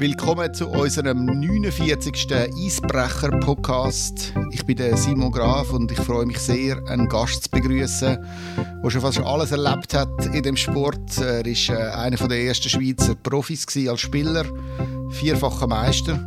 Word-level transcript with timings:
Willkommen 0.00 0.54
zu 0.54 0.68
unserem 0.68 1.24
49. 1.24 2.28
Eisbrecher-Podcast. 2.32 4.32
Ich 4.52 4.64
bin 4.64 4.76
der 4.76 4.96
Simon 4.96 5.32
Graf 5.32 5.72
und 5.72 5.90
ich 5.90 5.98
freue 5.98 6.24
mich 6.24 6.38
sehr, 6.38 6.80
einen 6.86 7.08
Gast 7.08 7.42
zu 7.42 7.50
begrüßen, 7.50 8.16
der 8.80 8.90
schon 8.90 9.00
fast 9.00 9.18
alles 9.18 9.50
erlebt 9.50 9.94
hat 9.94 10.26
in 10.26 10.44
dem 10.44 10.56
Sport. 10.56 11.18
Er 11.18 11.44
war 11.44 11.46
äh, 11.46 11.90
einer 11.96 12.28
der 12.28 12.44
ersten 12.44 12.68
Schweizer 12.68 13.16
Profis 13.16 13.66
als 13.88 14.00
Spieler, 14.00 14.44
vierfacher 15.10 15.66
Meister, 15.66 16.24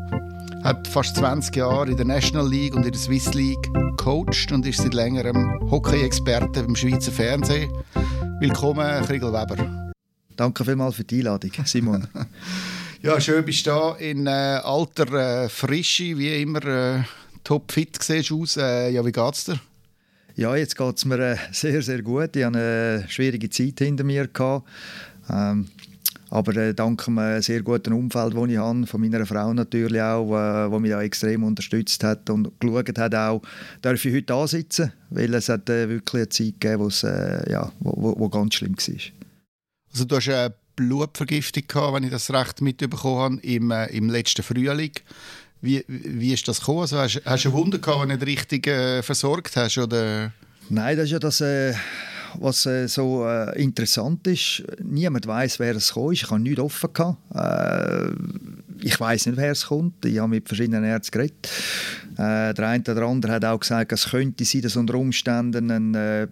hat 0.65 0.85
fast 0.89 1.15
20 1.15 1.55
Jahre 1.55 1.91
in 1.91 1.95
der 1.95 2.05
National 2.05 2.49
League 2.49 2.75
und 2.75 2.85
in 2.85 2.91
der 2.91 2.99
Swiss 2.99 3.33
League 3.33 3.73
gecoacht 3.73 4.51
und 4.51 4.65
ist 4.65 4.81
seit 4.81 4.93
längerem 4.93 5.71
Hockey-Experte 5.71 6.63
beim 6.63 6.75
Schweizer 6.75 7.13
Fernsehen. 7.13 7.71
Willkommen, 8.41 9.05
Kriegel 9.05 9.31
Weber. 9.31 9.93
Danke 10.35 10.65
vielmals 10.65 10.95
für 10.95 11.05
die 11.05 11.19
Einladung, 11.19 11.51
Simon. 11.63 12.09
Ja, 13.03 13.19
schön 13.19 13.43
bist 13.43 13.65
du 13.65 13.71
da 13.71 13.95
in 13.95 14.27
äh, 14.27 14.29
alter 14.29 15.45
äh, 15.45 15.49
Frische, 15.49 16.15
wie 16.19 16.39
immer 16.39 16.63
äh, 16.63 17.03
topfit 17.43 17.97
siehst 17.99 18.31
aus. 18.31 18.57
Äh, 18.57 18.91
ja, 18.91 19.03
wie 19.03 19.11
geht's 19.11 19.45
dir? 19.45 19.59
Ja, 20.35 20.55
jetzt 20.55 20.77
geht 20.77 20.97
es 20.97 21.05
mir 21.05 21.17
äh, 21.17 21.35
sehr, 21.51 21.81
sehr 21.81 22.03
gut. 22.03 22.35
Ich 22.35 22.45
hatte 22.45 22.59
eine 22.59 23.05
schwierige 23.09 23.49
Zeit 23.49 23.79
hinter 23.79 24.03
mir. 24.03 24.27
Gehabt. 24.27 24.67
Ähm, 25.31 25.69
aber 26.29 26.55
äh, 26.57 26.75
dank 26.75 27.07
einem 27.07 27.41
sehr 27.41 27.63
guten 27.63 27.93
Umfeld, 27.93 28.35
das 28.35 28.49
ich 28.49 28.57
habe, 28.57 28.85
von 28.85 29.01
meiner 29.01 29.25
Frau 29.25 29.51
natürlich 29.51 29.99
auch, 29.99 30.37
äh, 30.37 30.69
die 30.69 30.79
mich 30.79 30.93
auch 30.93 31.01
extrem 31.01 31.43
unterstützt 31.43 32.03
hat 32.03 32.29
und 32.29 32.51
geschaut 32.59 32.99
hat 32.99 33.15
auch, 33.15 33.41
darf 33.81 34.05
ich 34.05 34.13
heute 34.13 34.35
ansitzen, 34.35 34.93
weil 35.09 35.33
es 35.33 35.49
hat 35.49 35.67
äh, 35.71 35.89
wirklich 35.89 36.21
eine 36.21 36.29
Zeit 36.29 36.61
gegeben, 36.61 36.93
äh, 37.01 37.51
ja, 37.51 37.71
wo, 37.79 37.93
wo, 37.97 38.19
wo 38.19 38.29
ganz 38.29 38.53
schlimm 38.53 38.77
war. 38.77 38.95
Also 39.91 40.05
du 40.05 40.15
hast 40.15 40.27
äh, 40.27 40.51
Blutvergiftung 40.87 41.63
gehabt, 41.67 41.93
wenn 41.95 42.03
ich 42.03 42.11
das 42.11 42.31
recht 42.31 42.61
mitbekommen 42.61 43.37
habe, 43.37 43.47
im, 43.47 43.71
äh, 43.71 43.85
im 43.87 44.09
letzten 44.09 44.43
Frühling. 44.43 44.91
Wie, 45.61 45.83
wie 45.87 46.33
ist 46.33 46.47
das 46.47 46.59
gekommen? 46.59 46.81
Also 46.81 46.97
hast, 46.97 47.21
hast 47.23 47.45
du 47.45 47.49
ein 47.49 47.53
Wunder 47.53 47.77
gehabt, 47.77 48.01
wenn 48.01 48.09
du 48.09 48.15
nicht 48.15 48.27
richtig 48.27 48.67
äh, 48.67 49.03
versorgt 49.03 49.55
hast? 49.55 49.77
Oder? 49.77 50.31
Nein, 50.69 50.97
das 50.97 51.05
ist 51.05 51.11
ja 51.11 51.19
das, 51.19 51.41
äh, 51.41 51.73
was 52.39 52.65
äh, 52.65 52.87
so 52.87 53.27
äh, 53.27 53.61
interessant 53.61 54.25
ist. 54.25 54.63
Niemand 54.81 55.27
weiß, 55.27 55.59
wer 55.59 55.75
es 55.75 55.89
gekommen 55.89 56.13
ist. 56.13 56.23
Ich 56.23 56.31
habe 56.31 56.41
nichts 56.41 56.59
offen 56.59 56.93
gehabt. 56.93 57.17
Äh, 57.35 58.11
ich 58.83 58.99
weiß 58.99 59.27
nicht, 59.27 59.37
wer 59.37 59.51
es 59.51 59.67
kommt. 59.67 60.03
Ich 60.05 60.17
habe 60.17 60.29
mit 60.29 60.47
verschiedenen 60.47 60.83
Ärzten 60.83 61.11
geredet. 61.11 61.49
Äh, 62.13 62.53
der 62.53 62.67
eine 62.67 62.83
oder 62.83 63.03
andere 63.03 63.33
hat 63.33 63.45
auch 63.45 63.59
gesagt, 63.59 63.91
es 63.91 64.09
könnte 64.09 64.45
sein, 64.45 64.61
dass 64.61 64.75
unter 64.75 64.95
Umständen 64.95 65.69
ein 65.69 66.31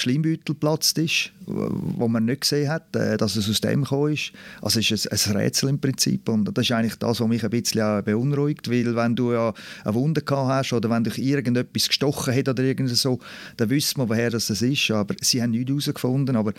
Schleimbeutel 0.00 0.54
geplatzt 0.54 0.98
ist, 0.98 1.32
wo 1.46 2.08
man 2.08 2.24
nicht 2.24 2.42
gesehen 2.42 2.68
hat, 2.68 2.94
äh, 2.96 3.16
dass 3.16 3.36
es 3.36 3.48
aus 3.48 3.60
dem 3.60 3.82
gekommen 3.82 4.12
ist. 4.12 4.32
Also 4.62 4.80
es 4.80 4.90
ist 4.90 5.28
ein, 5.28 5.36
Rätsel 5.36 5.68
im 5.68 5.80
Prinzip 5.80 6.28
und 6.28 6.44
das 6.46 6.64
ist 6.64 6.72
eigentlich 6.72 6.96
das, 6.96 7.20
was 7.20 7.28
mich 7.28 7.44
ein 7.44 7.50
bisschen 7.50 8.04
beunruhigt, 8.04 8.70
weil 8.70 8.94
wenn 8.96 9.16
du 9.16 9.32
ja 9.32 9.52
eine 9.84 9.94
Wunde 9.94 10.22
gehabt 10.22 10.48
hast 10.48 10.72
oder 10.72 10.90
wenn 10.90 11.04
dich 11.04 11.18
irgendetwas 11.18 11.88
gestochen 11.88 12.34
hat 12.34 12.48
oder 12.48 12.62
irgend 12.62 12.90
so, 12.90 13.18
dann 13.56 13.70
wissen 13.70 14.00
wir, 14.00 14.08
woher 14.08 14.30
das 14.30 14.50
ist, 14.50 14.90
aber 14.90 15.14
sie 15.20 15.42
haben 15.42 15.50
nichts 15.50 15.70
herausgefunden, 15.70 16.36
aber 16.36 16.52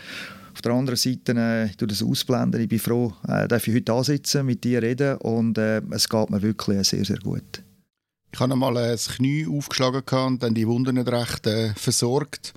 auf 0.58 0.62
der 0.62 0.72
anderen 0.72 0.96
Seite, 0.96 1.34
äh, 1.36 1.66
ich 1.66 1.76
das 1.76 2.02
ausblenden, 2.02 2.60
ich 2.60 2.68
bin 2.68 2.80
froh, 2.80 3.12
äh, 3.28 3.46
dass 3.46 3.66
ich 3.66 3.74
heute 3.74 4.02
sitzen, 4.02 4.44
mit 4.44 4.64
dir 4.64 4.82
reden 4.82 5.16
und 5.18 5.56
äh, 5.56 5.80
es 5.90 6.08
geht 6.08 6.30
mir 6.30 6.42
wirklich 6.42 6.88
sehr, 6.88 7.04
sehr 7.04 7.18
gut. 7.18 7.62
Ich 8.32 8.40
habe 8.40 8.52
einmal 8.52 8.74
das 8.74 9.08
Knie 9.08 9.46
aufgeschlagen 9.46 10.02
und 10.26 10.42
dann 10.42 10.54
die 10.54 10.66
Wunde 10.66 10.92
nicht 10.92 11.08
recht 11.08 11.46
äh, 11.46 11.72
versorgt. 11.74 12.52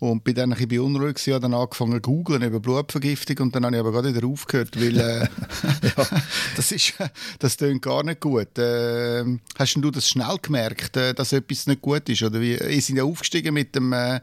Und 0.00 0.22
bin 0.22 0.34
dann 0.36 0.52
ein 0.52 0.58
bisschen 0.58 0.68
beunruhigt, 0.68 1.26
habe 1.26 1.40
dann 1.40 1.54
angefangen 1.54 1.94
zu 1.94 2.00
googeln 2.00 2.42
über 2.42 2.60
Blutvergiftung 2.60 3.38
und 3.38 3.54
dann 3.56 3.64
habe 3.64 3.74
ich 3.74 3.80
aber 3.80 3.90
gerade 3.90 4.14
wieder 4.14 4.26
aufgehört, 4.28 4.80
weil 4.80 4.96
äh, 4.96 5.20
ja, 5.82 6.06
das 6.56 6.70
ist, 6.70 6.94
das 7.40 7.56
klingt 7.56 7.82
gar 7.82 8.04
nicht 8.04 8.20
gut. 8.20 8.56
Äh, 8.58 9.24
hast 9.58 9.74
du 9.74 9.90
das 9.90 10.08
schnell 10.08 10.36
gemerkt, 10.40 10.96
äh, 10.96 11.14
dass 11.14 11.32
etwas 11.32 11.66
nicht 11.66 11.82
gut 11.82 12.08
ist? 12.08 12.22
Oder 12.22 12.40
wie? 12.40 12.54
Ihr 12.54 12.80
sind 12.80 12.96
ja 12.96 13.02
aufgestiegen 13.02 13.54
mit 13.54 13.74
dem 13.74 13.92
äh, 13.92 14.20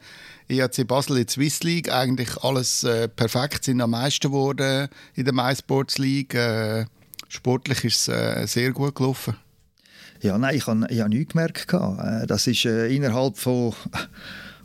EAC 0.48 0.88
Basel 0.88 1.18
in 1.18 1.26
der 1.26 1.34
Swiss 1.34 1.62
League, 1.64 1.92
eigentlich 1.92 2.38
alles 2.42 2.86
äh, 2.86 3.10
perfekt, 3.10 3.66
sind 3.66 3.82
am 3.82 3.92
meisten 3.92 4.28
geworden 4.30 4.88
in 5.16 5.26
der 5.26 5.34
MySports 5.34 5.98
League. 5.98 6.36
Äh, 6.36 6.86
sportlich 7.28 7.84
ist 7.84 8.08
es 8.08 8.08
äh, 8.08 8.46
sehr 8.48 8.72
gut 8.72 8.96
gelaufen. 8.96 9.36
Ja, 10.22 10.38
nein, 10.38 10.56
ich 10.56 10.66
habe, 10.68 10.88
ich 10.90 11.02
habe 11.02 11.10
nichts 11.10 11.34
gemerkt. 11.34 11.74
Das 11.74 12.48
ist 12.48 12.64
innerhalb 12.64 13.38
von 13.38 13.76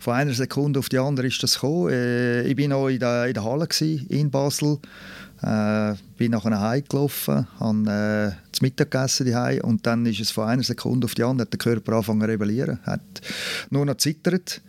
von 0.01 0.15
einer 0.15 0.33
Sekunde 0.33 0.79
auf 0.79 0.89
die 0.89 0.99
andere 0.99 1.27
ist 1.27 1.43
das 1.43 1.55
gekommen. 1.55 1.91
Äh, 1.91 2.43
ich 2.43 2.57
bin 2.57 2.71
noch 2.71 2.89
in 2.89 2.99
der, 2.99 3.27
in 3.27 3.35
der 3.35 3.45
Halle 3.45 3.67
gewesen, 3.67 4.07
in 4.09 4.31
Basel. 4.31 4.79
Äh, 5.43 5.95
bin 6.17 6.33
nachher 6.33 6.51
nach 6.51 6.61
Hause 6.61 6.83
gelaufen, 6.83 7.47
habe 7.59 8.35
äh, 8.37 8.53
zu 8.53 8.63
Mittag 8.63 8.91
gegessen 8.91 9.27
die 9.27 9.61
und 9.63 9.87
dann 9.87 10.05
ist 10.05 10.21
es 10.21 10.31
von 10.31 10.49
einer 10.49 10.63
Sekunde 10.63 11.07
auf 11.07 11.15
die 11.15 11.23
andere 11.23 11.47
hat 11.47 11.53
der 11.53 11.59
Körper 11.59 11.93
angefangen 11.93 12.21
zu 12.21 12.27
rebellieren, 12.27 12.79
hat 12.83 13.01
nur 13.71 13.87
noch 13.87 13.97
zittert. 13.97 14.61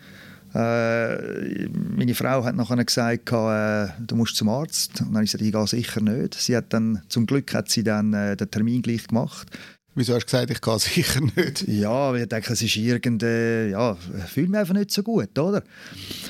Äh, 0.54 1.68
meine 1.68 2.14
Frau 2.14 2.44
hat 2.44 2.56
nachher 2.56 2.84
gesagt, 2.84 3.32
äh, 3.32 3.88
du 4.06 4.16
musst 4.16 4.36
zum 4.36 4.50
Arzt. 4.50 5.02
Und 5.02 5.10
dann 5.10 5.16
habe 5.16 5.24
ich 5.26 5.32
gesagt, 5.32 5.46
ich 5.46 5.54
gehe 5.54 5.68
sicher 5.68 6.02
nicht. 6.02 6.36
Sie 6.36 6.56
hat 6.56 6.74
dann, 6.74 7.02
zum 7.08 7.26
Glück 7.26 7.54
hat 7.54 7.70
sie 7.70 7.84
dann 7.84 8.14
äh, 8.14 8.36
den 8.36 8.52
Termin 8.52 8.82
gleich 8.82 9.08
gemacht. 9.08 9.48
Wieso 9.94 10.14
hast 10.14 10.24
du 10.24 10.26
gesagt, 10.26 10.52
ich 10.52 10.62
kann 10.62 10.80
sicher 10.80 11.22
nicht? 11.36 11.68
Ja, 11.68 12.14
ich 12.16 12.28
denke, 12.28 12.54
es 12.54 12.62
ist 12.62 12.76
irgendwie, 12.76 13.72
ja, 13.72 13.96
fühle 14.28 14.48
mich 14.48 14.60
einfach 14.60 14.74
nicht 14.74 14.92
so 14.92 15.04
gut, 15.04 15.38
oder? 15.38 15.64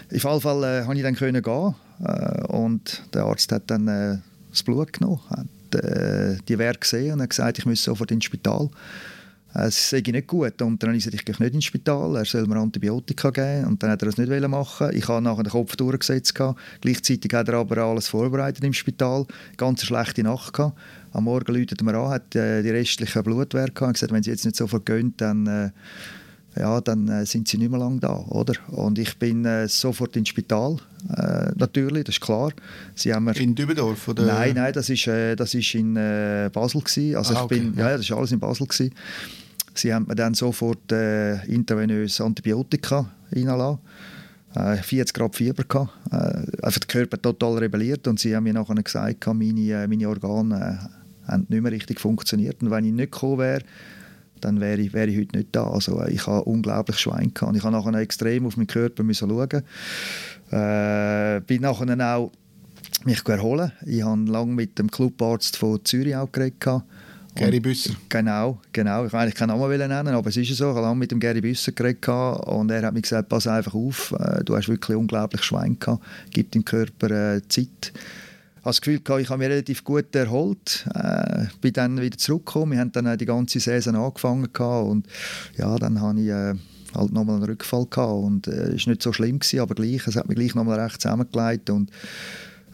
In 0.09 0.19
Fall 0.19 0.41
Fall 0.41 0.63
äh, 0.63 0.83
konnte 0.83 0.97
ich 0.97 1.03
dann 1.03 1.15
gehen 1.41 1.75
äh, 2.03 2.47
und 2.47 3.03
der 3.13 3.23
Arzt 3.25 3.51
hat 3.51 3.63
dann 3.67 3.87
äh, 3.87 4.17
das 4.49 4.63
Blut 4.63 4.93
genommen, 4.93 5.21
hat 5.29 5.83
äh, 5.83 6.37
die 6.47 6.57
Werte 6.57 6.79
gesehen 6.79 7.13
und 7.13 7.21
hat 7.21 7.29
gesagt, 7.29 7.59
ich 7.59 7.65
muss 7.65 7.83
sofort 7.83 8.11
ins 8.11 8.25
Spital. 8.25 8.69
Es 9.53 9.89
sei 9.89 10.01
nicht 10.05 10.27
gut. 10.27 10.61
Und 10.61 10.81
dann 10.81 10.89
habe 10.89 10.97
ich 10.97 11.03
gesagt, 11.03 11.15
ich 11.15 11.25
gehe 11.25 11.45
nicht 11.45 11.55
ins 11.55 11.65
Spital, 11.65 12.15
er 12.15 12.25
soll 12.25 12.47
mir 12.47 12.57
Antibiotika 12.57 13.31
geben. 13.31 13.65
Und 13.65 13.83
dann 13.83 13.91
hat 13.91 14.01
er 14.01 14.07
das 14.07 14.17
nicht 14.17 14.47
machen 14.47 14.91
Ich 14.93 15.07
habe 15.07 15.21
nachher 15.21 15.43
den 15.43 15.51
Kopf 15.51 15.75
durchgesetzt. 15.75 16.39
Gleichzeitig 16.81 17.33
hat 17.33 17.49
er 17.49 17.55
aber 17.55 17.77
alles 17.77 18.07
vorbereitet 18.07 18.63
im 18.63 18.73
Spital. 18.73 19.25
Ganz 19.57 19.83
schlechte 19.83 20.23
Nacht 20.23 20.53
gehabt. 20.53 20.77
Am 21.13 21.25
Morgen 21.25 21.53
läutet 21.53 21.81
er 21.81 21.85
mir 21.85 21.95
an, 21.95 22.09
hat 22.09 22.35
äh, 22.35 22.63
die 22.63 22.69
restlichen 22.69 23.23
Blutwerte 23.23 23.73
gehabt. 23.73 23.95
gesagt, 23.95 24.13
wenn 24.13 24.23
sie 24.23 24.31
jetzt 24.31 24.45
nicht 24.45 24.55
sofort 24.55 24.85
gehen, 24.85 25.13
dann... 25.17 25.47
Äh, 25.47 25.69
ja, 26.57 26.81
dann 26.81 27.07
äh, 27.07 27.25
sind 27.25 27.47
sie 27.47 27.57
nicht 27.57 27.71
mehr 27.71 27.79
lange 27.79 27.99
da, 27.99 28.13
oder? 28.27 28.53
Und 28.67 28.99
ich 28.99 29.17
bin 29.17 29.45
äh, 29.45 29.69
sofort 29.69 30.17
ins 30.17 30.29
Spital, 30.29 30.77
äh, 31.15 31.51
natürlich, 31.55 32.03
das 32.03 32.15
ist 32.15 32.21
klar. 32.21 32.51
Sie 32.93 33.13
haben 33.13 33.23
mir, 33.23 33.37
in 33.37 33.55
Dübendorf? 33.55 34.09
Oder? 34.09 34.25
Nein, 34.25 34.55
nein, 34.55 34.73
das 34.73 34.89
ist, 34.89 35.07
äh, 35.07 35.35
das 35.35 35.53
ist 35.53 35.73
in 35.75 35.93
Basel 35.93 36.81
gewesen. 36.81 37.15
Also 37.15 37.35
ah, 37.35 37.43
ich 37.43 37.47
bin, 37.47 37.73
ja, 37.77 37.91
das 37.91 38.01
ist 38.01 38.11
alles 38.11 38.33
in 38.33 38.39
Basel 38.39 38.67
gewesen. 38.67 38.93
Sie 39.73 39.93
haben 39.93 40.07
mir 40.07 40.15
dann 40.15 40.33
sofort 40.33 40.91
äh, 40.91 41.45
intravenös 41.45 42.19
Antibiotika 42.21 43.11
reingelassen. 43.31 43.79
40 44.53 45.13
Grad 45.13 45.33
Fieber 45.37 45.63
gehabt. 45.63 45.93
einfach 46.11 46.79
der 46.79 46.87
Körper 46.87 47.21
total 47.21 47.59
rebelliert 47.59 48.05
und 48.09 48.19
sie 48.19 48.35
haben 48.35 48.43
mir 48.43 48.51
nachher 48.51 48.75
gesagt, 48.75 49.25
meine, 49.27 49.87
meine 49.87 50.09
Organe 50.09 50.89
haben 51.25 51.45
nicht 51.47 51.61
mehr 51.61 51.71
richtig 51.71 52.01
funktioniert 52.01 52.61
und 52.61 52.69
wenn 52.69 52.83
ich 52.83 52.91
nicht 52.91 53.13
gekommen 53.13 53.39
wäre, 53.39 53.61
dann 54.41 54.59
wäre 54.59 54.81
ich, 54.81 54.93
wäre 54.93 55.07
ich 55.07 55.17
heute 55.17 55.37
nicht 55.37 55.49
da. 55.51 55.67
Also 55.67 56.01
äh, 56.01 56.11
ich 56.11 56.27
habe 56.27 56.43
unglaublich 56.43 56.97
Schwein 56.97 57.33
gehabt. 57.33 57.55
Ich 57.55 57.63
habe 57.63 57.75
nachher 57.75 57.93
extrem 57.99 58.45
auf 58.45 58.57
meinen 58.57 58.67
Körper 58.67 59.03
müssen 59.03 59.29
schauen. 59.29 59.63
Äh, 60.51 61.41
bin 61.41 61.61
nachher 61.61 62.15
auch 62.15 62.31
mich 63.05 63.25
erholen. 63.27 63.71
Ich 63.85 64.03
habe 64.03 64.29
lange 64.29 64.53
mit 64.53 64.77
dem 64.77 64.91
Clubarzt 64.91 65.57
von 65.57 65.83
Zürich 65.85 66.15
auch 66.15 66.31
geredet. 66.31 66.83
Gary 67.35 67.59
Büsser. 67.59 67.93
Genau, 68.09 68.59
genau. 68.73 69.05
Ich 69.05 69.13
wollte 69.13 69.17
eigentlich 69.17 69.35
keinen 69.35 69.57
Namen 69.57 69.77
nennen, 69.77 70.07
aber 70.09 70.29
es 70.29 70.37
ist 70.37 70.55
so. 70.55 70.69
Ich 70.69 70.75
habe 70.75 70.81
lange 70.81 70.99
mit 70.99 71.11
dem 71.11 71.19
Gary 71.19 71.41
Büsser 71.41 71.71
geredet 71.71 72.07
und 72.07 72.71
er 72.71 72.81
hat 72.83 72.93
mir 72.93 73.01
gesagt, 73.01 73.29
pass 73.29 73.47
einfach 73.47 73.73
auf, 73.73 74.13
äh, 74.19 74.43
du 74.43 74.55
hast 74.55 74.67
wirklich 74.67 74.97
unglaublich 74.97 75.43
Schwein 75.43 75.77
gehabt. 75.79 76.03
Gib 76.31 76.51
deinem 76.51 76.65
Körper 76.65 77.35
äh, 77.35 77.41
Zeit 77.47 77.93
habe 78.61 78.69
das 78.69 78.81
Gefühl, 78.81 79.01
ich 79.19 79.29
habe 79.29 79.39
mich 79.39 79.49
relativ 79.49 79.83
gut 79.83 80.15
erholt. 80.15 80.85
Äh, 80.93 81.45
bin 81.61 81.73
dann 81.73 81.99
wieder 81.99 82.17
zurückgekommen. 82.17 82.73
Wir 82.73 82.79
haben 82.79 82.91
dann 82.91 83.17
die 83.17 83.25
ganze 83.25 83.59
Saison 83.59 83.95
angefangen 83.95 84.45
und 84.45 85.07
ja, 85.57 85.75
dann 85.77 85.99
habe 85.99 86.19
ich 86.19 86.27
äh, 86.27 86.53
halt 86.93 87.11
nochmal 87.11 87.37
einen 87.37 87.45
Rückfall 87.45 87.87
gehabt 87.89 88.23
und 88.23 88.47
äh, 88.47 88.75
ist 88.75 88.87
nicht 88.87 89.01
so 89.01 89.13
schlimm 89.13 89.39
gewesen, 89.39 89.61
aber 89.61 89.73
gleich, 89.73 90.05
es 90.05 90.15
hat 90.15 90.27
mich 90.27 90.37
gleich 90.37 90.53
nochmal 90.53 90.79
recht 90.79 91.01
zusammengelegt 91.01 91.71
und 91.71 91.89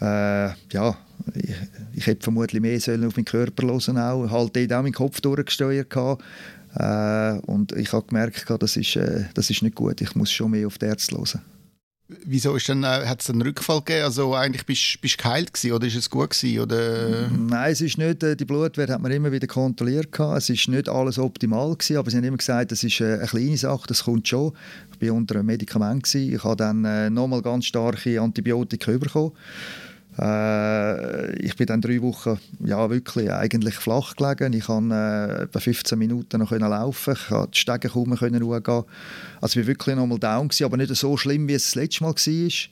äh, 0.01 0.49
ja, 0.71 0.97
ich, 1.33 1.55
ich 1.93 2.07
hätte 2.07 2.23
vermutlich 2.23 2.61
mehr 2.61 2.79
sollen 2.79 3.05
auf 3.05 3.15
meinen 3.15 3.25
Körper 3.25 3.67
hören 3.67 3.97
auch, 3.97 4.29
halt 4.29 4.55
dort 4.55 4.73
auch 4.73 4.81
meinen 4.81 4.93
Kopf 4.93 5.21
durchgesteuert 5.21 5.89
gehabt. 5.89 6.23
Äh, 6.75 7.39
und 7.45 7.71
ich 7.73 7.91
habe 7.93 8.05
gemerkt, 8.07 8.45
das 8.59 8.77
ist, 8.77 8.95
äh, 8.95 9.25
das 9.33 9.49
ist 9.49 9.63
nicht 9.63 9.75
gut, 9.75 10.01
ich 10.01 10.15
muss 10.15 10.31
schon 10.31 10.51
mehr 10.51 10.67
auf 10.67 10.77
die 10.77 10.85
Ärzte 10.85 11.17
hören. 11.17 11.41
Wieso 12.25 12.55
ist 12.55 12.69
dann, 12.69 12.83
äh, 12.83 13.05
hat 13.05 13.21
es 13.21 13.29
einen 13.29 13.41
Rückfall 13.41 13.79
gegeben? 13.79 14.05
Also 14.05 14.33
eigentlich 14.33 14.65
bist 14.65 14.99
du 15.01 15.23
geheilt 15.23 15.53
gewesen, 15.53 15.73
oder 15.73 15.87
ist 15.87 15.95
es 15.95 16.09
gut 16.09 16.29
gewesen, 16.29 16.61
oder? 16.61 17.29
Nein, 17.29 17.71
es 17.71 17.81
ist 17.81 17.97
nicht, 17.97 18.23
äh, 18.23 18.37
die 18.37 18.45
Blutwerte 18.45 18.93
hat 18.93 19.01
man 19.01 19.11
immer 19.11 19.29
wieder 19.29 19.47
kontrolliert 19.47 20.13
gehabt. 20.13 20.37
Es 20.37 20.49
ist 20.49 20.69
nicht 20.69 20.87
alles 20.87 21.19
optimal 21.19 21.75
gewesen, 21.75 21.97
aber 21.97 22.09
sie 22.09 22.17
haben 22.17 22.23
immer 22.23 22.37
gesagt, 22.37 22.71
das 22.71 22.83
ist 22.85 23.01
äh, 23.01 23.15
eine 23.15 23.27
kleine 23.27 23.57
Sache, 23.57 23.87
das 23.87 24.05
kommt 24.05 24.25
schon. 24.25 24.53
Ich 24.93 25.05
war 25.05 25.15
unter 25.15 25.35
einem 25.35 25.47
Medikament 25.47 26.03
gewesen. 26.03 26.33
Ich 26.33 26.43
habe 26.45 26.55
dann 26.55 26.85
äh, 26.85 27.09
nochmal 27.09 27.41
ganz 27.41 27.65
starke 27.65 28.21
Antibiotika 28.21 28.97
bekommen. 28.97 29.33
Äh, 30.19 31.35
ich 31.39 31.55
bin 31.55 31.67
dann 31.67 31.81
drei 31.81 32.01
Wochen 32.01 32.39
ja, 32.59 32.89
wirklich 32.89 33.31
eigentlich 33.31 33.75
flach 33.75 34.15
gelegen. 34.15 34.53
Ich 34.53 34.65
konnte 34.65 34.95
äh, 34.95 35.43
etwa 35.43 35.59
15 35.59 35.97
Minuten 35.97 36.39
noch 36.39 36.51
laufen. 36.51 37.13
Ich 37.13 37.27
konnte 37.27 37.51
die 37.51 37.59
Stege 37.59 37.89
kaum 37.89 38.09
mehr 38.09 38.19
hochgehen. 38.19 38.83
Also 39.41 39.59
ich 39.59 39.65
war 39.65 39.67
wirklich 39.67 39.95
nochmal 39.95 40.19
down, 40.19 40.47
gewesen, 40.47 40.65
aber 40.65 40.77
nicht 40.77 40.95
so 40.95 41.17
schlimm, 41.17 41.47
wie 41.47 41.53
es 41.53 41.65
das 41.65 41.75
letzte 41.75 42.03
Mal 42.03 42.13
war. 42.13 42.69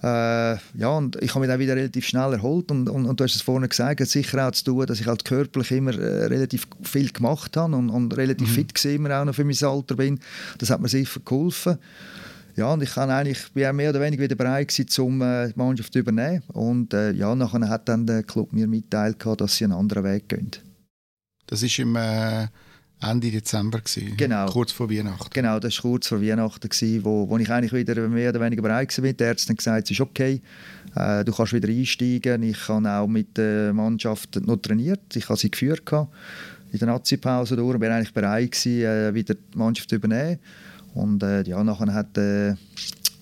Äh, 0.00 0.58
ja, 0.74 0.88
und 0.90 1.16
ich 1.20 1.30
habe 1.30 1.40
mich 1.40 1.48
dann 1.48 1.58
wieder 1.58 1.74
relativ 1.74 2.06
schnell 2.06 2.32
erholt 2.32 2.70
und, 2.70 2.88
und, 2.88 3.04
und 3.06 3.18
du 3.18 3.24
hast 3.24 3.34
es 3.34 3.42
vorhin 3.42 3.68
gesagt, 3.68 4.00
hat 4.00 4.08
sicher 4.08 4.46
auch 4.46 4.52
zu 4.52 4.64
tun, 4.64 4.86
dass 4.86 5.00
ich 5.00 5.08
halt 5.08 5.24
körperlich 5.24 5.72
immer 5.72 5.92
äh, 5.98 6.26
relativ 6.26 6.68
viel 6.82 7.10
gemacht 7.10 7.56
habe 7.56 7.74
und, 7.74 7.90
und 7.90 8.16
relativ 8.16 8.48
mhm. 8.48 8.52
fit 8.52 8.84
war, 8.84 8.92
immer 8.92 9.20
auch 9.20 9.24
noch 9.24 9.34
für 9.34 9.44
mein 9.44 9.56
Alter 9.60 9.96
bin. 9.96 10.20
Das 10.58 10.70
hat 10.70 10.80
mir 10.80 10.88
sicher 10.88 11.18
geholfen. 11.24 11.78
Ja, 12.58 12.72
und 12.72 12.82
ich 12.82 12.90
kann 12.90 13.08
eigentlich, 13.08 13.52
bin 13.52 13.76
mehr 13.76 13.90
oder 13.90 14.00
weniger 14.00 14.24
wieder 14.24 14.34
bereit 14.34 14.66
gewesen, 14.66 15.00
um 15.02 15.22
äh, 15.22 15.46
die 15.46 15.56
Mannschaft 15.56 15.92
zu 15.92 16.00
übernehmen. 16.00 16.42
Und 16.48 16.92
äh, 16.92 17.12
ja, 17.12 17.32
nachher 17.36 17.68
hat 17.68 17.88
dann 17.88 18.04
der 18.04 18.24
Club 18.24 18.52
mir 18.52 18.66
mitteilt, 18.66 19.24
dass 19.24 19.56
sie 19.56 19.62
einen 19.62 19.74
anderen 19.74 20.02
Weg 20.02 20.28
gehen. 20.28 20.50
Das 21.46 21.62
ist 21.62 21.78
im 21.78 21.94
äh, 21.94 22.48
Ende 23.00 23.30
Dezember 23.30 23.78
gewesen, 23.78 24.16
genau. 24.16 24.46
kurz 24.46 24.72
vor 24.72 24.90
Weihnachten. 24.90 25.30
Genau, 25.32 25.60
das 25.60 25.76
war 25.76 25.82
kurz 25.92 26.08
vor 26.08 26.20
Weihnachten 26.20 26.68
gewesen, 26.68 27.04
wo, 27.04 27.28
wo 27.28 27.38
ich 27.38 27.48
eigentlich 27.48 27.72
wieder 27.72 28.08
mehr 28.08 28.30
oder 28.30 28.40
weniger 28.40 28.62
bereit 28.62 28.98
war. 28.98 29.12
Die 29.12 29.22
Ärzte 29.22 29.50
haben 29.50 29.56
gesagt, 29.56 29.84
es 29.84 29.90
ist 29.92 30.00
okay, 30.00 30.42
äh, 30.96 31.24
du 31.24 31.32
kannst 31.32 31.52
wieder 31.52 31.68
einsteigen. 31.68 32.42
Ich 32.42 32.66
habe 32.66 32.90
auch 32.90 33.06
mit 33.06 33.36
der 33.36 33.72
Mannschaft 33.72 34.34
noch 34.44 34.56
trainiert, 34.56 35.14
ich 35.14 35.28
habe 35.28 35.38
sie 35.38 35.52
geführt 35.52 35.84
in 36.70 36.78
der 36.80 36.88
Nazi-Pause 36.88 37.54
durch, 37.54 37.80
war 37.80 37.90
eigentlich 37.90 38.12
bereit 38.12 38.50
gewesen, 38.50 38.82
äh, 38.82 39.14
wieder 39.14 39.34
die 39.34 39.58
Mannschaft 39.58 39.88
zu 39.88 39.94
übernehmen. 39.94 40.40
Und 40.98 41.22
äh, 41.22 41.42
ja, 41.44 41.62
nachher 41.62 41.94
hat 41.94 42.18
äh, 42.18 42.54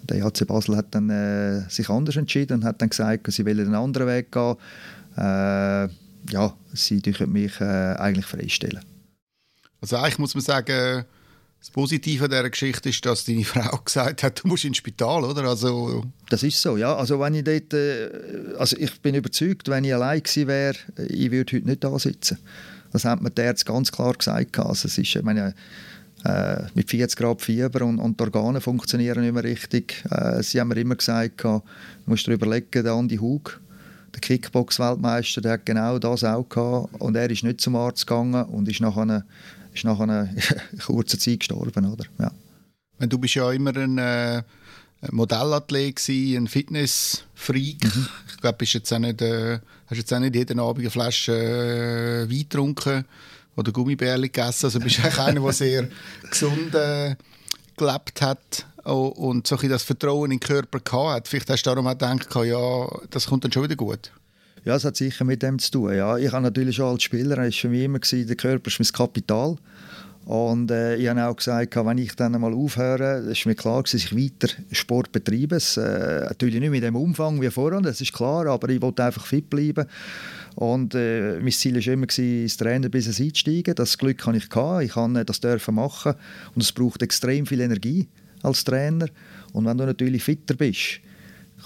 der 0.02 0.24
HC 0.24 0.46
Basel 0.46 0.76
hat 0.76 0.94
dann, 0.94 1.10
äh, 1.10 1.68
sich 1.68 1.90
anders 1.90 2.16
entschieden 2.16 2.58
und 2.58 2.64
hat 2.64 2.80
dann 2.80 2.88
gesagt, 2.88 3.30
sie 3.30 3.44
wollen 3.44 3.66
einen 3.66 3.74
anderen 3.74 4.06
Weg 4.06 4.32
gehen. 4.32 4.56
Äh, 5.16 5.88
ja, 6.30 6.54
sie 6.72 7.02
dürfen 7.02 7.32
mich 7.32 7.60
äh, 7.60 7.94
eigentlich 7.98 8.26
freistellen. 8.26 8.80
Also 9.80 9.96
eigentlich 9.96 10.18
muss 10.18 10.34
man 10.34 10.42
sagen, 10.42 11.04
das 11.58 11.70
Positive 11.70 12.24
an 12.24 12.30
dieser 12.30 12.50
Geschichte 12.50 12.88
ist, 12.88 13.04
dass 13.04 13.24
deine 13.24 13.44
Frau 13.44 13.78
gesagt 13.84 14.22
hat, 14.22 14.42
du 14.42 14.48
musst 14.48 14.64
ins 14.64 14.78
Spital, 14.78 15.24
oder? 15.24 15.44
Also 15.44 16.04
das 16.30 16.42
ist 16.42 16.60
so, 16.60 16.76
ja. 16.76 16.96
Also 16.96 17.20
wenn 17.20 17.34
ich 17.34 17.44
dort, 17.44 17.74
äh, 17.74 18.08
also 18.58 18.76
ich 18.78 19.00
bin 19.02 19.14
überzeugt, 19.14 19.68
wenn 19.68 19.84
ich 19.84 19.94
allein 19.94 20.22
gewesen 20.22 20.48
wäre, 20.48 20.76
ich 21.08 21.30
würde 21.30 21.56
heute 21.56 21.66
nicht 21.66 21.84
da 21.84 21.98
sitzen. 21.98 22.38
Das 22.92 23.04
hat 23.04 23.20
mir 23.20 23.30
der 23.30 23.50
Arzt 23.50 23.66
ganz 23.66 23.92
klar 23.92 24.14
gesagt. 24.14 24.58
Also 24.58 24.88
es 24.88 24.96
ist, 24.96 25.14
ich 25.14 25.22
meine, 25.22 25.54
äh, 26.26 26.66
mit 26.74 26.90
40 26.90 27.18
Grad 27.18 27.40
Fieber 27.40 27.84
und, 27.84 27.98
und, 27.98 28.18
die 28.18 28.24
Organe 28.24 28.60
funktionieren 28.60 29.22
nicht 29.22 29.32
mehr 29.32 29.44
richtig. 29.44 30.04
Äh, 30.10 30.42
sie 30.42 30.60
haben 30.60 30.68
mir 30.68 30.76
immer 30.76 30.96
gesagt, 30.96 31.44
du 31.44 31.62
musst 32.06 32.26
dir 32.26 32.32
überlegen, 32.32 32.82
der 32.82 32.92
Andi 32.92 33.16
Hug, 33.16 33.60
der 34.12 34.20
Kickbox-Weltmeister, 34.20 35.40
der 35.40 35.52
hat 35.52 35.66
genau 35.66 35.98
das 35.98 36.24
auch 36.24 36.48
gehabt 36.48 37.00
und 37.00 37.16
er 37.16 37.30
ist 37.30 37.44
nicht 37.44 37.60
zum 37.60 37.76
Arzt 37.76 38.06
gegangen 38.06 38.44
und 38.44 38.68
ist 38.68 38.80
nach 38.80 38.96
einer, 38.96 39.24
ist 39.72 39.84
nach 39.84 40.00
einer 40.00 40.28
kurzen 40.86 41.20
Zeit 41.20 41.40
gestorben, 41.40 41.92
oder? 41.92 42.04
Ja. 42.18 42.32
Du 43.06 43.18
bist 43.18 43.34
ja 43.34 43.52
immer 43.52 43.76
ein 43.76 43.98
äh, 43.98 44.42
Modellathlet 45.10 46.08
ein 46.08 46.48
Fitnessfreak. 46.48 47.84
Mhm. 47.84 48.08
Ich 48.30 48.36
glaube, 48.38 48.58
du 48.58 48.64
jetzt 48.64 48.90
äh, 48.90 49.58
hast 49.86 49.98
jetzt 49.98 50.12
auch 50.12 50.18
nicht 50.18 50.34
jeden 50.34 50.58
Abend 50.58 50.80
eine 50.80 50.90
Flasche 50.90 51.32
äh, 51.32 52.30
Wein 52.30 52.38
getrunken 52.38 53.04
oder 53.56 53.72
Gummibärli 53.72 54.28
gegessen. 54.28 54.66
Also 54.66 54.78
bist 54.80 55.00
eigentlich 55.00 55.18
einer, 55.18 55.40
der 55.40 55.52
sehr 55.52 55.88
gesund 56.30 56.74
äh, 56.74 57.16
gelebt 57.76 58.22
hat 58.22 58.66
und 58.84 59.46
so 59.46 59.58
ein 59.58 59.68
das 59.68 59.82
Vertrauen 59.82 60.30
in 60.30 60.38
den 60.38 60.40
Körper 60.40 60.78
gehabt 60.78 61.10
hat. 61.10 61.28
Vielleicht 61.28 61.50
hast 61.50 61.62
du 61.64 61.70
darum 61.70 61.86
auch 61.86 61.92
gedacht, 61.92 62.34
ja, 62.44 62.86
das 63.10 63.26
kommt 63.26 63.44
dann 63.44 63.52
schon 63.52 63.64
wieder 63.64 63.76
gut. 63.76 64.12
Ja, 64.64 64.74
es 64.74 64.84
hat 64.84 64.96
sicher 64.96 65.24
mit 65.24 65.42
dem 65.42 65.58
zu 65.58 65.70
tun. 65.70 65.94
Ja. 65.94 66.18
Ich 66.18 66.32
habe 66.32 66.42
natürlich 66.42 66.76
schon 66.76 66.86
als 66.86 67.02
Spieler, 67.02 67.38
es 67.38 67.54
für 67.56 67.68
mich 67.68 67.84
immer, 67.84 68.00
gewesen, 68.00 68.26
der 68.26 68.36
Körper 68.36 68.66
ist 68.68 68.80
mein 68.80 68.88
Kapital. 68.88 69.56
Und 70.26 70.72
äh, 70.72 70.96
ich 70.96 71.06
habe 71.06 71.24
auch 71.24 71.36
gesagt, 71.36 71.76
wenn 71.76 71.98
ich 71.98 72.16
dann 72.16 72.32
mal 72.32 72.52
aufhöre, 72.52 73.18
ist 73.30 73.46
mir 73.46 73.54
klar, 73.54 73.84
dass 73.84 73.94
ich 73.94 74.14
weiter 74.14 74.52
Sport 74.72 75.12
betreibe. 75.12 75.56
Äh, 75.76 76.26
natürlich 76.26 76.58
nicht 76.58 76.70
mit 76.70 76.82
dem 76.82 76.96
Umfang 76.96 77.40
wie 77.40 77.48
vorher, 77.48 77.80
das 77.80 78.00
ist 78.00 78.12
klar, 78.12 78.44
aber 78.48 78.68
ich 78.68 78.82
wollte 78.82 79.04
einfach 79.04 79.24
fit 79.24 79.48
bleiben. 79.48 79.86
Und 80.56 80.96
äh, 80.96 81.38
mein 81.38 81.52
Ziel 81.52 81.76
war 81.76 81.92
immer, 81.92 82.08
ins 82.18 82.56
Trainer 82.56 82.88
bis 82.88 83.20
einsteigen. 83.20 83.76
Das 83.76 83.96
Glück 83.96 84.26
hatte 84.26 84.38
ich. 84.38 84.48
Gehabt. 84.48 84.82
Ich 84.82 84.92
kann 84.94 85.14
das 85.14 85.38
dürfen 85.38 85.76
machen. 85.76 86.14
Und 86.56 86.62
es 86.62 86.72
braucht 86.72 87.02
extrem 87.02 87.46
viel 87.46 87.60
Energie 87.60 88.08
als 88.42 88.64
Trainer. 88.64 89.06
Und 89.52 89.64
wenn 89.64 89.78
du 89.78 89.86
natürlich 89.86 90.24
fitter 90.24 90.54
bist, 90.54 91.00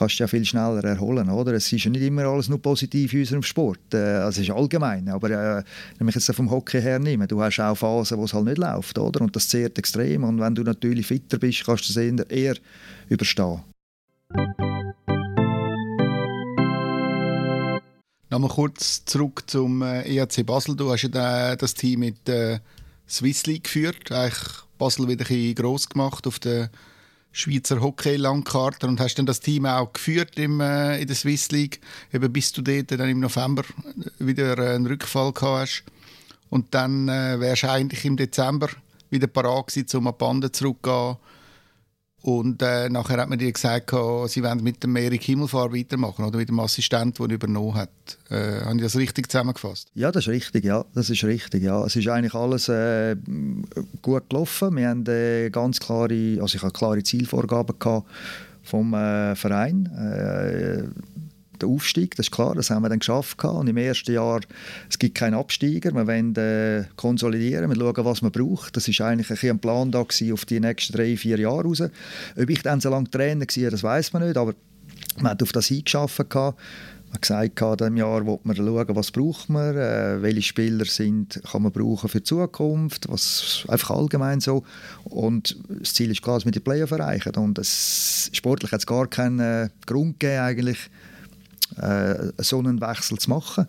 kannst 0.01 0.19
du 0.19 0.23
ja 0.23 0.29
viel 0.29 0.47
schneller 0.47 0.83
erholen. 0.83 1.29
Oder? 1.29 1.53
Es 1.53 1.71
ist 1.71 1.85
ja 1.85 1.91
nicht 1.91 2.03
immer 2.03 2.25
alles 2.25 2.49
nur 2.49 2.61
positiv 2.61 3.13
in 3.13 3.21
unserem 3.21 3.43
Sport. 3.43 3.93
Äh, 3.93 4.23
es 4.23 4.39
ist 4.39 4.51
allgemein. 4.51 5.09
Aber 5.11 5.31
äh, 5.31 5.63
wenn 5.99 6.09
ich 6.09 6.15
jetzt 6.15 6.35
vom 6.35 6.51
Hockey 6.51 6.81
her 6.81 6.99
nehme, 6.99 7.29
du 7.29 7.41
hast 7.43 7.61
auch 7.61 7.75
Phasen, 7.75 8.17
wo 8.17 8.25
es 8.25 8.33
halt 8.33 8.47
nicht 8.47 8.57
läuft. 8.57 8.99
Oder? 8.99 9.21
Und 9.21 9.37
das 9.37 9.49
zehrt 9.49 9.79
extrem. 9.79 10.25
Und 10.25 10.41
wenn 10.41 10.55
du 10.55 10.63
natürlich 10.63 11.07
fitter 11.07 11.39
bist, 11.39 11.67
kannst 11.67 11.87
du 11.87 11.93
es 11.93 11.97
eher, 11.99 12.31
eher 12.31 12.55
überstehen. 13.11 13.61
Nochmal 18.31 18.51
kurz 18.51 19.05
zurück 19.05 19.43
zum 19.47 19.83
äh, 19.83 20.03
EAC 20.09 20.47
Basel. 20.47 20.77
Du 20.77 20.91
hast 20.91 21.03
ja 21.03 21.57
das 21.57 21.75
Team 21.75 22.01
mit 22.01 22.27
der 22.27 22.55
äh, 22.55 22.59
Swiss 23.07 23.45
League 23.45 23.65
geführt. 23.65 24.11
Eigentlich 24.11 24.49
Basel 24.79 25.09
wieder 25.09 25.27
ein 25.27 25.29
bisschen 25.29 25.55
gross 25.57 25.89
gemacht 25.91 26.27
auf 26.27 26.39
der 26.39 26.71
Schweizer 27.33 27.81
Hockey-Landkarte 27.81 28.87
und 28.87 29.01
hast 29.01 29.17
dann 29.17 29.27
das 29.27 29.41
Team 29.41 29.67
auch 29.67 29.93
geführt 29.93 30.39
im, 30.39 30.61
äh, 30.61 31.01
in 31.01 31.07
der 31.07 31.17
Swiss 31.17 31.51
League, 31.51 31.81
eben 32.13 32.33
bis 32.33 32.53
du 32.53 32.63
dort 32.63 32.91
dann 32.91 33.09
im 33.09 33.21
November 33.21 33.63
wieder 34.19 34.59
äh, 34.59 34.75
einen 34.75 34.87
Rückfall 34.87 35.33
gehabt 35.33 35.63
hast. 35.63 35.85
Und 36.49 36.75
dann 36.75 37.09
äh, 37.09 37.39
wärst 37.39 37.63
du 37.63 37.71
eigentlich 37.71 38.05
im 38.05 38.17
Dezember 38.17 38.69
wieder 39.11 39.29
parat 39.29 39.69
gewesen, 39.69 39.99
um 39.99 40.07
an 40.09 40.15
die 40.15 40.19
Bande 40.19 40.53
zurückzugehen. 40.53 41.17
Und 42.23 42.61
äh, 42.61 42.89
nachher 42.91 43.19
hat 43.19 43.29
man 43.31 43.39
dir 43.39 43.51
gesagt, 43.51 43.91
sie 43.91 44.43
wollen 44.43 44.63
mit 44.63 44.83
dem 44.83 44.95
Erik 44.97 45.23
Himmelfahr 45.23 45.73
weitermachen 45.73 46.25
oder 46.25 46.37
mit 46.37 46.51
dem 46.51 46.61
Assistent, 46.61 47.19
der 47.19 47.27
ihn 47.27 47.33
übernommen 47.33 47.75
hat. 47.75 47.89
Äh, 48.29 48.61
habe 48.65 48.77
ich 48.77 48.83
das 48.83 48.97
richtig 48.97 49.31
zusammengefasst? 49.31 49.89
Ja, 49.95 50.13
das 50.13 50.25
ist 50.25 50.29
richtig. 50.29 50.65
Ja, 50.65 50.85
das 50.95 51.09
ist 51.09 51.25
richtig. 51.25 51.63
Ja, 51.63 51.85
es 51.85 51.97
ist 51.97 52.09
eigentlich 52.09 52.35
alles 52.35 52.69
äh, 52.69 53.17
gut 54.03 54.29
gelaufen. 54.29 54.77
Wir 54.77 54.91
haben 54.91 55.07
äh, 55.07 55.49
ganz 55.51 55.81
klare, 55.81 56.39
also 56.41 56.57
ich 56.57 56.63
hatte 56.63 56.73
klare 56.73 57.03
Zielvorgaben 57.03 57.79
gehabt 57.79 58.07
vom 58.63 58.93
äh, 58.93 59.35
Verein. 59.35 59.89
Der 61.61 61.69
Aufstieg, 61.69 62.17
das 62.17 62.27
ist 62.27 62.33
klar, 62.33 62.55
das 62.55 62.71
haben 62.71 62.83
wir 62.83 62.89
dann 62.89 62.99
geschafft. 62.99 63.43
Und 63.45 63.69
im 63.69 63.77
ersten 63.77 64.13
Jahr, 64.13 64.41
es 64.89 64.99
gibt 64.99 65.17
keinen 65.17 65.35
Absteiger, 65.35 65.93
wir 65.93 66.07
wollen 66.07 66.35
äh, 66.37 66.85
konsolidieren, 66.97 67.69
wir 67.69 67.77
schauen, 67.77 68.05
was 68.05 68.23
man 68.23 68.33
braucht. 68.33 68.77
Das 68.77 68.89
ist 68.89 69.01
eigentlich 69.01 69.31
ein, 69.31 69.51
ein 69.51 69.59
Plan 69.59 69.91
da 69.91 70.01
auf 70.01 70.45
die 70.45 70.61
nächsten 70.61 70.93
drei, 70.93 71.17
vier 71.17 71.39
Jahre 71.39 71.65
raus. 71.65 71.81
Ob 71.81 72.51
ich 72.51 72.63
dann 72.63 72.81
so 72.81 72.91
lange 72.91 73.11
Trainer 73.11 73.47
war, 73.47 73.71
das 73.71 73.83
weiß 73.83 74.13
man 74.13 74.25
nicht, 74.25 74.37
aber 74.37 74.55
man 75.19 75.33
hat 75.33 75.43
auf 75.43 75.53
das 75.53 75.67
hingeschafft. 75.67 76.19
Man 76.19 76.55
hat 77.13 77.23
gesagt, 77.23 77.61
in 77.61 77.77
diesem 77.77 77.97
Jahr 77.97 78.25
will 78.25 78.39
man 78.45 78.55
schauen, 78.55 78.97
was 78.97 79.11
braucht 79.11 79.49
man, 79.49 79.77
äh, 79.77 80.23
welche 80.23 80.43
Spieler 80.43 80.85
sind, 80.85 81.41
kann 81.51 81.63
man 81.63 81.73
brauchen 81.73 82.09
für 82.09 82.19
die 82.19 82.25
Zukunft, 82.25 83.09
was 83.09 83.65
einfach 83.67 83.91
allgemein 83.91 84.41
so. 84.41 84.63
Und 85.05 85.57
das 85.69 85.95
Ziel 85.95 86.11
ist 86.13 86.23
klar, 86.23 86.37
dass 86.37 86.45
wir 86.45 86.53
die 86.53 86.61
Playoff 86.61 86.93
erreichen. 86.93 87.35
Und 87.35 87.59
es, 87.59 88.31
sportlich 88.33 88.71
hat 88.71 88.81
es 88.81 88.87
gar 88.87 89.09
keinen 89.09 89.41
äh, 89.41 89.69
Grund 89.87 90.21
gegeben, 90.21 90.41
eigentlich, 90.41 90.79
äh, 91.81 92.33
so 92.39 92.59
einen 92.59 92.81
Wechsel 92.81 93.19
zu 93.19 93.31
machen. 93.31 93.67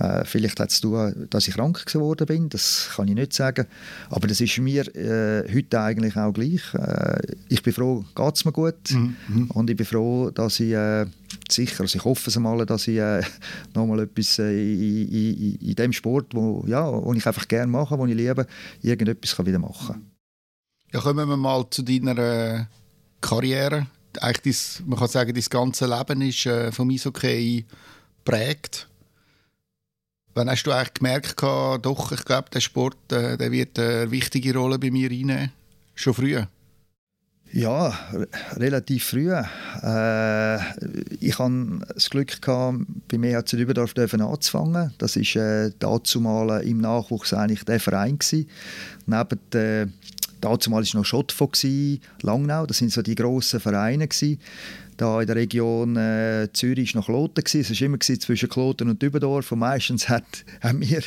Äh, 0.00 0.24
vielleicht 0.24 0.58
hat 0.58 0.70
es 0.70 0.80
tun, 0.80 1.26
dass 1.28 1.46
ich 1.46 1.54
krank 1.54 1.84
geworden 1.84 2.26
bin, 2.26 2.48
das 2.48 2.88
kann 2.96 3.06
ich 3.08 3.14
nicht 3.14 3.34
sagen. 3.34 3.66
Aber 4.08 4.26
das 4.26 4.40
ist 4.40 4.58
mir 4.58 4.86
äh, 4.96 5.46
heute 5.54 5.78
eigentlich 5.78 6.16
auch 6.16 6.32
gleich. 6.32 6.62
Äh, 6.72 7.20
ich 7.50 7.62
bin 7.62 7.74
froh, 7.74 8.04
geht 8.14 8.34
es 8.34 8.46
mir 8.46 8.52
gut. 8.52 8.90
Mhm, 8.92 9.16
mhm. 9.28 9.50
Und 9.50 9.68
ich 9.68 9.76
bin 9.76 9.84
froh, 9.84 10.30
dass 10.30 10.58
ich 10.58 10.72
äh, 10.72 11.04
sicher, 11.50 11.82
also 11.82 11.98
ich 11.98 12.04
hoffe 12.04 12.30
es 12.30 12.38
mal, 12.38 12.64
dass 12.64 12.88
ich 12.88 12.96
äh, 12.96 13.20
nochmal 13.74 14.00
etwas 14.00 14.38
äh, 14.38 14.50
in, 14.52 15.08
in, 15.08 15.54
in, 15.56 15.74
dem 15.74 15.92
Sport, 15.92 16.34
wo, 16.34 16.64
ja, 16.66 16.90
wo 16.90 17.12
ich 17.12 17.26
einfach 17.26 17.46
gerne 17.46 17.70
mache, 17.70 17.98
wo 17.98 18.06
ich 18.06 18.14
liebe, 18.14 18.46
irgendetwas 18.80 19.36
kann 19.36 19.44
wieder 19.44 19.58
machen 19.58 20.10
Ja, 20.92 21.00
kommen 21.00 21.28
wir 21.28 21.36
mal 21.36 21.66
zu 21.68 21.82
deiner 21.82 22.68
Karriere 23.20 23.86
eigentlich 24.20 24.76
dein, 24.78 24.88
man 24.88 24.98
kann 24.98 25.08
sagen, 25.08 25.34
dein 25.34 25.44
ganze 25.50 25.86
Leben 25.86 26.22
ist 26.22 26.46
äh, 26.46 26.72
vom 26.72 26.90
Eishockey 26.90 27.64
geprägt. 28.24 28.88
Wann 30.34 30.48
hast 30.48 30.64
du 30.64 30.72
eigentlich 30.72 30.94
gemerkt, 30.94 31.36
gehabt, 31.36 31.86
doch, 31.86 32.12
ich 32.12 32.24
glaube, 32.24 32.50
der 32.50 32.60
Sport 32.60 32.96
äh, 33.12 33.36
der 33.36 33.50
wird 33.50 33.78
eine 33.78 34.10
wichtige 34.10 34.54
Rolle 34.54 34.78
bei 34.78 34.90
mir 34.90 35.10
reinnehmen? 35.10 35.52
Schon 35.94 36.14
früh? 36.14 36.40
Ja, 37.52 37.98
relativ 38.52 39.06
früh. 39.06 39.32
Äh, 39.32 40.56
ich 41.18 41.36
hatte 41.38 41.80
das 41.94 42.08
Glück, 42.08 42.40
gehabt, 42.40 42.78
bei 43.08 43.18
mir 43.18 43.38
hat 43.38 43.50
Dübendorf 43.50 43.94
anzufangen. 43.96 44.94
Das 44.98 45.16
war 45.16 45.42
äh, 45.42 45.72
dazu 45.80 46.20
mal 46.20 46.62
im 46.62 46.78
Nachwuchs 46.78 47.34
eigentlich 47.34 47.64
der 47.64 47.80
Verein. 47.80 48.18
Gewesen. 48.18 48.48
Neben 49.06 49.40
der 49.52 49.88
Dazu 50.40 50.70
war 50.70 50.82
noch 50.94 51.04
Schottfo, 51.04 51.50
Langnau, 52.22 52.66
das 52.66 52.78
sind 52.78 52.92
so 52.92 53.02
die 53.02 53.14
grossen 53.14 53.60
Vereine. 53.60 54.08
Gewesen. 54.08 54.38
da 55.00 55.20
in 55.20 55.26
der 55.26 55.36
Region 55.36 55.96
äh, 55.96 56.48
Zürich 56.52 56.94
noch 56.94 57.06
Kloten. 57.06 57.42
Es 57.44 57.70
war 57.70 57.86
immer 57.86 58.00
zwischen 58.00 58.48
Kloten 58.48 58.90
und 58.90 59.00
Dübendorf 59.00 59.50
und 59.52 59.60
meistens 59.60 60.08
hat, 60.08 60.24
haben 60.60 60.80
wir 60.80 61.02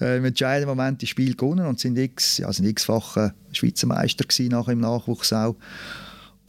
äh, 0.00 0.18
im 0.18 0.24
entscheidenden 0.26 0.68
Moment 0.68 1.02
das 1.02 1.08
Spiel 1.08 1.34
gewonnen 1.34 1.66
und 1.66 1.80
sind 1.80 1.96
x, 1.98 2.38
ja, 2.38 2.52
sind 2.52 2.66
x-fache 2.66 3.32
Schweizer 3.52 3.86
Meister 3.86 4.24
nachher 4.50 4.72
im 4.72 4.80
Nachwuchs 4.80 5.32
auch. 5.32 5.56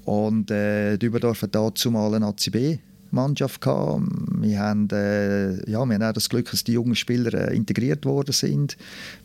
Und 0.03 0.51
äh, 0.51 0.98
Dübendorf 0.98 1.44
hat 1.44 1.56
dazu 1.56 1.89
mal 1.89 2.13
eine 2.13 2.27
ACB 2.27 2.80
Mannschaft 3.12 3.62
gehabt. 3.62 4.01
Wir 4.39 4.60
haben, 4.60 4.89
äh, 4.92 5.70
ja, 5.70 5.86
wir 5.86 5.96
haben 5.96 6.03
auch 6.03 6.13
das 6.13 6.30
Glück, 6.30 6.51
dass 6.51 6.63
die 6.63 6.74
jungen 6.74 6.96
Spieler 6.96 7.34
äh, 7.34 7.56
integriert 7.56 8.06
worden 8.06 8.34
sind. 8.34 8.75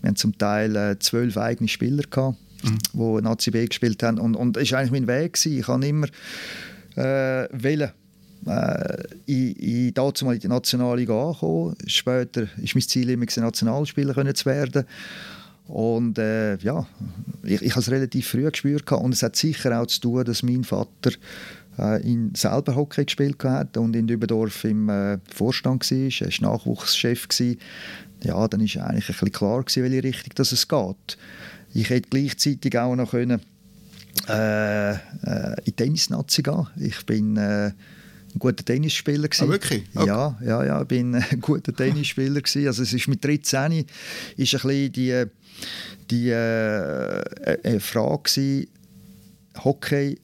Wir 0.02 0.09
haben 0.09 0.17
zum 0.17 0.37
Teil 0.38 0.76
äh, 0.76 0.99
zwölf 0.99 1.37
eigene 1.37 1.69
Spieler 1.69 2.05
gehabt, 2.09 2.38
mhm. 2.62 2.79
die 2.93 3.23
Nazi 3.23 3.50
B 3.50 3.67
gespielt 3.67 4.03
haben. 4.03 4.19
Und, 4.19 4.35
und 4.35 4.57
das 4.57 4.71
war 4.73 4.81
eigentlich 4.81 4.93
mein 4.93 5.07
Weg. 5.07 5.35
Gewesen. 5.35 5.59
Ich 5.59 5.69
habe 5.69 5.87
immer 5.87 6.07
äh, 6.97 7.49
wollen, 7.53 7.91
äh, 8.47 9.03
in, 9.27 9.53
in, 9.53 9.95
dazu 9.95 10.25
mal 10.25 10.35
in 10.35 10.41
die 10.41 10.49
Nationalliga 10.49 11.29
ankommen. 11.29 11.77
Später 11.87 12.43
war 12.43 12.49
mein 12.75 12.83
Ziel 12.83 13.11
immer, 13.11 13.27
Nationalspieler 13.37 14.35
zu 14.35 14.47
werden. 14.47 14.85
Und 15.69 16.19
äh, 16.19 16.57
ja, 16.59 16.87
ich, 17.43 17.61
ich 17.61 17.73
habe 17.73 17.81
es 17.81 17.91
relativ 17.91 18.29
früh 18.29 18.50
gespürt 18.50 18.91
und 18.91 19.12
es 19.12 19.23
hat 19.23 19.37
sicher 19.37 19.79
auch 19.79 19.87
zu 19.87 20.00
tun, 20.00 20.25
dass 20.25 20.43
mein 20.43 20.65
Vater 20.65 21.12
äh, 21.79 22.03
in 22.11 22.35
selber 22.35 22.75
Hockey 22.75 23.05
gespielt 23.05 23.45
hat 23.45 23.77
und 23.77 23.95
in 23.95 24.07
Dübendorf 24.07 24.65
im 24.65 24.88
äh, 24.88 25.19
Vorstand 25.31 25.91
war. 25.91 25.99
Er 25.99 26.43
war 26.43 26.53
Nachwuchschef. 26.53 27.29
Ja, 28.23 28.49
dann 28.49 28.61
war 28.61 28.87
eigentlich 28.87 29.09
ein 29.09 29.12
bisschen 29.12 29.33
klar, 29.33 29.62
gewesen, 29.62 29.83
welche 29.85 30.03
Richtung 30.03 30.33
dass 30.35 30.53
es 30.53 30.67
geht. 30.67 31.19
Ich 31.75 31.90
hätte 31.90 32.08
gleichzeitig 32.08 32.78
auch 32.78 32.96
noch 32.96 33.10
können, 33.10 33.40
äh, 34.28 34.92
äh, 34.92 34.96
in 35.58 35.64
die 35.66 35.72
Tennisnazi 35.72 36.42
gehen. 36.42 36.66
Ich 36.76 37.04
bin 37.06 37.37
äh, 37.37 37.72
ein 38.34 38.38
guter 38.38 38.64
Tennisspieler 38.64 39.28
Ah, 39.38 39.48
wirklich? 39.48 39.84
Okay. 39.94 40.06
Ja, 40.06 40.38
ja, 40.44 40.64
ja, 40.64 40.82
ich 40.82 40.88
bin 40.88 41.14
ein 41.14 41.40
guter 41.40 41.75
Tennisspieler 41.75 42.40
gewesen. 42.40 42.66
Also 42.66 42.82
es 42.82 42.92
ist 42.92 43.08
mit 43.08 43.25
13 43.25 43.72
ist 43.72 44.54
ein 44.54 44.60
bisschen 44.60 44.92
die, 44.92 45.25
die 46.10 46.30
äh, 46.30 47.80
Frage 47.80 48.22
gewesen, 48.22 48.66
Hockey 49.64 50.18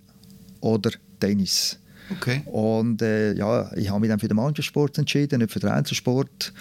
oder 0.61 0.91
Tennis. 1.21 1.79
Okay. 2.11 2.43
Und 2.47 3.01
äh, 3.03 3.33
ja, 3.35 3.73
ich 3.77 3.89
habe 3.89 4.01
mich 4.01 4.11
dann 4.11 4.19
für 4.19 4.29
den 4.29 4.37
Mannschaftssport 4.37 4.99
entschieden, 4.99 5.41
nicht 5.41 5.53
für 5.53 5.61
den 5.61 5.71
Einzelsport. 5.71 6.53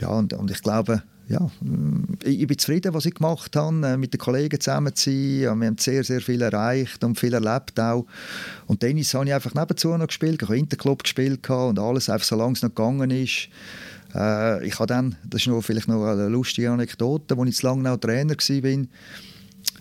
Ja, 0.00 0.08
und, 0.08 0.32
und 0.32 0.50
ich 0.50 0.62
glaube, 0.62 1.02
ja, 1.28 1.50
mm, 1.60 2.18
ich 2.22 2.46
bin 2.46 2.58
zufrieden, 2.58 2.92
was 2.94 3.06
ich 3.06 3.14
gemacht 3.14 3.56
habe, 3.56 3.86
äh, 3.86 3.96
mit 3.96 4.12
den 4.12 4.18
Kollegen 4.18 4.60
zusammen 4.60 4.94
zu 4.94 5.10
sein. 5.10 5.40
Wir 5.40 5.50
haben 5.50 5.78
sehr, 5.78 6.04
sehr 6.04 6.20
viel 6.20 6.42
erreicht 6.42 7.02
und 7.02 7.18
viel 7.18 7.32
erlebt 7.32 7.78
auch. 7.80 8.06
Und 8.66 8.80
Tennis 8.80 9.14
habe 9.14 9.26
ich 9.26 9.34
einfach 9.34 9.54
nebenzu 9.54 9.96
noch 9.96 10.06
gespielt. 10.06 10.42
Ich 10.42 10.48
habe 10.48 10.58
Interclub 10.58 11.02
gespielt 11.02 11.48
und 11.48 11.78
alles, 11.78 12.10
einfach 12.10 12.26
so 12.26 12.36
lange 12.36 12.52
es 12.52 12.62
noch 12.62 12.74
gegangen 12.74 13.10
ist. 13.10 13.48
Äh, 14.14 14.66
ich 14.66 14.78
habe 14.78 14.86
dann, 14.86 15.16
das 15.24 15.42
ist 15.42 15.48
noch, 15.48 15.62
vielleicht 15.62 15.88
noch 15.88 16.04
eine 16.04 16.28
lustige 16.28 16.70
Anekdote, 16.70 17.36
als 17.36 17.48
ich 17.48 17.56
zu 17.56 17.66
lange 17.66 17.82
noch 17.82 17.96
Trainer 17.96 18.34
war, 18.34 18.86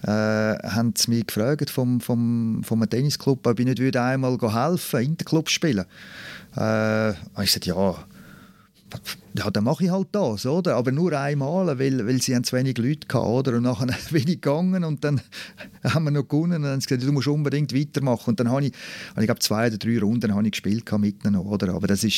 äh, 0.05 0.57
haben 0.69 0.93
sie 0.97 1.11
mich 1.11 1.27
gefragt 1.27 1.69
vom, 1.69 1.99
vom, 2.01 2.61
vom 2.63 2.89
Tennisclub, 2.89 3.45
ob 3.45 3.59
ich 3.59 3.65
nicht 3.65 3.97
einmal 3.97 4.37
helfen 4.39 4.93
würde, 4.93 5.05
Interclub 5.05 5.49
spielen. 5.49 5.85
Äh, 6.57 7.11
ich 7.11 7.51
sagte, 7.51 7.69
ja, 7.69 7.95
ja, 9.35 9.49
dann 9.49 9.63
mache 9.63 9.85
ich 9.85 9.89
halt 9.89 10.09
das, 10.11 10.45
oder? 10.45 10.75
Aber 10.75 10.91
nur 10.91 11.11
einmal, 11.13 11.79
weil, 11.79 12.05
weil 12.05 12.21
sie 12.21 12.35
haben 12.35 12.43
zu 12.43 12.55
wenig 12.55 12.77
Leute 12.77 13.07
hatten, 13.07 13.25
oder? 13.25 13.57
Und 13.57 13.63
nachher 13.63 13.87
ich 14.13 14.25
gegangen 14.25 14.83
und 14.83 15.03
dann 15.03 15.21
haben 15.83 16.05
wir 16.05 16.11
noch 16.11 16.27
gewonnen 16.27 16.57
und 16.57 16.61
dann 16.63 16.71
haben 16.73 16.81
sie 16.81 16.87
gesagt, 16.87 17.07
du 17.07 17.11
musst 17.11 17.27
unbedingt 17.27 17.73
weitermachen. 17.73 18.31
Und 18.31 18.39
dann 18.39 18.49
habe 18.49 18.65
ich, 18.65 18.73
ich 19.17 19.25
glaube, 19.25 19.39
zwei 19.39 19.67
oder 19.67 19.77
drei 19.77 19.99
Runden 19.99 20.33
habe 20.33 20.45
ich 20.45 20.51
gespielt 20.51 20.91
mit 20.99 21.25
ihnen, 21.25 21.35
oder? 21.37 21.73
Aber 21.73 21.87
das 21.87 22.03
war 22.03 22.11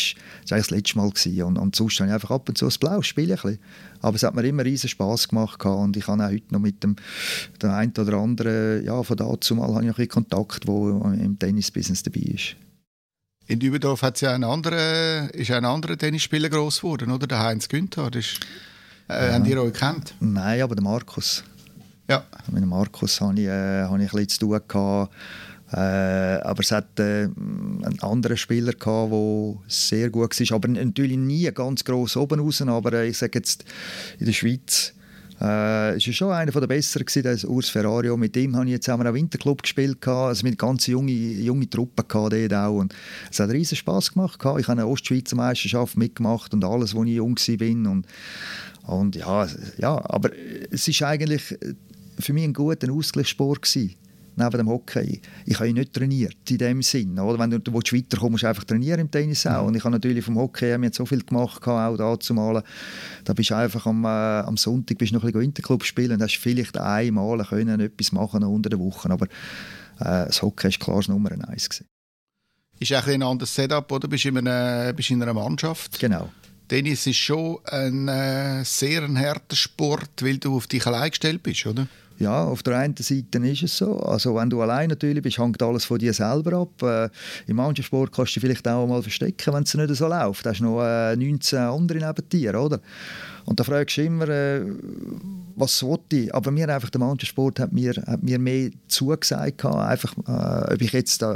das 0.50 0.70
letzte 0.70 0.98
Mal. 0.98 1.12
Und, 1.44 1.58
und 1.58 1.76
sonst 1.76 2.00
habe 2.00 2.10
ich 2.10 2.14
einfach 2.14 2.32
ab 2.32 2.50
und 2.50 2.58
zu 2.58 2.66
das 2.66 2.78
Blau 2.78 3.02
spielen. 3.02 3.38
Aber 4.02 4.16
es 4.16 4.24
hat 4.24 4.36
mir 4.36 4.44
immer 4.44 4.66
riesen 4.66 4.90
Spass 4.90 5.30
gemacht 5.30 5.64
und 5.66 5.96
ich 5.96 6.08
habe 6.08 6.24
auch 6.24 6.30
heute 6.30 6.54
noch 6.54 6.60
mit 6.60 6.84
dem, 6.84 6.96
dem 7.62 7.70
einen 7.70 7.94
oder 7.98 8.18
anderen, 8.18 8.84
ja, 8.84 9.02
von 9.02 9.18
dazu 9.18 9.56
mal 9.56 9.74
habe 9.74 9.84
ich 9.84 9.90
noch 9.90 10.00
ein 10.00 10.08
Kontakt, 10.08 10.68
der 10.68 10.74
im 10.74 11.40
Tennisbusiness 11.40 12.04
dabei 12.04 12.22
ist. 12.22 12.56
In 13.48 13.60
Dübendorf 13.60 14.02
hat 14.02 14.20
ja 14.22 14.34
ein 14.34 14.44
anderer, 14.44 15.32
ist 15.34 15.52
ein 15.52 15.66
anderer 15.66 15.98
Tennisspieler 15.98 16.50
groß 16.50 16.82
geworden, 16.82 17.12
oder? 17.12 17.28
Der 17.28 17.40
Heinz 17.40 17.70
Günther. 17.70 18.10
Das 18.10 18.40
äh, 19.08 19.28
ja. 19.28 19.34
Habt 19.34 19.48
ihr 19.48 19.62
euch 19.62 19.74
gekannt? 19.74 20.16
Nein, 20.20 20.62
aber 20.62 20.74
der 20.74 20.84
Markus. 20.84 21.44
Ja. 22.10 22.24
Mit 22.52 22.64
dem 22.64 22.70
Markus 22.70 23.22
hatte 23.22 23.42
ich, 23.42 23.48
äh, 23.48 23.84
hatte 23.84 24.04
ich 24.04 24.14
ein 24.14 24.26
bisschen 24.26 24.30
zu 24.30 24.40
tun. 24.40 24.60
Gehabt. 24.68 25.14
Äh, 25.72 25.78
aber 25.78 26.60
es 26.60 26.72
hat 26.72 27.00
äh, 27.00 27.26
einen 27.26 28.00
anderen 28.02 28.38
Spieler 28.38 28.74
gehabt, 28.74 29.12
der 29.12 29.56
sehr 29.68 30.10
gut 30.10 30.40
war. 30.40 30.56
Aber 30.56 30.68
natürlich 30.68 31.18
nie 31.18 31.52
ganz 31.52 31.84
gross 31.84 32.18
oben 32.18 32.40
raus. 32.40 32.64
Aber 32.64 32.94
äh, 32.94 33.10
ich 33.10 33.18
sage 33.18 33.38
jetzt, 33.38 33.64
in 34.20 34.26
der 34.26 34.34
Schweiz 34.34 34.94
äh, 35.42 35.98
ist 35.98 36.16
schon 36.16 36.32
einer 36.32 36.52
der 36.52 36.68
Besseren 36.68 37.06
gewesen, 37.06 37.24
der 37.24 37.50
Urs 37.50 37.70
Ferrario. 37.70 38.16
Mit 38.18 38.36
dem 38.36 38.56
habe 38.56 38.66
ich 38.66 38.72
jetzt 38.72 38.88
haben 38.88 39.06
auch 39.06 39.14
Winterclub 39.14 39.62
gespielt, 39.62 40.08
also 40.08 40.46
mit 40.46 40.58
ganz 40.58 40.88
junge, 40.88 41.12
junge 41.12 41.70
Truppe 41.70 42.04
dort 42.10 42.54
auch. 42.54 42.78
Und 42.78 42.96
es 43.32 43.40
hat 43.40 43.50
riesen 43.50 43.76
Spaß 43.76 44.14
gemacht. 44.14 44.40
Ich 44.40 44.44
habe 44.44 44.72
eine 44.72 44.88
Ostschweizer 44.88 45.36
Meisterschaft 45.36 45.98
mitgemacht 45.98 46.54
und 46.54 46.64
alles, 46.64 46.96
als 46.96 47.06
ich 47.08 47.16
jung 47.16 47.36
war. 47.36 47.92
Und, 47.92 48.06
und 48.88 49.16
ja, 49.16 49.48
ja, 49.78 50.02
aber 50.06 50.30
es 50.72 50.88
ist 50.88 51.02
eigentlich 51.04 51.58
für 52.20 52.34
mich 52.34 52.44
ein 52.44 52.54
guter 52.54 52.92
Ausgleichssport 52.92 53.62
gewesen 53.62 53.96
neben 54.36 54.58
dem 54.58 54.70
Hockey. 54.70 55.22
Ich 55.46 55.60
habe 55.60 55.72
nicht 55.74 55.94
trainiert 55.94 56.50
in 56.50 56.58
dem 56.58 56.82
Sinn. 56.82 57.18
Oder? 57.20 57.40
Wenn 57.40 57.52
du, 57.52 57.60
du 57.60 57.74
weiterkommen 57.74 58.34
musst 58.34 58.44
du 58.44 58.48
einfach 58.48 58.64
trainieren 58.64 59.02
im 59.02 59.12
Tennis 59.12 59.46
auch. 59.48 59.62
Mhm. 59.62 59.68
Und 59.68 59.76
ich 59.76 59.84
habe 59.84 59.92
natürlich 59.92 60.26
vom 60.26 60.38
Hockey 60.38 60.82
wir 60.82 60.92
so 60.94 61.06
viel 61.06 61.24
gemacht, 61.24 61.66
auch 61.68 61.98
da 61.98 62.20
zu 62.20 62.34
malen. 62.34 62.64
Da 63.24 63.34
bist 63.34 63.50
du 63.50 63.56
einfach 63.56 63.86
am, 63.86 64.04
äh, 64.06 64.08
am 64.08 64.58
Sonntag 64.58 64.98
bist 64.98 65.14
noch 65.14 65.24
ein 65.24 65.32
bisschen 65.32 65.46
Interclub 65.46 65.84
spielen 65.84 66.14
und 66.14 66.22
hast 66.22 66.38
vielleicht 66.38 66.78
einmal 66.78 67.44
können 67.46 67.80
etwas 67.80 68.12
machen 68.12 68.44
unter 68.44 68.70
der 68.70 68.80
Woche. 68.80 69.10
Aber 69.10 69.26
äh, 69.26 70.28
das 70.28 70.42
Hockey 70.42 70.68
ist 70.68 70.80
klar 70.80 70.98
das 70.98 71.08
Nummer 71.08 71.32
eins 71.32 71.70
gewesen. 71.70 71.88
Ist 72.80 72.92
ein, 72.92 73.04
ein 73.04 73.24
anderes 73.24 73.56
Setup, 73.56 73.90
oder? 73.92 74.08
Bist 74.08 74.26
du 74.26 74.30
in 74.30 74.38
einer, 74.38 74.92
bist 74.94 75.10
in 75.10 75.22
einer 75.22 75.34
Mannschaft? 75.34 75.98
Genau. 76.00 76.30
Tennis 76.68 77.06
ist 77.06 77.18
schon 77.18 77.60
ein 77.66 78.08
äh, 78.08 78.64
sehr 78.66 79.04
ein 79.04 79.18
harter 79.18 79.56
Sport, 79.56 80.24
weil 80.24 80.40
du 80.40 80.58
auf 80.58 80.68
dich 80.68 80.86
allein 80.86 81.12
gestellt 81.12 81.44
bist, 81.44 81.66
oder? 81.66 81.88
Ja, 82.18 82.46
auf 82.46 82.64
der 82.64 82.78
einen 82.78 82.96
Seite 82.98 83.40
ist 83.40 83.64
es 83.64 83.78
so. 83.78 84.00
Also 84.00 84.36
wenn 84.36 84.50
du 84.50 84.62
allein 84.62 84.90
natürlich 84.90 85.22
bist, 85.22 85.38
hängt 85.38 85.62
alles 85.62 85.84
von 85.84 86.00
dir 86.00 86.14
selber 86.14 86.62
ab. 86.62 86.82
Äh, 86.82 87.10
Im 87.48 87.58
Mannschaftssport 87.58 88.12
kannst 88.14 88.36
du 88.36 88.40
vielleicht 88.40 88.68
auch 88.68 88.88
mal 88.88 89.02
verstecken, 89.02 89.54
wenn 89.54 89.64
es 89.64 89.74
nicht 89.74 89.96
so 89.96 90.08
läuft. 90.08 90.46
Da 90.46 90.52
hast 90.52 90.62
noch 90.62 90.82
äh, 90.82 91.16
19 91.16 91.60
andere 91.60 91.98
neben 92.00 92.30
dir, 92.30 92.60
oder? 92.60 92.80
Und 93.44 93.60
da 93.60 93.64
fragst 93.64 93.98
du 93.98 94.04
immer, 94.04 94.30
äh, 94.30 94.62
was 95.56 95.78
sollte 95.78 96.16
ich? 96.16 96.34
Aber 96.34 96.52
mir 96.52 96.70
einfach 96.70 96.90
der 96.90 97.02
Mannschaftssport 97.02 97.60
hat 97.60 97.74
mir, 97.74 97.94
hat 98.08 98.24
mir 98.24 98.40
mehr 98.40 98.72
zugesagt, 98.88 99.66
einfach, 99.66 100.14
äh, 100.28 100.74
ob 100.74 100.82
ich 100.82 100.94
jetzt 100.94 101.22
da 101.22 101.36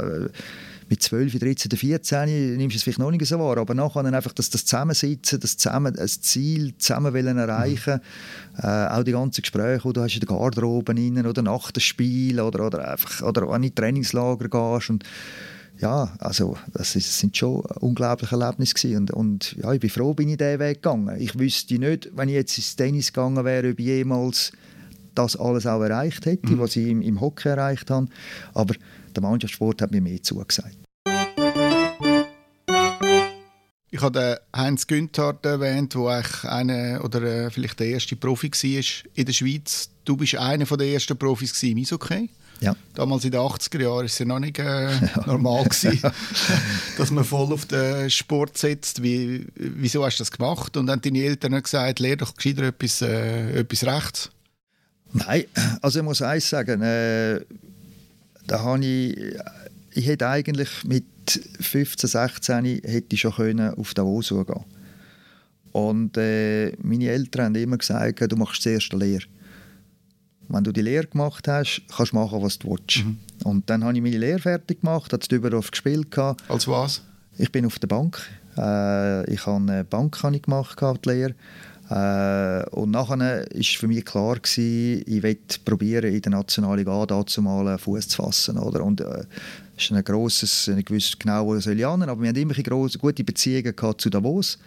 mit 0.90 1.02
12, 1.02 1.38
13, 1.38 1.70
14 1.70 2.56
nimmst 2.56 2.74
du 2.74 2.76
es 2.78 2.82
vielleicht 2.82 2.98
noch 2.98 3.12
nicht 3.12 3.24
so 3.24 3.38
wahr, 3.38 3.58
aber 3.58 3.74
nachher 3.74 4.02
dann 4.02 4.14
einfach 4.14 4.32
das, 4.32 4.50
das 4.50 4.64
Zusammensitzen, 4.64 5.38
das, 5.38 5.56
zusammen, 5.56 5.94
das 5.94 6.20
Ziel 6.20 6.74
zusammen 6.78 7.14
wollen 7.14 7.38
erreichen, 7.38 8.00
mhm. 8.56 8.64
äh, 8.64 8.88
auch 8.88 9.04
die 9.04 9.12
ganzen 9.12 9.42
Gespräche, 9.42 9.86
die 9.86 9.92
du 9.92 10.02
hast 10.02 10.14
in 10.14 10.20
der 10.20 10.28
Garderobe 10.28 10.92
rein, 10.92 11.24
oder 11.24 11.42
nach 11.42 11.70
dem 11.70 11.80
Spiel 11.80 12.40
oder, 12.40 12.66
oder 12.66 12.90
einfach 12.90 13.22
oder 13.22 13.48
wenn 13.48 13.62
du 13.62 13.68
in 13.68 13.74
Trainingslager 13.74 14.48
gehst 14.48 14.90
und 14.90 15.04
ja, 15.78 16.12
also 16.18 16.58
das, 16.72 16.96
ist, 16.96 17.06
das 17.06 17.18
sind 17.20 17.36
schon 17.36 17.60
unglaubliche 17.80 18.38
Erlebnisse 18.38 18.74
gewesen. 18.74 18.98
und, 18.98 19.10
und 19.12 19.56
ja, 19.62 19.72
ich 19.72 19.80
bin 19.80 19.88
froh, 19.88 20.12
bin 20.12 20.28
ich 20.28 20.36
diesen 20.36 20.58
Weg 20.58 20.82
gegangen. 20.82 21.16
Ich 21.18 21.38
wüsste 21.38 21.78
nicht, 21.78 22.10
wenn 22.14 22.28
ich 22.28 22.34
jetzt 22.34 22.58
ins 22.58 22.76
Tennis 22.76 23.12
gegangen 23.12 23.42
wäre, 23.46 23.70
ob 23.70 23.78
ich 23.78 23.86
jemals 23.86 24.52
das 25.14 25.36
alles 25.36 25.66
auch 25.66 25.82
erreicht 25.82 26.26
hätte, 26.26 26.52
mhm. 26.52 26.58
was 26.58 26.76
ich 26.76 26.86
im, 26.86 27.00
im 27.00 27.20
Hockey 27.20 27.48
erreicht 27.48 27.90
habe, 27.90 28.08
aber 28.52 28.74
der 29.20 29.28
Mannschaftssport 29.28 29.82
hat 29.82 29.90
mir 29.90 30.00
mehr 30.00 30.22
zugesagt. 30.22 30.76
Ich 33.92 34.00
habe 34.02 34.40
Heinz 34.54 34.86
Günther 34.86 35.38
erwähnt, 35.42 35.94
der 35.94 36.24
eine 36.44 37.02
oder 37.02 37.22
äh, 37.22 37.50
vielleicht 37.50 37.80
der 37.80 37.88
erste 37.88 38.16
Profi 38.16 38.50
war 38.50 39.10
in 39.14 39.26
der 39.26 39.32
Schweiz. 39.32 39.90
Du 40.04 40.16
bist 40.16 40.36
einer 40.36 40.64
der 40.64 40.86
ersten 40.86 41.18
Profis 41.18 41.62
im 41.64 41.78
Eishockey. 41.78 42.30
Ja. 42.60 42.76
Damals 42.94 43.24
in 43.24 43.30
den 43.30 43.40
80er 43.40 43.80
Jahren 43.80 43.96
war 43.96 44.04
es 44.04 44.18
ja 44.18 44.26
noch 44.26 44.38
nicht 44.38 44.58
äh, 44.58 44.90
ja. 44.90 45.22
normal, 45.26 45.64
gewesen, 45.64 46.00
dass 46.98 47.10
man 47.10 47.24
voll 47.24 47.52
auf 47.52 47.66
den 47.66 48.08
Sport 48.10 48.58
setzt. 48.58 49.02
Wie, 49.02 49.46
wieso 49.54 50.04
hast 50.04 50.18
du 50.18 50.22
das 50.22 50.30
gemacht? 50.30 50.76
Und 50.76 50.86
dann 50.86 51.00
deine 51.00 51.22
Eltern 51.22 51.60
gesagt, 51.60 52.00
lehr 52.00 52.16
doch 52.16 52.34
gescheiter 52.34 52.64
etwas, 52.64 53.02
äh, 53.02 53.60
etwas 53.60 53.84
rechts. 53.84 54.30
Nein, 55.12 55.44
also 55.82 55.98
ich 55.98 56.04
muss 56.04 56.22
eins 56.22 56.48
sagen, 56.48 56.82
äh, 56.82 57.40
da 58.50 58.62
habe 58.62 58.84
ich, 58.84 59.16
ich 59.92 60.06
hätte 60.06 60.28
eigentlich 60.28 60.82
mit 60.84 61.04
15, 61.60 62.08
16 62.08 62.64
hätte 62.64 63.14
ich 63.14 63.20
schon 63.20 63.32
können 63.32 63.74
auf 63.74 63.94
Davos 63.94 64.30
gehen 64.30 64.64
Und 65.70 66.16
äh, 66.16 66.72
meine 66.82 67.08
Eltern 67.10 67.46
haben 67.46 67.54
immer 67.54 67.78
gesagt, 67.78 68.20
du 68.20 68.36
machst 68.36 68.62
zuerst 68.62 68.92
eine 68.92 69.04
Lehre. 69.04 69.24
wenn 70.48 70.64
du 70.64 70.72
die 70.72 70.82
Lehre 70.82 71.06
gemacht 71.06 71.46
hast, 71.46 71.82
kannst 71.96 72.10
du 72.10 72.16
machen, 72.16 72.42
was 72.42 72.58
du 72.58 72.70
willst. 72.70 73.04
Mhm. 73.04 73.18
Und 73.44 73.70
dann 73.70 73.84
habe 73.84 73.94
ich 73.94 74.02
meine 74.02 74.18
Lehre 74.18 74.40
fertig 74.40 74.80
gemacht, 74.80 75.12
habe 75.12 75.28
Dübendorf 75.28 75.70
gespielt. 75.70 76.18
Als 76.18 76.66
was? 76.66 77.02
Ich 77.38 77.52
bin 77.52 77.64
auf 77.66 77.78
der 77.78 77.86
Bank. 77.86 78.20
Äh, 78.58 79.32
ich 79.32 79.46
habe 79.46 79.58
eine 79.58 79.84
Bank 79.84 80.20
habe 80.24 80.34
ich 80.34 80.42
gemacht, 80.42 80.76
die 81.04 81.08
Lehre. 81.08 81.34
Äh, 81.90 82.64
und 82.70 82.92
nachher 82.92 83.18
war 83.18 83.62
für 83.62 83.88
mich 83.88 84.04
klar, 84.04 84.36
gewesen, 84.36 85.02
ich 85.06 85.22
will 85.22 85.38
probieren, 85.64 86.14
in 86.14 86.22
der 86.22 86.30
Nationalliga 86.32 87.04
dazu 87.06 87.42
mal 87.42 87.76
Fuß 87.76 88.08
zu 88.08 88.22
fassen. 88.22 88.58
Oder? 88.58 88.84
Und, 88.84 89.00
äh, 89.00 89.24
ist 89.76 89.92
ein 89.92 90.04
grosses, 90.04 90.68
ich 90.68 90.90
wusste 90.90 91.16
genau, 91.18 91.46
wo 91.46 91.58
soll 91.58 91.78
ich 91.78 91.86
aber 91.86 92.20
wir 92.20 92.28
hatten 92.28 92.38
immer 92.38 92.54
grosse, 92.54 92.98
gute 92.98 93.24
Beziehungen 93.24 93.74
zu 93.96 94.10
Davos. 94.10 94.58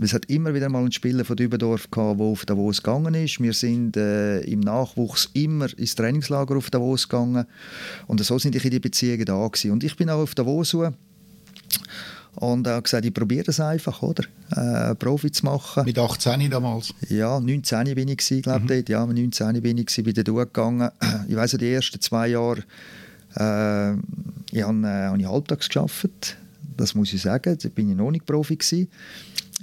Es 0.00 0.12
hat 0.12 0.26
immer 0.26 0.54
wieder 0.54 0.68
mal 0.68 0.78
einen 0.78 0.92
Spieler 0.92 1.24
von 1.24 1.34
Dübendorf 1.34 1.90
gehabt, 1.90 2.20
der 2.20 2.26
auf 2.26 2.46
Davos 2.46 2.80
gegangen 2.80 3.14
ist. 3.14 3.40
Wir 3.40 3.52
sind 3.52 3.96
äh, 3.96 4.40
im 4.42 4.60
Nachwuchs 4.60 5.28
immer 5.34 5.66
ins 5.76 5.96
Trainingslager 5.96 6.56
auf 6.56 6.70
Davos 6.70 7.08
gegangen. 7.08 7.46
Und 8.06 8.24
so 8.24 8.38
sind 8.38 8.54
ich 8.54 8.64
in 8.64 8.70
die 8.70 8.78
Beziehungen 8.78 9.24
da 9.24 9.44
gewesen. 9.44 9.72
Und 9.72 9.82
ich 9.82 9.96
bin 9.96 10.08
auch 10.08 10.20
auf 10.20 10.36
Davos 10.36 10.68
so 10.68 10.88
und 12.34 12.66
habe 12.66 12.82
gesagt, 12.82 13.04
ich 13.04 13.14
probiere 13.14 13.44
das 13.44 13.60
einfach, 13.60 14.02
oder? 14.02 14.24
Äh, 14.50 14.94
Profi 14.94 15.30
zu 15.30 15.44
machen. 15.44 15.84
Mit 15.84 15.98
18 15.98 16.50
damals? 16.50 16.94
Ja, 17.08 17.40
19 17.40 17.94
bin 17.94 18.08
ich, 18.08 18.42
glaube 18.42 18.60
mhm. 18.60 18.80
ich. 18.80 18.88
Ja, 18.88 19.04
19 19.04 19.60
bin 19.60 19.78
ich, 19.78 19.94
bin 19.94 20.14
dort 20.14 20.54
gegangen. 20.54 20.90
Ich 21.28 21.36
weiss 21.36 21.52
die 21.52 21.72
ersten 21.72 22.00
zwei 22.00 22.28
Jahre 22.28 22.62
äh, 23.36 23.92
ich 24.50 24.62
habe, 24.62 24.78
äh, 24.82 25.06
habe 25.06 25.18
ich 25.18 25.26
halbtags 25.26 25.68
gearbeitet. 25.68 26.36
Das 26.76 26.94
muss 26.94 27.12
ich 27.12 27.22
sagen. 27.22 27.58
Da 27.60 27.68
bin 27.68 27.90
ich 27.90 27.96
noch 27.96 28.10
nicht 28.10 28.26
Profi 28.26 28.56
gewesen. 28.56 28.88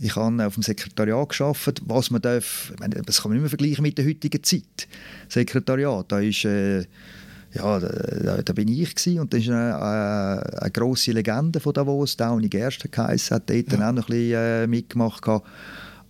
Ich 0.02 0.16
habe 0.16 0.46
auf 0.46 0.56
dem 0.56 0.64
Sekretariat 0.64 1.30
geschafft, 1.30 1.82
was 1.86 2.12
man 2.12 2.22
darf. 2.22 2.74
Meine, 2.80 3.02
das 3.02 3.22
kann 3.22 3.32
man 3.32 3.38
nicht 3.38 3.44
mehr 3.44 3.50
vergleichen 3.50 3.82
mit 3.82 3.98
der 3.98 4.06
heutigen 4.06 4.44
Zeit. 4.44 4.88
Sekretariat, 5.30 6.12
da 6.12 6.20
ist 6.20 6.44
äh, 6.44 6.86
ja, 7.56 7.80
da, 7.80 8.42
da, 8.42 8.54
bin 8.54 8.68
ich 8.68 8.96
gewesen. 8.96 9.20
und 9.20 9.34
das 9.34 9.42
ist 9.42 9.50
eine, 9.50 9.76
eine, 9.76 10.42
äh, 10.42 10.58
eine 10.60 10.72
grosse 10.72 11.12
Legende 11.12 11.60
von 11.60 11.74
Davos, 11.74 12.18
Downey 12.18 12.50
Gersten 12.50 12.92
geheißen, 12.92 13.36
hat 13.36 13.50
dort 13.50 13.72
ja. 13.72 13.78
dann 13.78 13.84
auch 13.84 13.94
noch 13.94 14.10
ein 14.10 14.16
bisschen 14.16 14.34
äh, 14.34 14.68
mitgemacht 14.68 15.22
gehabt. 15.22 15.48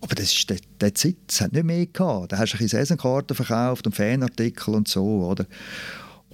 Aber 0.00 0.14
das 0.14 0.32
ist 0.32 0.50
der, 0.50 0.58
der 0.80 0.94
Zeit, 0.94 1.16
es 1.28 1.40
hat 1.40 1.52
nicht 1.52 1.64
mehr 1.64 1.86
gehabt. 1.86 2.32
Da 2.32 2.38
hast 2.38 2.52
du 2.52 2.58
ein 2.58 2.68
Saisonkarten 2.68 3.34
verkauft 3.34 3.86
und 3.86 3.94
Fanartikel 3.94 4.74
und 4.74 4.88
so, 4.88 5.04
oder? 5.04 5.46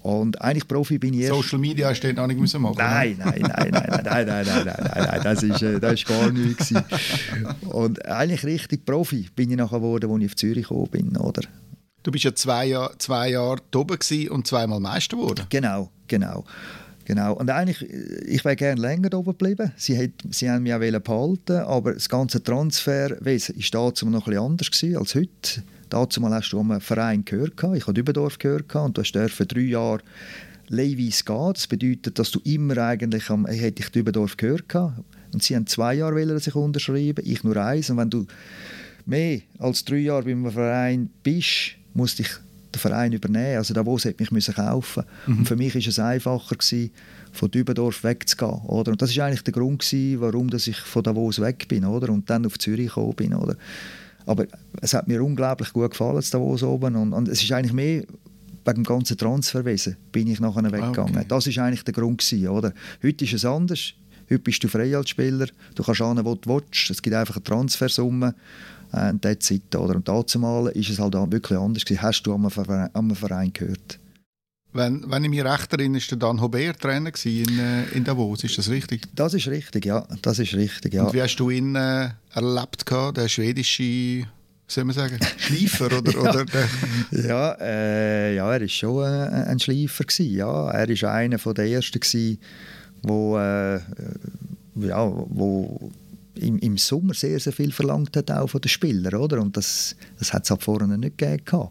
Und 0.02 0.40
eigentlich 0.42 0.66
Profi 0.66 0.98
bin 0.98 1.14
ich. 1.14 1.28
Social 1.28 1.60
Media 1.60 1.92
dort 1.92 2.16
noch 2.16 2.26
nicht 2.26 2.40
müssen 2.40 2.60
machen 2.60 2.74
Nein, 2.78 3.16
nein, 3.18 3.40
nein, 3.40 3.70
nein, 3.70 3.70
nein, 3.70 4.04
nein, 4.04 4.26
nein, 4.26 4.26
nein, 4.26 4.46
nein, 4.46 4.64
nein, 4.66 5.04
nein, 5.06 5.20
das 5.22 5.42
ist, 5.44 5.62
äh, 5.62 5.78
das 5.78 5.92
ist 5.92 6.06
gar 6.06 6.30
nichts 6.32 6.74
Und 7.68 8.04
eigentlich 8.06 8.44
richtig 8.44 8.84
Profi 8.84 9.28
bin 9.36 9.50
ich 9.50 9.56
nachher 9.56 9.78
geworden, 9.78 10.10
als 10.10 10.22
ich 10.22 10.26
auf 10.26 10.36
Zürich 10.36 10.68
gekommen 10.68 10.90
bin, 10.90 11.16
oder? 11.16 11.42
Du 12.02 12.10
bist 12.10 12.24
ja 12.24 12.34
zwei, 12.34 12.66
Jahr, 12.66 12.92
zwei 12.98 13.30
Jahre 13.30 13.58
oben 13.74 13.98
und 14.30 14.46
zweimal 14.46 14.80
Meister 14.80 15.16
geworden. 15.16 15.46
Genau, 15.50 15.90
genau. 16.08 16.44
Genau. 17.04 17.34
Und 17.34 17.50
eigentlich, 17.50 17.82
ich 18.26 18.44
wäre 18.44 18.56
gerne 18.56 18.80
länger 18.80 19.12
oben 19.14 19.36
geblieben. 19.36 19.72
Sie, 19.76 19.98
hat, 19.98 20.10
sie 20.30 20.48
haben 20.48 20.62
mich 20.62 20.72
auch 20.72 20.78
behalten 20.78 21.58
aber 21.58 21.94
das 21.94 22.08
ganze 22.08 22.42
Transferwesen 22.42 23.56
war 23.56 23.88
dazu 23.88 24.08
noch 24.08 24.28
ein 24.28 24.38
anders 24.38 24.70
als 24.96 25.14
heute. 25.14 25.64
Dazu 25.88 26.22
hast 26.30 26.50
du 26.50 26.60
einen 26.60 26.80
Verein 26.80 27.24
gehört. 27.24 27.54
Ich 27.74 27.82
habe 27.82 27.94
Dübendorf 27.94 28.38
gehört 28.38 28.74
und 28.76 28.96
du 28.96 29.02
durfte 29.02 29.46
drei 29.46 29.60
Jahre 29.60 30.00
leihweise 30.68 31.24
gehen. 31.24 31.52
Das 31.52 31.66
bedeutet, 31.66 32.18
dass 32.18 32.30
du 32.30 32.40
immer 32.44 32.78
eigentlich 32.78 33.28
am, 33.30 33.46
hätte 33.46 33.82
ich 33.82 33.90
Dübendorf 33.90 34.36
gehört. 34.36 34.74
Und 35.32 35.42
sie 35.42 35.56
haben 35.56 35.66
zwei 35.66 35.94
Jahre 35.94 36.14
wollen, 36.14 36.38
sich 36.38 36.54
unterschreiben, 36.54 37.24
ich 37.26 37.44
nur 37.44 37.56
eins. 37.56 37.90
Und 37.90 37.98
wenn 37.98 38.10
du 38.10 38.26
mehr 39.04 39.40
als 39.58 39.84
drei 39.84 39.96
Jahre 39.96 40.24
beim 40.24 40.50
Verein 40.50 41.10
bist, 41.22 41.76
musste 41.94 42.22
ich 42.22 42.30
den 42.74 42.78
Verein 42.78 43.12
übernehmen. 43.12 43.58
Also 43.58 43.74
Davos 43.74 44.04
hätte 44.04 44.22
mich 44.22 44.30
müssen 44.30 44.54
kaufen 44.54 45.04
mhm. 45.26 45.38
Und 45.38 45.44
für 45.46 45.56
mich 45.56 45.74
war 45.74 45.82
es 45.82 45.98
einfacher, 45.98 46.56
gewesen, 46.56 46.90
von 47.32 47.50
Dübendorf 47.50 48.04
wegzugehen. 48.04 48.60
Oder? 48.66 48.92
Und 48.92 49.02
das 49.02 49.16
war 49.16 49.26
eigentlich 49.26 49.44
der 49.44 49.52
Grund, 49.52 49.80
gewesen, 49.80 50.20
warum 50.20 50.50
dass 50.50 50.66
ich 50.66 50.78
von 50.78 51.02
Davos 51.02 51.40
weg 51.40 51.68
bin 51.68 51.84
oder? 51.84 52.12
und 52.12 52.28
dann 52.28 52.46
auf 52.46 52.58
Zürich 52.58 52.88
gekommen 52.88 53.14
bin. 53.14 53.34
Oder? 53.34 53.56
Aber 54.26 54.46
es 54.80 54.94
hat 54.94 55.08
mir 55.08 55.22
unglaublich 55.22 55.72
gut 55.72 55.90
gefallen, 55.90 56.22
Davos 56.30 56.62
oben. 56.62 56.96
Und, 56.96 57.12
und 57.12 57.28
es 57.28 57.42
ist 57.42 57.52
eigentlich 57.52 57.72
mehr 57.72 58.04
wegen 58.64 58.82
dem 58.82 58.84
ganzen 58.84 59.16
Transferwesen 59.16 59.96
bin 60.12 60.28
ich 60.28 60.40
nachher 60.40 60.64
weggegangen. 60.64 61.16
Okay. 61.16 61.24
Das 61.26 61.56
war 61.56 61.64
eigentlich 61.64 61.84
der 61.84 61.94
Grund. 61.94 62.18
Gewesen, 62.18 62.48
oder? 62.48 62.72
Heute 63.02 63.24
ist 63.24 63.34
es 63.34 63.44
anders. 63.44 63.94
Heute 64.30 64.38
bist 64.38 64.62
du 64.62 64.68
frei 64.68 64.96
als 64.96 65.10
Spieler. 65.10 65.46
Du 65.74 65.82
kannst 65.82 66.00
an, 66.00 66.24
wo 66.24 66.34
du 66.34 66.48
willst. 66.48 66.90
Es 66.90 67.02
gibt 67.02 67.14
einfach 67.14 67.36
eine 67.36 67.44
Transfersumme 67.44 68.34
äh, 68.92 69.12
that's 69.20 69.50
it, 69.50 69.74
oder? 69.74 69.96
Und 69.96 70.08
dazu 70.08 70.38
mal 70.38 70.68
ist 70.68 70.90
es 70.90 70.98
halt 70.98 71.14
wirklich 71.14 71.58
anders 71.58 71.84
gewesen. 71.84 72.02
Hast 72.02 72.22
du 72.22 72.34
an 72.34 72.46
einem 72.94 73.14
Verein, 73.14 73.52
gehört? 73.52 73.98
Wenn, 74.74 75.04
wenn 75.10 75.24
ich 75.24 75.30
mich 75.30 75.44
recht 75.44 75.70
erinnere, 75.72 76.00
war 76.00 76.18
Dan 76.18 76.40
Hobert 76.40 76.80
Trainer 76.80 77.12
in, 77.24 77.58
äh, 77.58 77.84
in 77.90 78.04
Davos, 78.04 78.42
ist 78.42 78.56
das 78.56 78.70
richtig? 78.70 79.02
Das 79.14 79.34
ist 79.34 79.46
richtig, 79.48 79.84
ja. 79.84 80.06
Das 80.22 80.38
ist 80.38 80.54
richtig, 80.54 80.94
ja. 80.94 81.04
Und 81.04 81.12
wie 81.12 81.20
hast 81.20 81.36
du 81.36 81.50
ihn 81.50 81.74
äh, 81.74 82.08
erlebt, 82.32 82.86
gehabt, 82.86 83.18
der 83.18 83.28
schwedische 83.28 84.26
soll 84.66 84.84
man 84.84 84.94
sagen, 84.94 85.18
Schleifer? 85.36 85.86
Oder, 85.98 86.10
ja, 86.10 86.20
oder 86.20 86.46
ja, 87.10 87.56
äh, 87.60 88.36
ja, 88.36 88.50
er 88.50 88.60
war 88.62 88.68
schon 88.68 89.04
äh, 89.04 89.44
ein 89.46 89.58
Schleifer. 89.58 90.04
Gewesen, 90.04 90.34
ja. 90.34 90.70
Er 90.70 90.88
war 90.88 91.12
einer 91.12 91.36
der 91.36 91.66
Ersten, 91.66 92.00
gewesen, 92.00 92.38
wo, 93.02 93.36
äh, 93.36 93.78
ja, 94.76 95.12
wo 95.28 95.92
im, 96.34 96.58
im 96.58 96.78
Sommer 96.78 97.14
sehr, 97.14 97.38
sehr 97.38 97.52
viel 97.52 97.72
verlangt 97.72 98.16
hat, 98.16 98.30
auch 98.30 98.48
von 98.48 98.60
den 98.60 98.68
Spielern. 98.68 99.14
Oder? 99.14 99.40
Und 99.40 99.56
das, 99.56 99.96
das 100.18 100.32
hat 100.32 100.44
es 100.44 100.50
halt 100.50 100.62
vorne 100.62 100.98
nicht 100.98 101.18
gegeben. 101.18 101.44
Du 101.46 101.70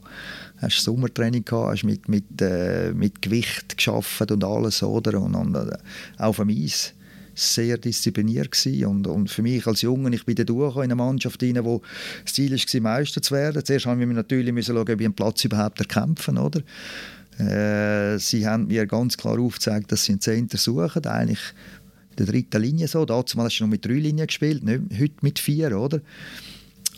hast 0.62 0.84
Sommertraining 0.84 1.46
gehabt, 1.46 1.72
hast 1.72 1.84
mit, 1.84 2.08
mit, 2.08 2.42
äh, 2.42 2.94
mit 2.94 3.22
Gewicht 3.22 3.78
geschafft 3.78 4.32
und 4.32 4.44
alles. 4.44 4.84
Oder? 4.84 5.20
Und, 5.20 5.36
und 5.36 5.56
äh, 5.56 5.78
auf 6.18 6.38
dem 6.38 6.50
Eis 6.50 6.94
sehr 7.34 7.78
diszipliniert. 7.78 8.56
Und, 8.86 9.08
und 9.08 9.30
für 9.30 9.42
mich 9.42 9.66
als 9.66 9.82
Junge, 9.82 10.14
ich 10.14 10.26
bin 10.26 10.36
da 10.36 10.44
in 10.44 10.78
eine 10.78 10.96
Mannschaft 10.96 11.42
rein, 11.42 11.64
wo 11.64 11.82
das 12.24 12.34
Ziel 12.34 12.52
war, 12.52 12.82
Meister 12.82 13.22
zu 13.22 13.34
werden. 13.34 13.64
Zuerst 13.64 13.86
haben 13.86 14.00
wir 14.00 14.08
natürlich 14.08 14.54
müssen 14.54 14.76
schauen, 14.76 14.90
ob 14.90 15.00
wir 15.00 15.06
einen 15.06 15.14
Platz 15.14 15.44
überhaupt 15.44 15.80
erkämpfen, 15.80 16.38
oder? 16.38 16.62
Äh, 17.40 18.20
sie 18.20 18.48
haben 18.48 18.68
mir 18.68 18.86
ganz 18.86 19.18
klar 19.18 19.40
aufgezeigt, 19.40 19.92
dass 19.92 20.06
sie 20.06 20.14
einen 20.14 20.22
Center 20.22 20.58
suchen, 20.58 21.06
eigentlich 21.06 21.40
der 22.26 22.34
dritten 22.34 22.62
Linie 22.62 22.88
so. 22.88 23.06
Damals 23.06 23.36
hast 23.36 23.60
du 23.60 23.64
noch 23.64 23.70
mit 23.70 23.86
drei 23.86 23.94
Linien 23.94 24.28
gespielt, 24.28 24.64
nicht 24.64 24.82
heute 25.00 25.16
mit 25.22 25.40
vier, 25.40 25.78
oder? 25.78 26.02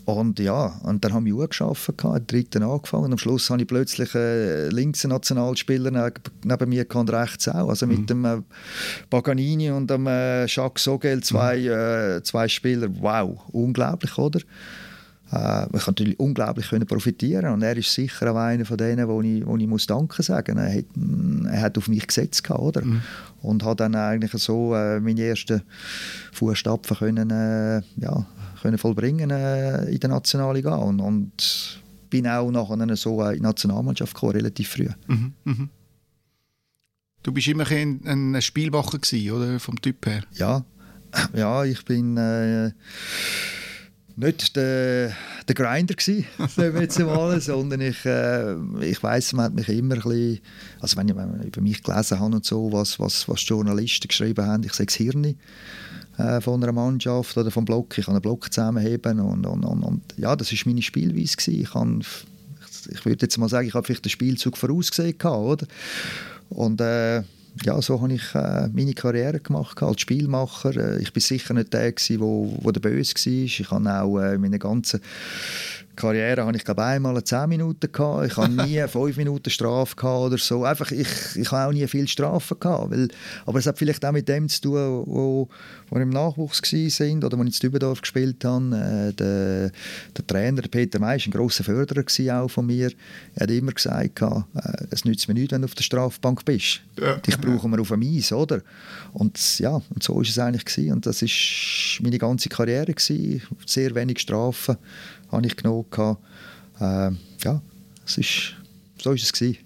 Und 0.05 0.39
ja, 0.39 0.79
und 0.83 1.03
dann 1.05 1.13
haben 1.13 1.25
wir 1.25 1.47
gearbeitet, 1.47 2.03
der 2.03 2.19
dritten 2.19 2.63
angefangen. 2.63 3.05
Und 3.05 3.11
am 3.13 3.17
Schluss 3.17 3.49
habe 3.49 3.61
ich 3.61 3.67
plötzlich 3.67 4.13
einen 4.15 4.71
links 4.71 5.03
Nationalspieler 5.05 6.11
neben 6.43 6.69
mir 6.69 6.85
und 6.93 7.09
rechts 7.11 7.47
auch. 7.47 7.69
Also 7.69 7.87
mit 7.87 7.99
mhm. 7.99 8.05
dem 8.07 8.25
äh, 8.25 8.41
Paganini 9.09 9.71
und 9.71 9.89
dem 9.89 10.07
äh, 10.07 10.45
Jacques 10.45 10.83
Sogel 10.83 11.23
zwei, 11.23 11.57
mhm. 11.57 12.17
äh, 12.17 12.23
zwei 12.23 12.49
Spieler. 12.49 12.89
Wow, 12.99 13.39
unglaublich, 13.53 14.17
oder? 14.17 14.41
Äh, 15.33 15.65
ich 15.75 15.87
natürlich 15.87 16.19
unglaublich 16.19 16.69
können 16.69 16.85
profitieren 16.85 17.53
und 17.53 17.63
er 17.63 17.75
ist 17.75 17.91
sicher 17.91 18.31
auch 18.31 18.37
einer 18.37 18.65
von 18.65 18.77
denen, 18.77 19.07
wo 19.07 19.21
ich, 19.21 19.45
wo 19.45 19.57
ich 19.57 19.67
muss 19.67 19.87
Danke 19.87 20.21
sagen 20.21 20.55
muss. 20.55 20.63
Er 20.63 20.77
hat, 20.77 20.85
er 21.53 21.61
hat 21.61 21.77
auf 21.77 21.87
mich 21.87 22.05
gesetzt, 22.05 22.49
oder? 22.51 22.83
Mhm. 22.83 23.01
Und 23.41 23.63
hat 23.63 23.79
dann 23.79 23.95
eigentlich 23.95 24.31
so 24.41 24.75
äh, 24.75 24.99
meine 24.99 25.23
ersten 25.23 25.61
Fußstapfen 26.33 26.97
können, 26.97 27.29
äh, 27.31 27.81
ja, 27.97 28.25
können 28.61 28.77
vollbringen 28.77 29.31
äh, 29.31 29.85
in 29.85 29.99
der 29.99 30.09
Nationalliga 30.11 30.75
und, 30.75 30.99
und 30.99 31.81
bin 32.09 32.27
auch 32.27 32.51
nachher 32.51 32.95
so 32.95 33.23
in 33.23 33.37
die 33.37 33.41
Nationalmannschaft 33.41 34.13
gekommen, 34.13 34.33
relativ 34.33 34.69
früh. 34.69 34.89
Mhm. 35.07 35.33
Mhm. 35.45 35.69
Du 37.23 37.31
bist 37.31 37.47
immer 37.47 37.69
ein, 37.71 38.01
ein 38.05 38.41
Spielwacher 38.41 38.99
gewesen, 38.99 39.31
oder? 39.31 39.59
Vom 39.59 39.81
Typ 39.81 40.05
her? 40.05 40.23
Ja, 40.33 40.63
ja 41.33 41.63
ich 41.63 41.83
bin 41.85 42.17
äh, 42.17 42.71
nicht 44.15 44.55
der, 44.55 45.11
der 45.47 45.55
Grinder 45.55 45.95
gsi, 45.95 46.25
jetzt 46.57 46.99
mal, 46.99 47.39
sondern 47.41 47.81
ich, 47.81 48.05
äh, 48.05 48.55
ich 48.81 49.01
weiß, 49.01 49.33
man 49.33 49.45
hat 49.45 49.53
mich 49.53 49.69
immer 49.69 49.95
ein 49.95 50.01
bisschen, 50.01 50.39
also 50.79 50.97
wenn 50.97 51.09
ich, 51.09 51.15
wenn 51.15 51.39
ich 51.41 51.47
über 51.47 51.61
mich 51.61 51.81
gelesen 51.81 52.19
habe 52.19 52.35
und 52.35 52.45
so, 52.45 52.71
was, 52.71 52.99
was, 52.99 53.27
was 53.27 53.47
Journalisten 53.47 54.07
geschrieben 54.07 54.45
haben, 54.45 54.63
ich 54.63 54.73
sage 54.73 54.87
das 54.87 54.95
Hirn 54.95 55.35
äh, 56.17 56.41
von 56.41 56.63
einer 56.63 56.71
Mannschaft 56.71 57.37
oder 57.37 57.49
vom 57.49 57.65
Block, 57.65 57.97
ich 57.97 58.05
kann 58.05 58.13
einen 58.13 58.21
Block 58.21 58.53
zusammenheben 58.53 59.19
und, 59.19 59.45
und, 59.45 59.65
und, 59.65 59.83
und 59.83 60.01
ja, 60.17 60.35
das 60.35 60.51
ist 60.51 60.65
meine 60.65 60.81
Spielweise 60.81 61.35
gewesen. 61.35 61.61
Ich, 61.61 62.89
ich, 62.89 62.95
ich 62.95 63.05
würde 63.05 63.25
jetzt 63.25 63.37
mal 63.37 63.49
sagen, 63.49 63.67
ich 63.67 63.73
habe 63.73 63.85
vielleicht 63.85 64.05
den 64.05 64.09
Spielzug 64.09 64.57
vorausgesehen 64.57 65.19
oder? 65.21 65.65
Und 66.49 66.81
äh, 66.81 67.23
ja, 67.63 67.81
so 67.81 68.01
habe 68.01 68.13
ich 68.13 68.35
äh, 68.35 68.67
meine 68.73 68.93
Karriere 68.93 69.39
gemacht 69.39 69.81
als 69.83 70.01
Spielmacher. 70.01 70.75
Äh, 70.75 71.01
ich 71.01 71.13
bin 71.13 71.21
sicher 71.21 71.53
nicht 71.53 71.73
der, 71.73 71.91
gewesen, 71.91 72.19
wo, 72.19 72.57
wo 72.61 72.71
der 72.71 72.81
Böse 72.81 73.13
war. 73.13 73.33
Ich 73.33 73.71
habe 73.71 74.01
auch 74.01 74.19
äh, 74.19 74.37
meine 74.37 74.59
ganzen 74.59 75.01
Karriere 75.95 76.45
habe 76.45 76.55
ich 76.55 76.65
glaube 76.65 76.83
einmal 76.83 77.23
10 77.23 77.49
Minuten 77.49 77.91
gehabt. 77.91 78.27
Ich 78.27 78.37
habe 78.37 78.51
nie 78.51 78.81
5 78.87 79.17
Minuten 79.17 79.49
Strafe 79.49 79.95
gehabt 79.95 80.19
oder 80.19 80.37
so. 80.37 80.63
Einfach, 80.63 80.91
ich, 80.91 81.07
ich 81.35 81.51
habe 81.51 81.69
auch 81.69 81.73
nie 81.73 81.87
viel 81.87 82.07
Strafe 82.07 82.55
gehabt. 82.55 82.91
Weil, 82.91 83.07
aber 83.45 83.59
es 83.59 83.67
hat 83.67 83.77
vielleicht 83.77 84.03
auch 84.05 84.11
mit 84.11 84.27
dem 84.27 84.49
zu 84.49 84.61
tun, 84.61 85.03
wo, 85.05 85.47
wo 85.89 85.95
wir 85.95 86.01
im 86.01 86.09
Nachwuchs 86.09 86.61
sind 86.63 87.23
oder 87.23 87.37
wo 87.37 87.43
ich 87.43 87.53
in 87.53 87.59
Dübendorf 87.69 88.01
gespielt 88.01 88.43
habe. 88.43 88.75
Äh, 88.75 89.13
der, 89.13 89.71
der 90.17 90.27
Trainer, 90.27 90.61
der 90.61 90.69
Peter 90.69 90.99
May, 90.99 91.17
war 91.17 91.25
ein 91.25 91.31
grosser 91.31 91.63
Förderer 91.63 92.03
auch 92.41 92.47
von 92.49 92.65
mir. 92.65 92.91
Er 93.35 93.43
hat 93.43 93.51
immer 93.51 93.71
gesagt, 93.71 94.21
äh, 94.21 94.41
es 94.89 95.05
nützt 95.05 95.27
mir 95.27 95.35
nichts, 95.35 95.51
wenn 95.51 95.61
du 95.61 95.65
auf 95.65 95.75
der 95.75 95.83
Strafbank 95.83 96.43
bist. 96.45 96.81
Ja. 96.99 97.15
Dich 97.17 97.39
brauchen 97.39 97.71
wir 97.71 97.81
auf 97.81 97.89
dem 97.89 98.01
Eis, 98.01 98.31
oder? 98.31 98.61
Und 99.13 99.59
ja, 99.59 99.81
und 99.89 100.01
so 100.01 100.15
war 100.15 100.21
es 100.21 100.39
eigentlich 100.39 100.65
gewesen. 100.65 100.93
Und 100.93 101.05
das 101.05 101.21
war 101.21 102.03
meine 102.03 102.17
ganze 102.17 102.49
Karriere 102.49 102.93
gewesen. 102.93 103.41
Sehr 103.65 103.93
wenig 103.95 104.19
Strafen 104.19 104.77
habe 105.33 105.45
ich 105.47 105.55
genommen. 105.55 105.85
Äh, 106.79 107.11
ja, 107.43 107.61
es 108.05 108.17
ist, 108.17 108.55
so 109.01 109.09
war 109.09 109.15
es. 109.15 109.33
Gewesen. 109.33 109.57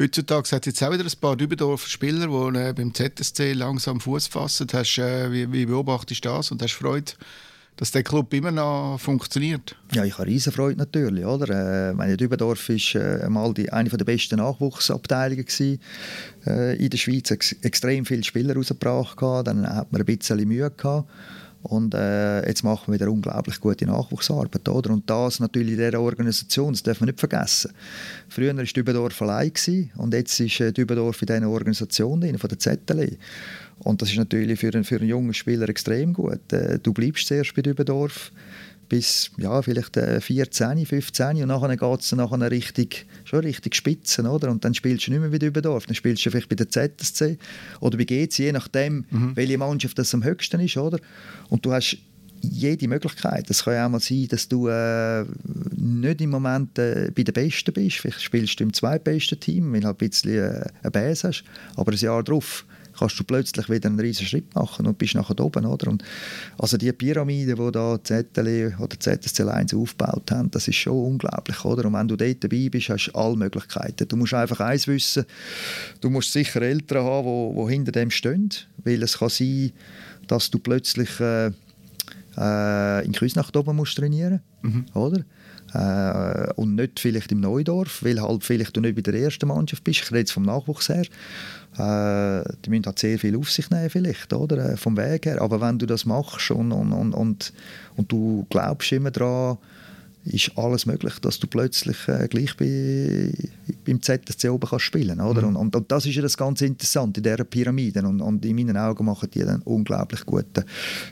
Heutzutage 0.00 0.52
hat 0.52 0.64
es 0.64 0.66
jetzt 0.66 0.82
auch 0.84 0.92
wieder 0.92 1.04
ein 1.04 1.20
paar 1.20 1.36
Dübendorfer 1.36 1.88
Spieler, 1.88 2.28
die 2.28 2.58
äh, 2.58 2.72
beim 2.72 2.94
ZSC 2.94 3.52
langsam 3.52 4.00
Fuß 4.00 4.28
fassen. 4.28 4.68
Hast, 4.72 4.98
äh, 4.98 5.32
wie, 5.32 5.52
wie, 5.52 5.66
beobachtest 5.66 6.24
du 6.24 6.28
das 6.28 6.52
und 6.52 6.62
hast 6.62 6.74
Freude, 6.74 7.12
dass 7.74 7.90
der 7.90 8.04
Club 8.04 8.32
immer 8.32 8.52
noch 8.52 8.98
funktioniert? 9.00 9.74
Ja, 9.92 10.04
ich 10.04 10.16
habe 10.16 10.28
riesen 10.28 10.52
Freude 10.52 10.78
natürlich. 10.78 11.24
Oder? 11.24 11.88
Äh, 11.90 11.94
meine 11.94 12.16
Dübendorf 12.16 12.68
war 12.68 13.02
äh, 13.02 13.28
mal 13.28 13.52
die, 13.52 13.72
eine 13.72 13.88
der 13.88 14.04
besten 14.04 14.36
Nachwuchsabteilungen 14.36 15.44
gewesen, 15.44 15.80
äh, 16.46 16.76
in 16.76 16.90
der 16.90 16.98
Schweiz. 16.98 17.32
Ex 17.32 17.52
extrem 17.62 18.06
viele 18.06 18.22
Spieler 18.22 18.54
rausgebracht. 18.54 19.20
Dann 19.20 19.66
hat 19.66 19.90
man 19.90 20.00
ein 20.00 20.06
bisschen 20.06 20.46
Mühe 20.46 20.70
gehabt. 20.70 21.10
Und 21.68 21.94
äh, 21.94 22.46
jetzt 22.46 22.64
machen 22.64 22.86
wir 22.86 22.94
wieder 22.94 23.10
unglaublich 23.10 23.60
gute 23.60 23.84
Nachwuchsarbeit. 23.84 24.66
Oder? 24.68 24.90
Und 24.90 25.08
das 25.08 25.38
natürlich 25.38 25.72
in 25.72 25.78
dieser 25.78 26.00
Organisation, 26.00 26.72
das 26.72 26.82
darf 26.82 27.00
man 27.00 27.08
nicht 27.08 27.20
vergessen. 27.20 27.72
Früher 28.28 28.56
war 28.56 28.64
Dübendorf 28.64 29.20
allein 29.20 29.52
gewesen, 29.52 29.90
und 29.96 30.14
jetzt 30.14 30.40
ist 30.40 30.60
äh, 30.60 30.72
Dübendorf 30.72 31.20
in 31.20 31.26
dieser 31.26 31.48
Organisation 31.48 32.22
drin, 32.22 32.38
von 32.38 32.48
der 32.48 32.58
ZLE. 32.58 33.18
Und 33.80 34.00
das 34.00 34.10
ist 34.10 34.16
natürlich 34.16 34.58
für 34.58 34.72
einen, 34.72 34.84
für 34.84 34.96
einen 34.96 35.08
jungen 35.08 35.34
Spieler 35.34 35.68
extrem 35.68 36.14
gut. 36.14 36.52
Äh, 36.52 36.78
du 36.78 36.94
bleibst 36.94 37.26
zuerst 37.26 37.54
bei 37.54 37.60
Dübendorf 37.60 38.32
bis 38.88 39.30
ja, 39.36 39.60
vielleicht 39.62 39.96
äh, 39.96 40.20
14, 40.20 40.84
15 40.86 41.42
und 41.42 41.48
nachher 41.48 41.76
geht 41.76 42.00
es 42.00 42.12
nachher 42.12 42.50
richtig, 42.50 43.06
schon 43.24 43.40
richtig 43.40 43.74
spitzen, 43.74 44.26
oder? 44.26 44.50
Und 44.50 44.64
dann 44.64 44.74
spielst 44.74 45.06
du 45.06 45.10
nicht 45.10 45.20
mehr 45.20 45.30
bei 45.30 45.38
Dübendorf, 45.38 45.86
dann 45.86 45.94
spielst 45.94 46.24
du 46.24 46.30
vielleicht 46.30 46.48
bei 46.48 46.56
der 46.56 46.68
ZSC 46.68 47.38
oder 47.80 47.98
bei 47.98 48.04
GC, 48.04 48.38
je 48.38 48.52
nachdem, 48.52 49.04
mhm. 49.10 49.36
welche 49.36 49.58
Mannschaft 49.58 49.98
das 49.98 50.14
am 50.14 50.24
höchsten 50.24 50.60
ist, 50.60 50.76
oder? 50.76 50.98
Und 51.48 51.64
du 51.64 51.72
hast 51.72 51.98
jede 52.40 52.88
Möglichkeit. 52.88 53.50
Es 53.50 53.64
kann 53.64 53.74
ja 53.74 53.86
auch 53.86 53.90
mal 53.90 54.00
sein, 54.00 54.26
dass 54.28 54.48
du 54.48 54.68
äh, 54.68 55.24
nicht 55.76 56.20
im 56.20 56.30
Moment 56.30 56.78
äh, 56.78 57.10
bei 57.14 57.22
den 57.22 57.32
Besten 57.32 57.72
bist. 57.72 57.96
Vielleicht 57.96 58.22
spielst 58.22 58.60
du 58.60 58.64
im 58.64 58.72
zweitbesten 58.72 59.40
Team, 59.40 59.72
weil 59.72 59.80
du 59.80 59.86
halt 59.88 59.96
ein 59.96 60.08
bisschen 60.08 60.38
äh, 60.38 60.64
eine 60.82 60.90
Base 60.90 61.28
hast. 61.28 61.44
Aber 61.76 61.92
ein 61.92 61.98
Jahr 61.98 62.22
darauf 62.22 62.64
kannst 62.98 63.18
du 63.18 63.24
plötzlich 63.24 63.68
wieder 63.68 63.88
einen 63.88 64.00
riesen 64.00 64.26
Schritt 64.26 64.54
machen 64.54 64.86
und 64.86 64.98
bist 64.98 65.14
nachher 65.14 65.38
oben. 65.40 65.64
Oder? 65.66 65.90
Und 65.90 66.04
also 66.58 66.76
die 66.76 66.92
Pyramide, 66.92 67.54
die 67.54 67.72
da 67.72 67.98
ZLE 68.02 68.76
oder 68.78 68.98
ZSC 68.98 69.42
1 69.42 69.74
aufgebaut 69.74 70.30
haben, 70.30 70.50
das 70.50 70.68
ist 70.68 70.76
schon 70.76 71.12
unglaublich. 71.12 71.64
Oder? 71.64 71.86
Und 71.86 71.94
wenn 71.94 72.08
du 72.08 72.16
dort 72.16 72.44
dabei 72.44 72.68
bist, 72.68 72.88
hast 72.88 73.08
du 73.08 73.18
alle 73.18 73.36
Möglichkeiten. 73.36 74.08
Du 74.08 74.16
musst 74.16 74.34
einfach 74.34 74.60
eins 74.60 74.86
wissen, 74.86 75.24
du 76.00 76.10
musst 76.10 76.32
sicher 76.32 76.62
Eltern 76.62 77.04
haben, 77.04 77.54
die, 77.54 77.62
die 77.64 77.72
hinter 77.72 77.92
dem 77.92 78.10
stehen, 78.10 78.48
weil 78.84 79.02
es 79.02 79.18
kann 79.18 79.28
sein, 79.28 79.72
dass 80.26 80.50
du 80.50 80.58
plötzlich 80.58 81.20
äh, 81.20 81.50
äh, 82.36 83.04
in 83.04 83.12
Küsnacht 83.12 83.56
oben 83.56 83.76
musst 83.76 83.96
trainieren 83.96 84.40
mhm. 84.62 84.86
oder? 84.94 85.24
Äh, 85.74 86.52
und 86.54 86.76
nicht 86.76 86.98
vielleicht 86.98 87.30
im 87.32 87.40
Neudorf, 87.40 88.02
weil 88.02 88.20
halt 88.20 88.44
vielleicht 88.44 88.76
du 88.76 88.80
nicht 88.80 88.94
bei 88.94 89.02
der 89.02 89.14
ersten 89.14 89.48
Mannschaft 89.48 89.84
bist. 89.84 90.00
Ich 90.00 90.10
rede 90.10 90.20
jetzt 90.20 90.32
vom 90.32 90.44
Nachwuchs 90.44 90.88
her. 90.88 91.02
Äh, 91.76 92.44
die 92.64 92.70
müssen 92.70 92.86
halt 92.86 92.98
sehr 92.98 93.18
viel 93.18 93.36
auf 93.36 93.50
sich 93.50 93.70
nehmen 93.70 93.90
vielleicht, 93.90 94.32
oder? 94.32 94.72
Äh, 94.72 94.76
vom 94.76 94.96
Weg 94.96 95.26
her. 95.26 95.42
Aber 95.42 95.60
wenn 95.60 95.78
du 95.78 95.86
das 95.86 96.06
machst 96.06 96.50
und, 96.50 96.72
und, 96.72 96.92
und, 96.92 97.12
und, 97.12 97.52
und 97.96 98.10
du 98.10 98.46
glaubst 98.48 98.92
immer 98.92 99.10
daran, 99.10 99.58
ist 100.24 100.52
alles 100.56 100.86
möglich, 100.86 101.18
dass 101.20 101.38
du 101.38 101.46
plötzlich 101.46 101.96
äh, 102.08 102.28
gleich 102.28 102.56
bei, 102.56 103.32
beim 103.84 104.02
ZSC 104.02 104.48
oben 104.48 104.68
kannst 104.68 104.84
spielen 104.84 105.20
oder? 105.20 105.42
Mhm. 105.42 105.48
Und, 105.48 105.56
und, 105.56 105.76
und, 105.76 105.92
das 105.92 106.06
ist 106.06 106.14
ja 106.14 106.22
das 106.22 106.36
ganz 106.36 106.60
Interessante 106.60 107.20
in 107.20 107.24
dieser 107.24 107.44
Pyramide 107.44 108.02
und, 108.06 108.20
und 108.20 108.44
in 108.44 108.56
meinen 108.56 108.76
Augen 108.76 109.06
machen 109.06 109.30
die 109.32 109.42
einen 109.42 109.62
unglaublich 109.62 110.24
guten 110.26 110.64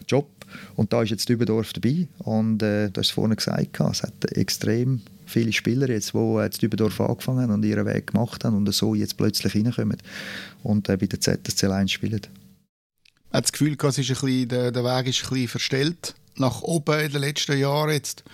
Job 0.06 0.28
und 0.76 0.92
da 0.92 1.02
ist 1.02 1.10
jetzt 1.10 1.28
Dübendorf 1.28 1.72
dabei 1.72 2.08
und 2.18 2.62
äh, 2.62 2.90
du 2.90 3.00
hast 3.00 3.08
es 3.08 3.10
vorhin 3.10 3.36
gesagt, 3.36 3.80
es 3.80 4.02
hat 4.02 4.24
extrem 4.32 5.02
viele 5.26 5.52
Spieler 5.52 5.88
jetzt, 5.88 6.14
die 6.14 6.36
jetzt 6.42 6.62
Dübendorf 6.62 7.00
angefangen 7.00 7.42
haben 7.42 7.52
und 7.52 7.64
ihren 7.64 7.86
Weg 7.86 8.08
gemacht 8.08 8.44
haben 8.44 8.56
und 8.56 8.72
so 8.72 8.94
jetzt 8.94 9.16
plötzlich 9.16 9.54
reinkommen 9.54 9.98
und 10.62 10.88
äh, 10.88 10.96
bei 10.96 11.06
der 11.06 11.20
ZSC 11.20 11.66
1 11.66 11.90
spielen. 11.90 12.22
Hat 13.32 13.44
das 13.44 13.52
Gefühl, 13.52 13.76
es 13.80 13.98
ist 13.98 14.10
ein 14.10 14.14
bisschen, 14.14 14.48
der, 14.48 14.72
der 14.72 14.84
Weg 14.84 15.08
ist 15.08 15.24
ein 15.24 15.30
bisschen 15.30 15.48
verstellt 15.48 16.14
nach 16.36 16.62
oben 16.62 17.00
in 17.00 17.12
den 17.12 17.20
letzten 17.20 17.58
Jahren 17.58 17.90
jetzt 17.90 18.24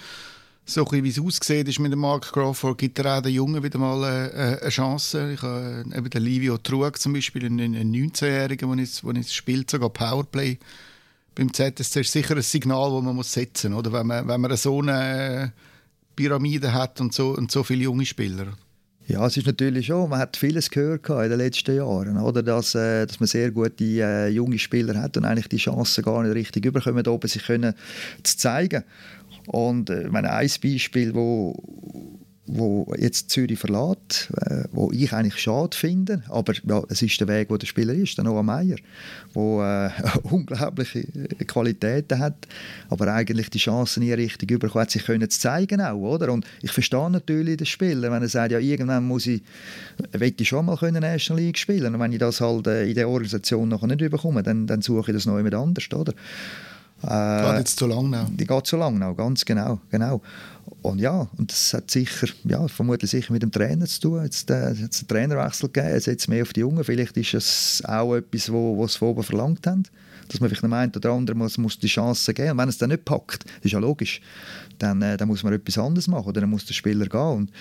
so 0.64 0.86
wie 0.90 1.08
es 1.08 1.18
aussieht, 1.18 1.68
ist 1.68 1.80
mit 1.80 1.92
dem 1.92 1.98
Mark 1.98 2.32
Crawford, 2.32 2.78
gibt 2.78 2.98
er 2.98 3.18
auch 3.18 3.22
den 3.22 3.32
Jungen 3.32 3.62
wieder 3.62 3.78
mal 3.78 4.04
äh, 4.04 4.60
eine 4.60 4.70
Chance. 4.70 5.32
Ich 5.32 5.42
habe 5.42 5.84
eben 5.94 6.10
den 6.10 6.22
Livio 6.22 6.56
Trug 6.58 6.98
zum 6.98 7.14
Beispiel, 7.14 7.46
einen, 7.46 7.74
19-Jährigen, 7.74 8.70
der 8.70 8.78
jetzt, 8.78 9.02
jetzt 9.02 9.34
spielt, 9.34 9.70
sogar 9.70 9.90
Powerplay 9.90 10.58
beim 11.34 11.52
ZSC 11.52 12.00
ist 12.00 12.12
sicher 12.12 12.36
ein 12.36 12.42
Signal, 12.42 12.92
das 12.92 13.02
man 13.02 13.22
setzen 13.22 13.72
muss, 13.72 13.90
wenn 13.90 14.06
man, 14.06 14.28
wenn 14.28 14.40
man 14.40 14.56
so 14.56 14.80
eine 14.80 15.52
Pyramide 16.16 16.72
hat 16.72 17.00
und 17.00 17.14
so, 17.14 17.30
und 17.30 17.50
so 17.50 17.62
viele 17.62 17.84
junge 17.84 18.04
Spieler. 18.04 18.48
Ja, 19.08 19.26
es 19.26 19.36
ist 19.36 19.46
natürlich 19.46 19.86
schon, 19.86 20.08
man 20.08 20.20
hat 20.20 20.36
vieles 20.36 20.70
gehört 20.70 21.08
in 21.08 21.30
den 21.30 21.38
letzten 21.38 21.76
Jahren, 21.76 22.16
oder? 22.18 22.42
Dass, 22.42 22.74
äh, 22.74 23.06
dass 23.06 23.18
man 23.18 23.26
sehr 23.26 23.50
gute 23.50 23.84
äh, 23.84 24.28
junge 24.28 24.58
Spieler 24.58 25.00
hat 25.00 25.16
und 25.16 25.24
eigentlich 25.24 25.48
die 25.48 25.56
Chancen 25.56 26.04
gar 26.04 26.22
nicht 26.22 26.34
richtig 26.34 26.64
überkommen, 26.64 27.06
oben 27.06 27.28
sich 27.28 27.44
können 27.44 27.74
zu 28.22 28.36
zeigen. 28.36 28.84
Und 29.46 29.90
äh, 29.90 30.08
meine, 30.08 30.32
ein 30.32 30.50
Beispiel, 30.62 31.14
wo, 31.14 31.56
wo 32.46 32.92
jetzt 32.98 33.30
Zürich 33.30 33.58
verlässt, 33.58 34.32
äh, 34.46 34.64
wo 34.72 34.90
ich 34.90 35.12
eigentlich 35.12 35.40
schade 35.40 35.76
finde, 35.76 36.22
aber 36.28 36.54
ja, 36.64 36.82
es 36.88 37.00
ist 37.00 37.20
der 37.20 37.28
Weg, 37.28 37.50
wo 37.50 37.56
der 37.56 37.66
Spieler 37.66 37.94
ist, 37.94 38.16
der 38.16 38.24
Noah 38.24 38.42
Meyer, 38.42 38.76
der 39.34 39.92
äh, 39.96 40.18
unglaubliche 40.24 41.04
Qualitäten 41.46 42.18
hat, 42.18 42.48
aber 42.90 43.12
eigentlich 43.14 43.48
die 43.48 43.58
Chance 43.58 44.00
nie 44.00 44.12
richtig 44.12 44.50
überkommen 44.50 44.82
hat, 44.82 44.90
sich 44.90 45.04
können 45.04 45.30
zu 45.30 45.38
zeigen 45.38 45.80
auch, 45.80 45.94
oder? 45.94 46.32
Und 46.32 46.44
ich 46.62 46.72
verstehe 46.72 47.10
natürlich 47.10 47.58
den 47.58 47.66
Spieler, 47.66 48.10
wenn 48.10 48.22
er 48.22 48.28
sagt, 48.28 48.50
ja 48.50 48.58
irgendwann 48.58 49.04
muss 49.04 49.26
ich, 49.26 49.42
will 50.10 50.34
ich 50.36 50.48
schon 50.48 50.66
mal 50.66 50.76
können 50.76 51.00
National 51.00 51.42
League 51.42 51.58
spielen 51.58 51.94
und 51.94 52.00
wenn 52.00 52.12
ich 52.12 52.18
das 52.18 52.40
halt 52.40 52.66
äh, 52.66 52.88
in 52.88 52.94
der 52.94 53.08
Organisation 53.08 53.68
noch 53.68 53.82
nicht 53.82 54.00
überkomme, 54.00 54.42
dann, 54.42 54.66
dann 54.66 54.82
suche 54.82 55.12
ich 55.12 55.16
das 55.16 55.26
noch 55.26 55.36
jemand 55.36 55.54
anders, 55.54 55.88
oder? 55.92 56.12
Äh, 57.04 57.42
geht 57.42 57.58
jetzt 57.58 57.78
zu 57.78 57.86
lang 57.86 58.10
noch. 58.10 58.28
Die 58.30 58.46
geht 58.46 58.66
zu 58.66 58.76
lang 58.76 58.98
noch, 58.98 59.16
ganz 59.16 59.44
genau, 59.44 59.80
genau. 59.90 60.20
Und 60.82 60.98
ja, 60.98 61.28
und 61.36 61.52
das 61.52 61.74
hat 61.74 61.90
sicher, 61.92 62.26
ja, 62.44 62.66
vermutlich 62.66 63.10
sicher 63.10 63.32
mit 63.32 63.42
dem 63.42 63.52
Trainer 63.52 63.86
zu 63.86 64.00
tun. 64.00 64.24
Jetzt 64.24 64.50
äh, 64.50 64.70
hat 64.70 64.72
es 64.72 64.98
einen 64.98 65.08
Trainerwechsel 65.08 65.68
gegeben, 65.68 65.94
jetzt 65.94 66.04
setzt 66.04 66.28
mehr 66.28 66.42
auf 66.42 66.52
die 66.52 66.60
Jungen. 66.60 66.82
Vielleicht 66.82 67.16
ist 67.16 67.34
es 67.34 67.82
auch 67.86 68.16
etwas, 68.16 68.52
wo, 68.52 68.76
was 68.78 68.96
von 68.96 69.08
oben 69.08 69.22
verlangt 69.22 69.64
haben. 69.66 69.84
Dass 70.28 70.40
man 70.40 70.48
vielleicht 70.48 70.66
meint, 70.66 70.96
oder 70.96 71.12
andere 71.12 71.36
muss, 71.36 71.56
muss 71.56 71.78
die 71.78 71.86
Chance 71.86 72.34
geben. 72.34 72.52
Und 72.52 72.58
wenn 72.58 72.68
es 72.68 72.78
dann 72.78 72.90
nicht 72.90 73.04
packt, 73.04 73.44
ist 73.62 73.72
ja 73.72 73.78
logisch, 73.78 74.20
dann, 74.78 75.00
äh, 75.02 75.16
dann 75.16 75.28
muss 75.28 75.44
man 75.44 75.52
etwas 75.52 75.78
anderes 75.78 76.08
machen 76.08 76.26
oder 76.26 76.40
dann 76.40 76.50
muss 76.50 76.66
der 76.66 76.74
Spieler 76.74 77.06
gehen. 77.06 77.20
Und 77.20 77.52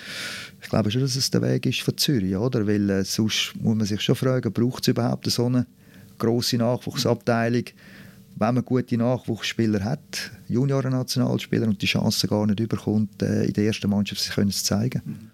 ich 0.60 0.68
glaube 0.68 0.90
schon, 0.90 1.02
dass 1.02 1.14
es 1.14 1.30
der 1.30 1.42
Weg 1.42 1.64
ist 1.66 1.80
von 1.82 1.96
Zürich, 1.96 2.34
oder? 2.34 2.66
Weil 2.66 2.90
äh, 2.90 3.04
sonst 3.04 3.54
muss 3.60 3.76
man 3.76 3.86
sich 3.86 4.00
schon 4.00 4.16
fragen, 4.16 4.52
braucht 4.52 4.82
es 4.82 4.88
überhaupt 4.88 5.30
so 5.30 5.46
eine 5.46 5.66
grosse 6.18 6.56
Nachwuchsabteilung? 6.56 7.64
Wenn 8.36 8.54
man 8.54 8.64
gute 8.64 8.96
Nachwuchsspieler 8.96 9.84
hat, 9.84 10.30
Junioren-Nationalspieler 10.48 11.66
und 11.66 11.80
die 11.80 11.86
Chance 11.86 12.28
gar 12.28 12.46
nicht 12.46 12.60
überkommt, 12.60 13.22
äh, 13.22 13.44
in 13.44 13.52
der 13.52 13.64
ersten 13.64 13.90
Mannschaft 13.90 14.22
sich 14.22 14.34
können 14.34 14.50
zu 14.50 14.64
zeigen. 14.64 15.30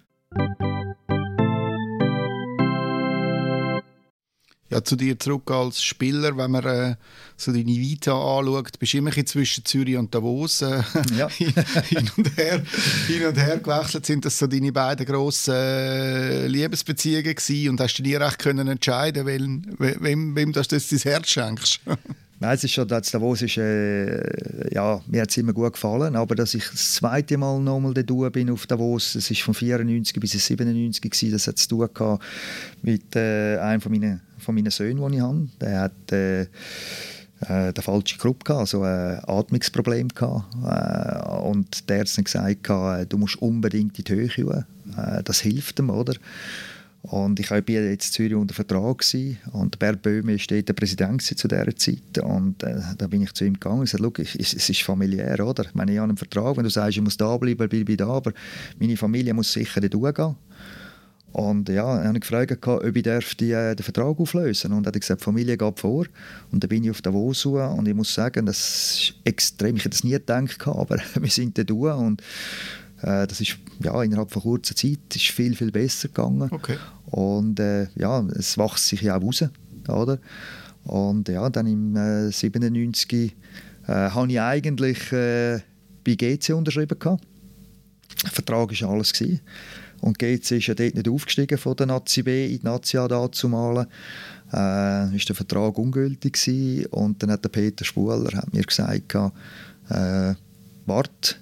Ja, 4.71 4.83
zu 4.83 4.95
dir 4.95 5.17
zurück 5.17 5.49
als 5.49 5.81
Spieler, 5.81 6.37
wenn 6.37 6.51
man 6.51 6.63
äh, 6.63 6.95
so 7.35 7.51
deine 7.51 7.65
Vita 7.65 8.11
anschaut, 8.11 8.77
bist 8.77 8.93
du 8.93 8.99
immer 8.99 9.11
zwischen 9.25 9.65
Zürich 9.65 9.97
und 9.97 10.13
Davos 10.13 10.61
äh, 10.61 10.83
ja. 11.17 11.27
hin, 11.29 11.53
und 12.17 12.37
her, 12.37 12.61
hin 13.07 13.25
und 13.25 13.35
her 13.35 13.57
gewechselt. 13.57 14.05
Sind 14.05 14.25
das 14.25 14.37
so 14.37 14.45
deine 14.45 14.71
beiden 14.71 15.07
grossen 15.07 15.55
äh, 15.55 16.45
Liebesbeziehungen 16.45 17.33
gewesen 17.33 17.69
und 17.69 17.81
hast 17.81 17.95
du 17.95 18.03
dir 18.03 18.21
recht 18.21 18.37
können 18.37 18.67
entscheiden, 18.67 19.25
wem, 19.25 19.63
wem, 19.79 20.35
wem 20.35 20.53
du 20.53 20.61
das 20.61 20.67
dein 20.67 20.99
Herz 20.99 21.29
schenkst? 21.29 21.79
Nein, 22.41 22.55
es 22.55 22.63
ist 22.63 22.71
schon, 22.71 22.87
das 22.87 23.11
Davos 23.11 23.41
ist, 23.41 23.57
äh, 23.57 24.73
ja, 24.73 25.01
mir 25.07 25.23
hat 25.23 25.29
es 25.29 25.35
immer 25.35 25.51
gut 25.51 25.73
gefallen, 25.73 26.15
aber 26.15 26.35
dass 26.35 26.53
ich 26.53 26.63
das 26.69 26.93
zweite 26.93 27.37
Mal 27.37 27.59
nochmal 27.59 27.93
da 27.93 28.29
bin 28.29 28.49
auf 28.49 28.65
Davos, 28.65 29.15
es 29.15 29.29
ist 29.29 29.41
von 29.41 29.53
94 29.53 30.17
bis 30.21 30.31
97 30.31 31.01
gewesen, 31.01 31.31
das 31.33 31.47
hat 31.47 31.57
zu 31.57 31.67
tun 31.67 31.89
gehabt 31.93 32.23
mit 32.81 33.13
äh, 33.17 33.57
einem 33.57 33.81
von 33.81 33.91
meinen, 33.91 34.21
von 34.37 34.55
meinen 34.55 34.71
Söhnen, 34.71 35.05
die 35.11 35.17
ich 35.17 35.21
habe. 35.21 35.49
Der 35.59 35.79
hat 35.81 36.11
äh, 36.13 36.41
äh, 36.43 37.73
der 37.73 37.83
falsche 37.83 38.17
Gruppe 38.17 38.45
gehabt, 38.45 38.61
also 38.61 38.83
ein 38.83 39.19
Atmungsproblem 39.25 40.07
gehabt. 40.07 40.45
Äh, 40.63 41.29
und 41.41 41.89
der 41.89 41.99
hat 41.99 42.23
gesagt, 42.23 42.69
äh, 42.69 43.05
du 43.05 43.17
musst 43.17 43.41
unbedingt 43.41 43.99
in 43.99 44.05
die 44.05 44.13
Höhe. 44.13 44.65
Äh, 44.97 45.23
das 45.23 45.41
hilft 45.41 45.79
ihm, 45.79 45.89
oder? 45.89 46.13
Und 47.01 47.39
ich 47.39 47.49
war 47.49 47.57
jetzt 47.65 48.07
in 48.07 48.13
Zürich 48.13 48.35
unter 48.35 48.53
Vertrag 48.53 49.03
und 49.53 49.79
Bert 49.79 50.01
Böhme 50.01 50.37
war 50.37 50.61
der 50.61 50.73
Präsident 50.73 51.21
zu 51.21 51.47
dieser 51.47 51.75
Zeit. 51.75 52.17
Und 52.21 52.61
äh, 52.63 52.81
da 52.97 53.07
bin 53.07 53.21
ich 53.21 53.33
zu 53.33 53.45
ihm 53.45 53.53
gegangen 53.53 53.79
und 53.79 53.91
gesagt, 53.91 54.19
ich, 54.19 54.37
es, 54.37 54.53
es 54.53 54.69
ist 54.69 54.81
familiär, 54.81 55.39
oder? 55.45 55.63
Ich 55.65 55.75
meine, 55.75 55.93
ich 55.93 55.97
habe 55.97 56.09
einen 56.09 56.17
Vertrag, 56.17 56.57
wenn 56.57 56.65
du 56.65 56.69
sagst, 56.69 56.97
ich 56.97 57.03
muss 57.03 57.15
da 57.15 57.37
bleiben, 57.37 57.69
bleibe 57.69 57.91
ich 57.91 57.97
da, 57.97 58.07
aber 58.07 58.33
meine 58.79 58.97
Familie 58.97 59.33
muss 59.33 59.53
sicher 59.53 59.79
dort 59.79 60.15
gehen. 60.15 60.35
Und 61.31 61.69
ja, 61.69 62.01
ich 62.01 62.07
habe 62.07 62.19
gefragt, 62.19 62.67
ob 62.67 62.95
ich 62.95 63.03
die, 63.03 63.51
äh, 63.51 63.75
den 63.75 63.83
Vertrag 63.83 64.19
auflösen 64.19 64.73
Und 64.73 64.85
er 64.85 64.91
hat 64.91 64.99
gesagt, 64.99 65.21
Familie 65.21 65.57
geht 65.57 65.79
vor. 65.79 66.05
Und 66.51 66.63
dann 66.63 66.69
bin 66.69 66.83
ich 66.83 66.91
auf 66.91 67.01
Davos 67.01 67.45
und 67.45 67.87
ich 67.87 67.93
muss 67.93 68.13
sagen, 68.13 68.45
das 68.45 68.57
ist 68.57 69.13
extrem, 69.23 69.75
ich 69.75 69.85
hätte 69.85 69.91
das 69.91 70.03
nie 70.03 70.11
gedacht, 70.11 70.67
aber 70.67 70.97
wir 71.15 71.29
sind 71.29 71.57
da 71.57 71.93
und 71.95 72.21
äh, 73.01 73.27
das 73.27 73.41
ist 73.41 73.57
ja, 73.83 74.01
innerhalb 74.03 74.31
von 74.31 74.41
kurzer 74.41 74.75
Zeit 74.75 74.99
ist 75.15 75.27
viel, 75.27 75.55
viel 75.55 75.71
besser 75.71 76.07
gegangen. 76.09 76.49
Okay. 76.51 76.77
Und 77.07 77.59
äh, 77.59 77.87
ja, 77.95 78.21
es 78.35 78.57
wächst 78.57 78.87
sich 78.87 79.01
ja 79.01 79.17
auch 79.17 79.21
raus. 79.21 79.43
Oder? 79.87 80.19
Und 80.83 81.29
ja, 81.29 81.49
dann 81.49 81.67
im 81.67 81.95
äh, 81.95 82.31
97 82.31 83.35
äh, 83.87 83.91
habe 83.91 84.31
ich 84.31 84.39
eigentlich 84.39 85.11
äh, 85.11 85.59
bei 86.03 86.15
GC 86.15 86.53
unterschrieben. 86.53 86.97
Gehabt. 86.99 87.23
Der 88.23 88.31
Vertrag 88.31 88.81
war 88.81 88.89
alles. 88.89 89.13
Gewesen. 89.13 89.41
Und 90.01 90.17
GC 90.17 90.51
ist 90.51 90.67
ja 90.67 90.75
dort 90.75 90.95
nicht 90.95 91.09
aufgestiegen 91.09 91.57
von 91.57 91.75
der 91.75 91.87
Nazi 91.87 92.23
B 92.23 92.53
in 92.53 92.59
die 92.59 92.65
Nazi 92.65 92.97
A 92.97 93.07
dazumalen. 93.07 93.87
Äh, 94.51 94.55
war 94.55 95.09
der 95.11 95.35
Vertrag 95.35 95.77
ungültig 95.77 96.33
gewesen. 96.33 96.85
und 96.87 97.21
dann 97.21 97.31
hat 97.31 97.43
der 97.43 97.49
Peter 97.49 97.85
Spuler 97.85 98.35
hat 98.35 98.53
mir 98.53 98.63
gesagt, 98.63 99.13
äh, 99.89 100.33
warte, 100.85 101.35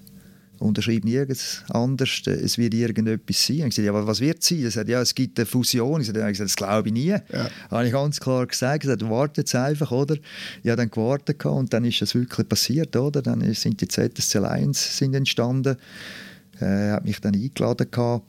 unterschreib 0.59 1.03
nirgends 1.03 1.63
anders, 1.69 2.21
es 2.25 2.57
wird 2.57 2.73
irgendetwas 2.73 3.45
sein. 3.45 3.55
Ich 3.55 3.61
habe 3.61 3.69
gesagt, 3.69 3.85
ja, 3.85 4.07
was 4.07 4.19
wird 4.19 4.41
es 4.41 4.47
sein? 4.47 4.63
Er 4.63 4.71
sagt, 4.71 4.89
ja, 4.89 5.01
es 5.01 5.15
gibt 5.15 5.39
eine 5.39 5.45
Fusion. 5.45 6.01
Ich 6.01 6.09
habe 6.09 6.19
gesagt, 6.19 6.39
das 6.39 6.55
glaube 6.55 6.89
ich 6.89 6.93
nie. 6.93 7.07
Ja. 7.07 7.49
habe 7.69 7.85
ich 7.85 7.91
ganz 7.91 8.19
klar 8.19 8.45
gesagt, 8.45 8.81
gesagt 8.81 9.09
warte 9.09 9.41
jetzt 9.41 9.55
einfach, 9.55 9.91
oder? 9.91 10.15
Ich 10.15 10.69
habe 10.69 10.77
dann 10.77 10.91
gewartet 10.91 11.43
und 11.45 11.73
dann 11.73 11.85
ist 11.85 12.01
es 12.01 12.15
wirklich 12.15 12.47
passiert, 12.47 12.95
oder? 12.95 13.21
Dann 13.21 13.53
sind 13.53 13.81
die 13.81 13.87
ZSC 13.87 14.39
Lions 14.39 14.97
sind 14.97 15.13
entstanden. 15.15 15.77
Er 16.59 16.89
äh, 16.89 16.91
hat 16.93 17.05
mich 17.05 17.21
dann 17.21 17.35
eingeladen 17.35 17.87
gehabt 17.91 18.25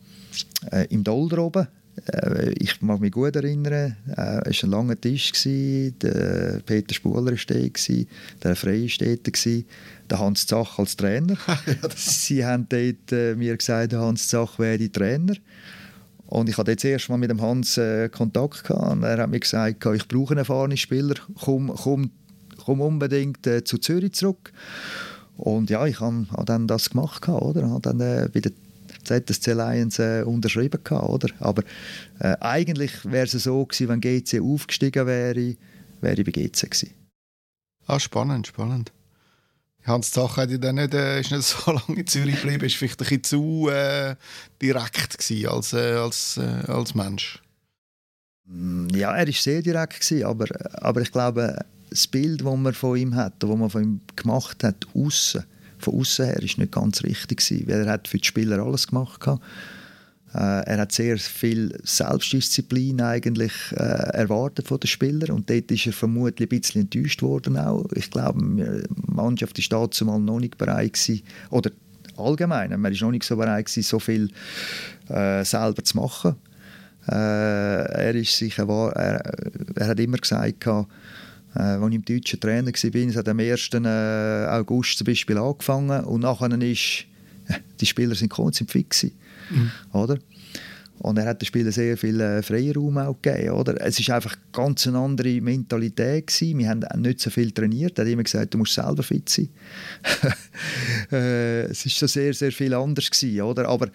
äh, 0.70 0.86
im 0.90 1.04
Dolder 1.04 1.38
oben. 1.38 1.68
Äh, 2.06 2.52
ich 2.58 2.80
mag 2.82 3.00
mich 3.00 3.12
gut 3.12 3.36
erinnern, 3.36 3.96
äh, 4.16 4.50
es 4.50 4.62
war 4.62 4.68
ein 4.68 4.70
langer 4.70 5.00
Tisch, 5.00 5.32
gewesen, 5.32 5.98
der 6.00 6.60
Peter 6.64 6.94
Spuler 6.94 7.32
war 7.32 7.38
da, 7.46 8.04
der 8.42 8.56
Frey 8.56 8.88
war 8.88 9.64
der 10.10 10.18
Hans 10.18 10.46
Zach 10.46 10.78
als 10.78 10.96
Trainer. 10.96 11.36
Sie 11.96 12.44
haben 12.44 12.66
dort 12.68 13.12
äh, 13.12 13.34
mir 13.34 13.56
gesagt, 13.56 13.92
Hans 13.92 14.28
Zach 14.28 14.58
wäre 14.58 14.90
Trainer. 14.90 15.34
Und 16.26 16.48
ich 16.48 16.58
hatte 16.58 16.72
jetzt 16.72 16.84
erst 16.84 17.08
mal 17.08 17.16
mit 17.16 17.30
dem 17.30 17.40
Hans 17.40 17.78
äh, 17.78 18.10
Kontakt 18.10 18.64
gehabt 18.64 18.92
und 18.92 19.02
er 19.02 19.16
hat 19.16 19.30
mir 19.30 19.40
gesagt, 19.40 19.86
ich 19.86 20.08
brauche 20.08 20.32
einen 20.32 20.38
erfahrenen 20.38 20.76
Spieler, 20.76 21.14
komm, 21.40 21.72
komm, 21.74 22.10
komm 22.62 22.82
unbedingt 22.82 23.46
äh, 23.46 23.64
zu 23.64 23.78
Zürich 23.78 24.12
zurück. 24.12 24.52
Und 25.38 25.70
ja, 25.70 25.86
ich 25.86 26.00
habe 26.00 26.26
hab 26.30 26.44
dann 26.44 26.66
das 26.66 26.90
gemacht, 26.90 27.26
oder? 27.28 27.62
Ich 27.62 27.70
habe 27.70 27.80
dann 27.80 28.00
äh, 28.00 28.28
bei 28.32 28.40
der 28.40 28.52
ZSC 29.04 29.52
Lions 29.54 29.98
äh, 29.98 30.22
unterschrieben 30.22 30.80
gehabt, 30.84 31.08
oder? 31.08 31.28
Aber 31.38 31.62
äh, 32.18 32.36
eigentlich 32.40 32.92
wäre 33.10 33.24
es 33.24 33.32
so 33.32 33.64
gewesen, 33.64 33.88
wenn 33.88 34.00
GC 34.00 34.42
aufgestiegen 34.42 35.06
wäre, 35.06 35.56
wäre 36.02 36.20
ich 36.20 36.24
bei 36.24 36.32
GC 36.32 36.70
gewesen. 36.70 36.90
Ah, 37.86 37.98
spannend, 37.98 38.48
spannend. 38.48 38.92
Hans 39.88 40.10
Zach 40.10 40.36
hat 40.36 40.50
dann 40.62 40.76
nicht, 40.76 40.94
äh, 40.94 41.20
ist 41.20 41.30
nicht 41.30 41.42
so 41.42 41.72
lange 41.72 42.00
in 42.00 42.06
Zürich 42.06 42.40
geblieben, 42.40 42.64
ist 42.64 42.76
vielleicht 42.76 43.00
ein 43.00 43.04
bisschen 43.04 43.24
zu 43.24 43.68
äh, 43.70 44.16
direkt 44.60 45.18
als, 45.48 45.72
äh, 45.72 45.94
als, 45.94 46.36
äh, 46.36 46.70
als 46.70 46.94
Mensch. 46.94 47.40
Mm, 48.46 48.88
ja, 48.94 49.14
er 49.14 49.26
war 49.26 49.32
sehr 49.32 49.62
direkt, 49.62 50.00
gewesen, 50.00 50.24
aber, 50.24 50.46
aber 50.82 51.00
ich 51.00 51.12
glaube, 51.12 51.58
das 51.90 52.06
Bild, 52.06 52.40
das 52.40 52.56
man 52.56 52.74
von 52.74 52.96
ihm 52.96 53.14
hat, 53.14 53.34
das 53.38 53.50
man 53.50 53.70
von 53.70 53.82
ihm 53.82 54.00
gemacht 54.16 54.62
hat, 54.64 54.86
außen, 54.94 55.44
von 55.78 56.00
außen 56.00 56.26
her 56.26 56.42
ist 56.42 56.58
nicht 56.58 56.72
ganz 56.72 57.02
richtig 57.02 57.38
gewesen, 57.38 57.68
weil 57.68 57.86
er 57.86 57.92
hat 57.92 58.08
für 58.08 58.18
die 58.18 58.26
Spieler 58.26 58.58
alles 58.60 58.88
gemacht 58.88 59.26
hat. 59.26 59.40
Äh, 60.38 60.62
er 60.66 60.78
hat 60.78 60.92
sehr 60.92 61.18
viel 61.18 61.76
Selbstdisziplin 61.82 63.00
eigentlich 63.00 63.52
äh, 63.72 63.76
erwartet 63.76 64.68
von 64.68 64.78
den 64.78 64.86
Spielern 64.86 65.32
und 65.32 65.50
dort 65.50 65.68
ist 65.72 65.86
er 65.86 65.92
vermutlich 65.92 66.48
ein 66.48 66.60
bisschen 66.60 66.82
enttäuscht 66.82 67.22
worden 67.22 67.58
auch. 67.58 67.86
Ich 67.96 68.08
glaube, 68.08 68.40
die 68.40 69.12
Mannschaft 69.12 69.58
ist 69.58 69.72
dazu 69.72 70.04
mal 70.04 70.20
noch 70.20 70.38
nicht 70.38 70.56
bereit 70.56 70.92
gewesen, 70.92 71.24
oder 71.50 71.72
allgemein, 72.16 72.80
man 72.80 72.92
ist 72.92 73.00
noch 73.02 73.10
nicht 73.10 73.24
so 73.24 73.34
bereit 73.34 73.66
gewesen, 73.66 73.82
so 73.82 73.98
viel 73.98 74.30
äh, 75.08 75.44
selber 75.44 75.82
zu 75.82 75.96
machen. 75.96 76.36
Äh, 77.08 77.14
er 77.14 78.14
ist 78.14 78.36
sicher, 78.36 78.68
er, 78.94 79.20
er 79.74 79.86
hat 79.88 79.98
immer 79.98 80.18
gesagt, 80.18 80.66
äh, 80.66 80.84
als 81.54 81.88
ich 81.88 81.94
im 81.94 82.04
deutschen 82.04 82.38
Trainer 82.38 82.68
war, 82.68 83.08
es 83.08 83.16
hat 83.16 83.28
am 83.28 83.40
1. 83.40 83.70
Äh, 83.74 84.46
August 84.50 84.98
zum 84.98 85.06
Beispiel 85.06 85.38
angefangen 85.38 86.04
und 86.04 86.20
nachher 86.20 86.52
ist, 86.60 87.06
die 87.80 87.86
Spieler 87.86 88.14
sind 88.14 88.28
gekommen, 88.28 88.52
sind 88.52 88.70
fit 88.70 88.90
gewesen, 88.90 89.16
mhm. 89.50 89.70
oder? 89.92 90.18
Und 91.00 91.16
er 91.16 91.26
hat 91.26 91.40
den 91.40 91.46
Spielern 91.46 91.70
sehr 91.70 91.96
viel 91.96 92.20
äh, 92.20 92.42
Freiraum 92.42 92.98
auch 92.98 93.16
gegeben. 93.22 93.50
Oder? 93.50 93.80
Es 93.80 94.06
war 94.08 94.16
einfach 94.16 94.34
ganz 94.52 94.86
eine 94.86 94.98
andere 94.98 95.40
Mentalität. 95.40 96.26
Gewesen. 96.26 96.58
Wir 96.58 96.68
haben 96.70 96.84
nicht 96.96 97.20
so 97.20 97.30
viel 97.30 97.52
trainiert. 97.52 97.98
Er 97.98 98.04
hat 98.04 98.12
immer 98.12 98.24
gesagt, 98.24 98.54
du 98.54 98.58
musst 98.58 98.74
selber 98.74 99.02
fit 99.04 99.28
sein. 99.28 99.48
äh, 101.12 101.62
es 101.66 101.84
war 101.84 101.92
so 101.92 102.06
sehr, 102.08 102.34
sehr 102.34 102.50
viel 102.50 102.74
anders. 102.74 103.10
Gewesen, 103.10 103.42
oder? 103.42 103.68
Aber 103.68 103.88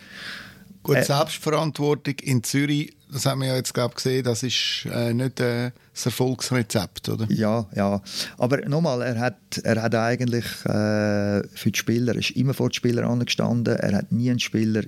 Gut, 0.83 0.97
äh, 0.97 1.03
Selbstverantwortung 1.03 2.15
in 2.23 2.43
Zürich, 2.43 2.93
das 3.09 3.25
haben 3.25 3.41
wir 3.41 3.47
ja 3.47 3.55
jetzt 3.55 3.73
glaub, 3.73 3.95
gesehen, 3.95 4.23
das 4.23 4.43
ist 4.43 4.85
äh, 4.91 5.13
nicht 5.13 5.39
äh, 5.39 5.71
das 5.93 6.07
Erfolgsrezept, 6.07 7.07
oder? 7.07 7.25
Ja, 7.29 7.65
ja. 7.73 8.01
Aber 8.37 8.57
nochmal, 8.67 9.01
er 9.01 9.19
hat, 9.19 9.37
er 9.63 9.81
hat 9.81 9.95
eigentlich 9.95 10.45
äh, 10.65 11.47
für 11.53 11.71
die 11.71 11.77
Spieler, 11.79 12.13
er 12.13 12.19
ist 12.19 12.31
immer 12.31 12.53
vor 12.53 12.67
den 12.69 12.73
Spielern 12.73 13.05
angestanden, 13.05 13.77
er 13.77 13.95
hat 13.95 14.11
nie 14.11 14.29
einen 14.29 14.39
Spieler 14.39 14.83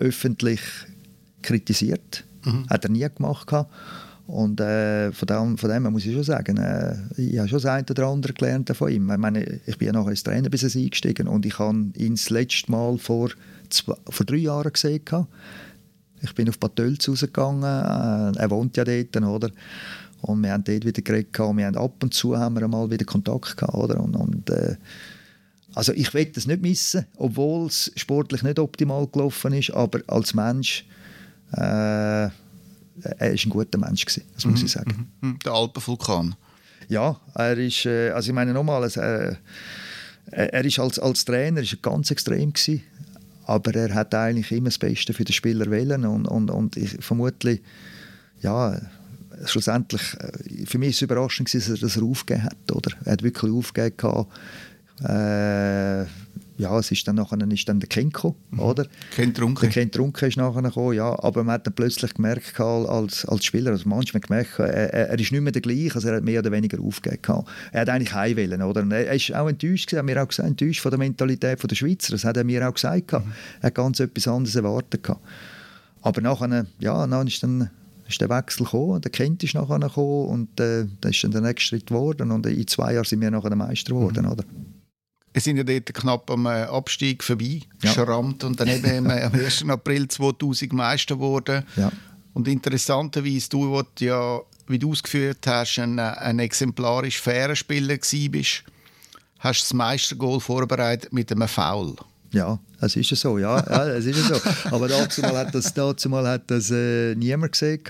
öffentlich 0.00 0.60
kritisiert, 1.42 2.24
mhm. 2.44 2.68
hat 2.68 2.84
er 2.84 2.90
nie 2.90 3.06
gemacht. 3.14 3.46
Gehabt. 3.46 3.70
Und 4.28 4.60
äh, 4.60 5.10
von, 5.10 5.26
dem, 5.26 5.56
von 5.56 5.70
dem 5.70 5.84
muss 5.84 6.04
ich 6.04 6.12
schon 6.12 6.22
sagen, 6.22 6.58
äh, 6.58 6.94
ich 7.16 7.38
habe 7.38 7.48
schon 7.48 7.62
das 7.62 7.64
eine 7.64 7.86
oder 7.88 8.08
andere 8.08 8.34
gelernt 8.34 8.68
von 8.76 8.90
ihm. 8.90 9.10
Ich, 9.10 9.16
meine, 9.16 9.60
ich 9.64 9.78
bin 9.78 9.86
ja 9.86 9.92
nachher 9.92 10.08
als 10.08 10.22
Trainer 10.22 10.50
bis 10.50 10.64
eingestiegen 10.64 11.26
und 11.28 11.46
ich 11.46 11.58
habe 11.58 11.86
ihn 11.96 12.14
das 12.14 12.28
letzte 12.28 12.70
Mal 12.70 12.98
vor, 12.98 13.30
zwei, 13.70 13.94
vor 14.10 14.26
drei 14.26 14.36
Jahren 14.36 14.70
gesehen. 14.70 15.00
Ich 16.20 16.34
bin 16.34 16.46
auf 16.50 16.58
Bad 16.58 16.76
Tölz 16.76 17.08
rausgegangen, 17.08 17.62
äh, 17.62 18.38
er 18.38 18.50
wohnt 18.50 18.76
ja 18.76 18.84
dort, 18.84 19.16
oder? 19.16 19.50
Und 20.20 20.42
wir 20.42 20.52
haben 20.52 20.64
dort 20.64 20.84
wieder 20.84 21.00
geredet, 21.00 21.38
wir 21.38 21.66
haben 21.66 21.76
ab 21.76 22.02
und 22.02 22.12
zu 22.12 22.36
haben 22.36 22.60
wir 22.60 22.68
mal 22.68 22.90
wieder 22.90 23.06
Kontakt 23.06 23.56
gehabt, 23.56 23.74
oder? 23.74 23.98
Und, 23.98 24.14
und 24.14 24.50
äh, 24.50 24.76
also 25.74 25.92
ich 25.92 26.14
will 26.14 26.26
das 26.26 26.46
nicht 26.46 26.62
missen, 26.62 27.06
obwohl 27.16 27.66
es 27.66 27.92
sportlich 27.96 28.42
nicht 28.42 28.58
optimal 28.58 29.06
gelaufen 29.06 29.52
ist, 29.52 29.70
aber 29.70 30.00
als 30.06 30.34
Mensch 30.34 30.84
äh, 31.52 32.28
er 33.02 33.20
war 33.20 33.28
ein 33.28 33.50
guter 33.50 33.78
Mensch, 33.78 34.04
gewesen, 34.04 34.24
das 34.34 34.44
muss 34.44 34.60
mhm, 34.60 34.66
ich 34.66 34.72
sagen. 34.72 35.10
Mhm, 35.20 35.28
mhm. 35.28 35.38
Der 35.44 35.52
Alpenvulkan. 35.52 36.34
Ja, 36.88 37.20
er 37.34 37.58
ist, 37.58 37.86
äh, 37.86 38.10
also 38.10 38.30
ich 38.30 38.34
meine 38.34 38.52
nochmal, 38.52 38.84
äh, 38.84 39.34
er 40.30 40.64
ist 40.64 40.78
als, 40.78 40.98
als 40.98 41.24
Trainer 41.24 41.60
ist 41.60 41.80
ganz 41.82 42.10
extrem 42.10 42.52
gewesen, 42.52 42.82
aber 43.44 43.74
er 43.74 43.94
hat 43.94 44.14
eigentlich 44.14 44.50
immer 44.52 44.68
das 44.68 44.78
Beste 44.78 45.12
für 45.14 45.24
den 45.24 45.32
Spieler 45.32 45.70
wählen 45.70 46.04
und, 46.04 46.26
und, 46.26 46.50
und 46.50 46.76
ich, 46.76 46.96
vermutlich, 47.00 47.62
ja, 48.40 48.80
schlussendlich, 49.44 50.02
äh, 50.14 50.66
für 50.66 50.78
mich 50.78 50.90
ist 50.90 50.96
es 50.96 51.02
überraschend 51.02 51.54
dass 51.54 51.68
er 51.68 51.76
das 51.76 51.98
aufgegeben 51.98 52.44
hat, 52.44 52.72
oder? 52.72 52.90
Er 53.04 53.12
hat 53.12 53.22
wirklich 53.22 53.52
aufgegeben 53.52 53.96
gehabt, 53.96 54.32
äh, 55.04 56.04
ja, 56.58 56.76
es 56.76 56.90
ist 56.90 57.06
dann 57.06 57.14
nachher 57.16 57.38
ist 57.50 57.68
dann 57.68 57.78
der 57.78 57.88
Kenko, 57.88 58.34
mhm. 58.50 58.58
oder? 58.58 58.86
Ken 59.14 59.32
Trunke. 59.32 59.60
Der 59.62 59.70
Ken 59.70 59.90
Trunke 59.90 60.26
ist 60.26 60.36
nachher 60.36 60.60
gekommen, 60.60 60.94
ja, 60.94 61.16
aber 61.22 61.44
man 61.44 61.54
hat 61.54 61.66
dann 61.66 61.74
plötzlich 61.74 62.12
gemerkt 62.14 62.58
als, 62.60 63.24
als 63.24 63.44
Spieler, 63.44 63.70
also 63.70 63.88
manchmal 63.88 64.20
gemerkt, 64.20 64.58
er, 64.58 64.92
er 64.92 65.18
ist 65.18 65.30
nicht 65.30 65.40
mehr 65.40 65.52
der 65.52 65.62
gleiche, 65.62 65.94
also 65.94 66.08
er 66.08 66.16
hat 66.16 66.24
mehr 66.24 66.40
oder 66.40 66.50
weniger 66.50 66.80
aufgegeben. 66.82 67.44
Er 67.70 67.82
hat 67.82 67.88
eigentlich 67.88 68.12
heimwählen, 68.12 68.60
oder? 68.60 68.82
Und 68.82 68.90
er 68.90 69.12
ist 69.12 69.32
auch 69.34 69.48
enttäuscht, 69.48 69.92
hat 69.92 70.04
mir 70.04 70.20
auch 70.20 70.28
gesagt, 70.28 70.48
enttäuscht 70.48 70.80
von 70.80 70.90
der 70.90 70.98
Mentalität 70.98 71.62
der 71.62 71.76
Schweizer, 71.76 72.12
das 72.12 72.24
hat 72.24 72.36
er 72.36 72.44
mir 72.44 72.68
auch 72.68 72.74
gesagt, 72.74 73.12
mhm. 73.12 73.32
er 73.60 73.66
hat 73.68 73.74
ganz 73.76 74.00
etwas 74.00 74.26
anderes 74.26 74.56
erwartet. 74.56 75.08
Aber 76.02 76.20
nachher, 76.20 76.66
ja, 76.80 77.06
dann 77.06 77.26
ist 77.26 77.42
dann 77.42 77.70
ist 78.08 78.20
der 78.20 78.30
Wechsel 78.30 78.64
gekommen, 78.64 79.00
der 79.02 79.10
Kent 79.10 79.44
ist 79.44 79.54
nachher 79.54 79.78
gekommen 79.78 80.28
und 80.28 80.60
äh, 80.60 80.86
das 81.00 81.12
ist 81.12 81.24
dann 81.24 81.30
der 81.30 81.42
nächste 81.42 81.68
Schritt 81.68 81.86
geworden 81.86 82.30
und 82.30 82.46
in 82.46 82.66
zwei 82.66 82.94
Jahren 82.94 83.04
sind 83.04 83.20
wir 83.20 83.30
nachher 83.30 83.54
Meister 83.54 83.92
geworden, 83.92 84.24
mhm. 84.24 84.32
oder? 84.32 84.44
Wir 85.38 85.42
sind 85.42 85.56
ja 85.56 85.62
dort 85.62 85.94
knapp 85.94 86.28
am 86.32 86.46
äh, 86.46 86.64
Abstieg 86.64 87.22
vorbei 87.22 87.60
ja. 87.80 87.92
geschrammt 87.94 88.42
und 88.42 88.58
dann 88.58 88.66
eben 88.66 89.08
am 89.10 89.32
1. 89.32 89.68
April 89.68 90.08
2000 90.08 90.72
Meister 90.72 91.14
geworden. 91.14 91.64
Ja. 91.76 91.92
Und 92.34 92.48
interessanterweise, 92.48 93.48
du, 93.48 93.70
wo 93.70 93.82
du 93.82 94.04
ja, 94.04 94.40
wie 94.66 94.80
du 94.80 94.90
ausgeführt 94.90 95.46
hast, 95.46 95.78
ein, 95.78 96.00
ein 96.00 96.40
exemplarisch 96.40 97.20
fairer 97.20 97.54
Spieler 97.54 97.98
bist, 98.30 98.64
hast 99.38 99.62
das 99.62 99.72
Meistergoal 99.74 100.40
vorbereitet 100.40 101.12
mit 101.12 101.30
einem 101.30 101.46
Foul. 101.46 101.94
Ja, 102.30 102.58
es 102.80 102.94
ist 102.94 103.10
ja 103.10 103.16
so, 103.16 103.38
ja, 103.38 103.56
ja 103.56 103.88
es 103.88 104.04
ist 104.04 104.28
ja 104.28 104.34
so. 104.34 104.74
Aber 104.74 104.86
dazu 104.86 105.22
mal 105.22 105.36
hat 105.36 105.54
das, 105.54 105.72
dazu 105.72 106.08
mal 106.08 106.26
hat 106.26 106.50
das 106.50 106.70
äh, 106.70 107.14
niemand 107.14 107.52
gesehen. 107.52 107.80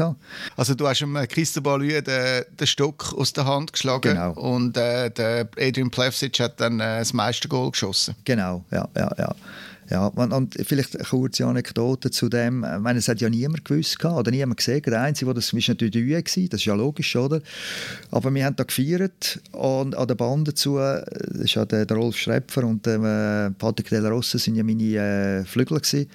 Also 0.57 0.75
du 0.75 0.87
hast 0.87 1.01
dem 1.01 1.15
Cristobal 1.29 1.81
den, 1.81 2.05
den 2.05 2.67
Stock 2.67 3.15
aus 3.17 3.33
der 3.33 3.47
Hand 3.47 3.73
geschlagen 3.73 4.15
genau. 4.15 4.33
und 4.33 4.77
äh, 4.77 5.11
der 5.11 5.49
Adrian 5.59 5.91
Plevsic 5.91 6.39
hat 6.41 6.61
dann 6.61 6.81
äh, 6.81 7.01
das 7.01 7.13
meiste 7.13 7.49
Goal 7.49 7.73
geschossen. 7.73 8.15
Genau, 8.25 8.65
ja, 8.71 8.89
ja, 8.97 9.11
ja. 9.19 9.35
Ja, 9.91 10.09
und 10.09 10.55
vielleicht 10.67 10.97
eine 10.97 11.05
kurze 11.05 11.47
Anekdote 11.47 12.11
zu 12.11 12.29
dem. 12.29 12.63
Ich 12.63 12.81
meine, 12.81 12.99
es 12.99 13.09
hat 13.09 13.23
ja 13.23 13.31
niemand 13.31 13.65
gewusst 13.65 14.05
oder 14.05 14.31
niemand 14.31 14.59
gesehen. 14.59 14.83
Der 14.83 15.01
Einzige, 15.01 15.27
der 15.27 15.35
das 15.35 15.55
war 15.55 15.61
natürlich 15.67 15.93
die 15.93 16.01
Ühe, 16.01 16.23
das 16.23 16.37
ist 16.37 16.65
ja 16.67 16.75
logisch, 16.75 17.17
oder? 17.17 17.41
Aber 18.11 18.35
wir 18.35 18.45
haben 18.45 18.57
da 18.57 18.65
gefeiert 18.65 19.41
und 19.53 19.97
an 19.97 20.07
der 20.07 20.15
Band 20.15 20.49
dazu, 20.49 20.77
das 20.77 21.41
ist 21.41 21.55
ja 21.55 21.65
der, 21.65 21.87
der 21.87 21.97
Rolf 21.97 22.17
Schrepfer 22.17 22.65
und 22.65 22.85
der, 22.85 23.47
äh, 23.47 23.51
Patrick 23.53 23.89
Del 23.89 24.07
Rosse 24.07 24.39
sind 24.39 24.57
ja 24.57 24.63
meine 24.63 24.83
äh, 24.83 25.45
Flügel 25.45 25.81
gewesen. 25.81 26.11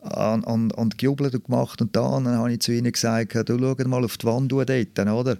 Und, 0.00 0.44
und, 0.44 0.72
und 0.72 0.98
gejubelt 0.98 1.34
und 1.34 1.44
gemacht 1.44 1.82
und 1.82 1.94
da. 1.94 2.00
Und 2.00 2.24
dann 2.24 2.36
habe 2.36 2.52
ich 2.52 2.60
zu 2.60 2.72
ihnen 2.72 2.92
gesagt, 2.92 3.34
du 3.34 3.58
schau 3.58 3.88
mal 3.88 4.04
auf 4.04 4.16
die 4.16 4.26
Wand 4.26 4.52
dort, 4.52 4.70
oder? 4.70 5.36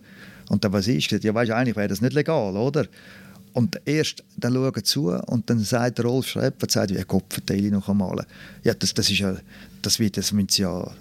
Und 0.48 0.64
dann, 0.64 0.72
was 0.72 0.88
ist? 0.88 1.10
Ja, 1.10 1.34
weißt 1.34 1.52
eigentlich 1.52 1.76
wäre 1.76 1.88
das 1.88 2.00
nicht 2.00 2.14
legal, 2.14 2.56
oder? 2.56 2.86
Und 3.56 3.80
erst 3.86 4.22
dann 4.36 4.52
schauen 4.52 4.84
zu 4.84 5.08
und 5.08 5.48
dann 5.48 5.60
sagt 5.60 5.96
der 5.96 6.04
Rolf 6.04 6.26
Schreiber, 6.26 6.66
sagt, 6.68 6.90
ja 6.90 7.02
Gott, 7.04 7.24
verteile 7.30 7.68
ich 7.68 7.72
noch 7.72 7.88
einmal. 7.88 8.26
Ja, 8.62 8.74
das, 8.74 8.92
das 8.92 9.08
ist 9.08 9.18
ja, 9.18 9.34
das 9.80 9.98
wird, 9.98 10.18
das 10.18 10.30
müssen 10.32 10.60
ja, 10.60 10.92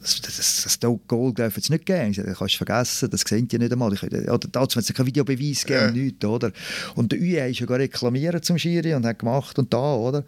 das, 0.00 0.18
das, 0.22 0.78
das, 0.80 0.98
Goal 1.06 1.34
darf 1.34 1.58
es 1.58 1.68
nicht 1.68 1.84
geben. 1.84 2.14
Das 2.14 2.38
kannst 2.38 2.54
du 2.54 2.64
vergessen, 2.64 3.10
das 3.10 3.20
sehen 3.20 3.46
die 3.48 3.58
nicht 3.58 3.70
einmal. 3.70 3.92
Ich, 3.92 4.02
oder 4.02 4.48
dazu 4.50 4.76
wird 4.76 4.88
es 4.88 4.96
keinen 4.96 5.08
Videobeweis 5.08 5.66
geben, 5.66 5.78
ja. 5.78 5.90
nichts, 5.90 6.24
oder? 6.24 6.52
Und 6.94 7.12
der 7.12 7.18
UE 7.18 7.50
ist 7.50 7.60
ja 7.60 7.66
gar 7.66 7.78
reklamiert 7.78 8.46
zum 8.46 8.56
Schiri 8.56 8.94
und 8.94 9.04
hat 9.04 9.18
gemacht 9.18 9.58
und 9.58 9.70
da, 9.70 9.94
oder? 9.94 10.24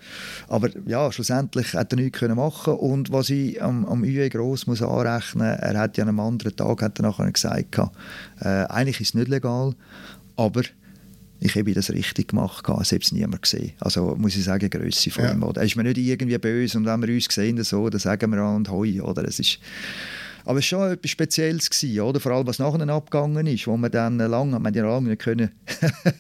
Aber 0.49 0.69
ja, 0.85 1.11
schlussendlich 1.11 1.73
hat 1.73 1.91
er 1.95 1.97
nichts 1.97 2.19
können 2.19 2.37
machen 2.37 2.75
und 2.75 3.11
was 3.13 3.31
ich 3.31 3.63
am, 3.63 3.87
am 3.87 4.03
UE 4.03 4.29
gross 4.29 4.67
muss 4.67 4.83
anrechnen, 4.83 5.47
er 5.47 5.79
hat 5.79 5.97
ja 5.97 6.05
an 6.05 6.11
einem 6.11 6.21
anderen 6.21 6.55
Tag 6.55 6.83
hat 6.83 6.99
er 6.99 7.05
nachher 7.05 7.33
gesagt, 7.33 7.79
äh, 8.43 8.45
eigentlich 8.45 9.01
ist 9.01 9.09
es 9.09 9.15
nicht 9.15 9.29
legal, 9.29 9.75
aber 10.37 10.65
ich 11.45 11.57
habe 11.57 11.73
das 11.75 11.91
richtig 11.91 12.29
gemacht, 12.29 12.65
es 12.81 12.93
hat 12.93 13.03
es 13.03 13.13
niemand 13.13 13.43
gesehen. 13.43 13.73
Also 13.81 14.15
muss 14.17 14.37
ich 14.37 14.45
sagen, 14.45 14.71
Größe 14.71 15.11
von 15.11 15.25
ja. 15.25 15.33
ihm. 15.33 15.43
Oder? 15.43 15.61
Er 15.61 15.67
ist 15.67 15.77
mir 15.77 15.83
nicht 15.83 15.99
irgendwie 15.99 16.39
böse 16.39 16.79
und 16.79 16.87
wenn 16.87 17.03
wir 17.03 17.13
uns 17.13 17.27
sehen, 17.27 17.63
so, 17.65 17.89
dann 17.89 18.01
sagen 18.01 18.31
wir 18.31 18.39
an 18.39 18.57
und 18.57 18.71
hoi. 18.71 19.01
Oder? 19.01 19.25
Es 19.25 19.41
ist, 19.41 19.59
aber 20.45 20.59
es 20.59 20.73
war 20.73 20.81
schon 20.81 20.93
etwas 20.93 21.11
Spezielles, 21.11 21.69
gewesen, 21.69 22.01
oder? 22.01 22.21
vor 22.21 22.33
allem 22.33 22.47
was 22.47 22.59
nachher 22.59 22.89
abgegangen 22.89 23.47
ist, 23.47 23.67
wo 23.67 23.77
wir 23.77 23.91
dann 23.91 24.19
lange, 24.19 24.59
wir 24.59 24.73
ja 24.73 24.85
lange 24.85 25.11
nicht 25.11 25.23
können, 25.23 25.51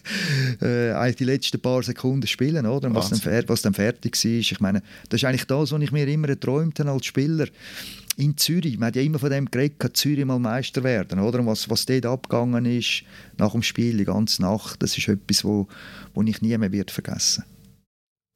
äh, 0.60 1.12
die 1.12 1.24
letzten 1.24 1.60
paar 1.60 1.82
Sekunden 1.82 2.26
spielen, 2.26 2.66
oder? 2.66 2.88
Und 2.88 2.94
was 2.94 3.10
dann, 3.10 3.48
was 3.48 3.62
dann 3.62 3.74
fertig 3.74 4.16
war. 4.24 4.30
Ich 4.32 4.60
meine, 4.60 4.82
das 5.08 5.20
ist 5.20 5.24
eigentlich 5.24 5.46
das, 5.46 5.72
was 5.72 5.80
ich 5.80 5.92
mir 5.92 6.06
immer 6.08 6.28
geträumt 6.28 6.78
habe 6.80 6.90
als 6.90 7.06
Spieler 7.06 7.46
in 8.16 8.36
Zürich, 8.36 8.78
man 8.78 8.88
hat 8.88 8.96
ja 8.96 9.02
immer 9.02 9.18
von 9.18 9.30
dem 9.30 9.50
geredet, 9.50 9.78
kann 9.78 9.94
Zürich 9.94 10.24
mal 10.24 10.38
Meister 10.38 10.82
werden, 10.82 11.18
oder? 11.18 11.44
Was, 11.46 11.68
was 11.70 11.86
dort 11.86 12.06
abgegangen 12.06 12.64
ist, 12.66 13.04
nach 13.38 13.52
dem 13.52 13.62
Spiel, 13.62 13.96
die 13.96 14.04
ganze 14.04 14.42
Nacht, 14.42 14.82
das 14.82 14.96
ist 14.96 15.08
etwas, 15.08 15.44
wo, 15.44 15.66
wo 16.14 16.22
ich 16.22 16.42
nie 16.42 16.56
mehr 16.56 16.72
wird 16.72 16.90
vergessen 16.90 17.44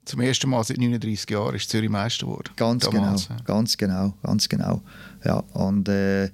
Zum 0.05 0.21
ersten 0.21 0.49
Mal 0.49 0.65
seit 0.65 0.79
39 0.79 1.29
Jahren 1.31 1.55
ist 1.55 1.69
Zürich 1.69 1.91
Meister 1.91 2.27
geworden. 2.27 2.51
Ganz 2.57 2.85
Damals, 2.85 3.29
genau, 3.29 3.39
ja. 3.39 3.45
ganz 3.45 3.77
genau, 3.77 4.15
ganz 4.23 4.49
genau. 4.49 4.83
Ja, 5.25 5.39
und 5.53 5.89
äh, 5.89 6.31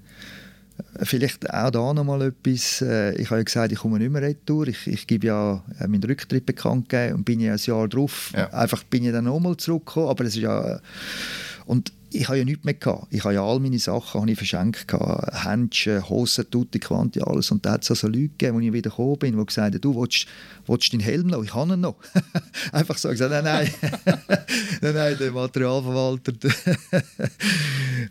vielleicht 1.02 1.50
auch 1.52 1.70
da 1.70 1.94
noch 1.94 2.04
mal 2.04 2.22
etwas. 2.22 2.82
Äh, 2.82 3.14
ich 3.16 3.30
habe 3.30 3.40
ja 3.40 3.44
gesagt, 3.44 3.72
ich 3.72 3.78
komme 3.78 3.98
nicht 3.98 4.12
mehr 4.12 4.22
retour. 4.22 4.68
Ich, 4.68 4.86
ich 4.86 5.06
gebe 5.06 5.26
ja 5.26 5.64
äh, 5.80 5.88
meinen 5.88 6.04
Rücktritt 6.04 6.46
bekannt 6.46 6.88
gegeben 6.88 7.16
und 7.16 7.24
bin 7.24 7.40
ja 7.40 7.52
ein 7.52 7.60
Jahr 7.62 7.88
drauf. 7.88 8.32
Ja. 8.36 8.48
Einfach 8.50 8.84
bin 8.84 9.04
ich 9.04 9.12
dann 9.12 9.24
nochmal 9.24 9.56
zurückgekommen, 9.56 10.08
aber 10.08 10.24
es 10.24 10.36
ist 10.36 10.42
ja... 10.42 10.80
Und 11.64 11.92
ich 12.14 12.28
habe 12.28 12.38
ja 12.38 12.44
nichts 12.44 12.64
mehr 12.64 12.74
gehabt. 12.74 13.06
Ich 13.10 13.24
habe 13.24 13.34
ja 13.34 13.42
all 13.44 13.60
meine 13.60 13.78
Sachen 13.78 14.20
habe 14.20 14.30
ich 14.30 14.36
verschenkt. 14.36 14.86
Händchen, 14.92 16.08
Hosen, 16.08 16.50
Tutti, 16.50 16.78
Quanti, 16.78 17.20
alles. 17.20 17.50
Und 17.50 17.64
da 17.64 17.72
hat 17.72 17.82
es 17.82 17.90
also 17.90 18.06
Leute 18.06 18.28
gegeben, 18.28 18.56
als 18.56 18.66
ich 18.66 18.72
wieder 18.72 18.90
gekommen 18.90 19.18
bin, 19.18 19.38
die 19.38 19.46
gesagt 19.46 19.84
du 19.84 19.94
willst, 19.94 20.26
willst 20.66 20.92
deinen 20.92 21.00
Helm 21.00 21.26
noch? 21.28 21.42
Ich 21.42 21.54
habe 21.54 21.74
ihn 21.74 21.80
noch. 21.80 21.96
Einfach 22.72 22.98
so 22.98 23.08
gesagt, 23.08 23.30
nein, 23.30 23.44
nein. 23.44 23.70
nein, 24.80 24.94
nein, 24.94 25.16
der 25.18 25.32
Materialverwalter, 25.32 26.32
der, 26.32 26.50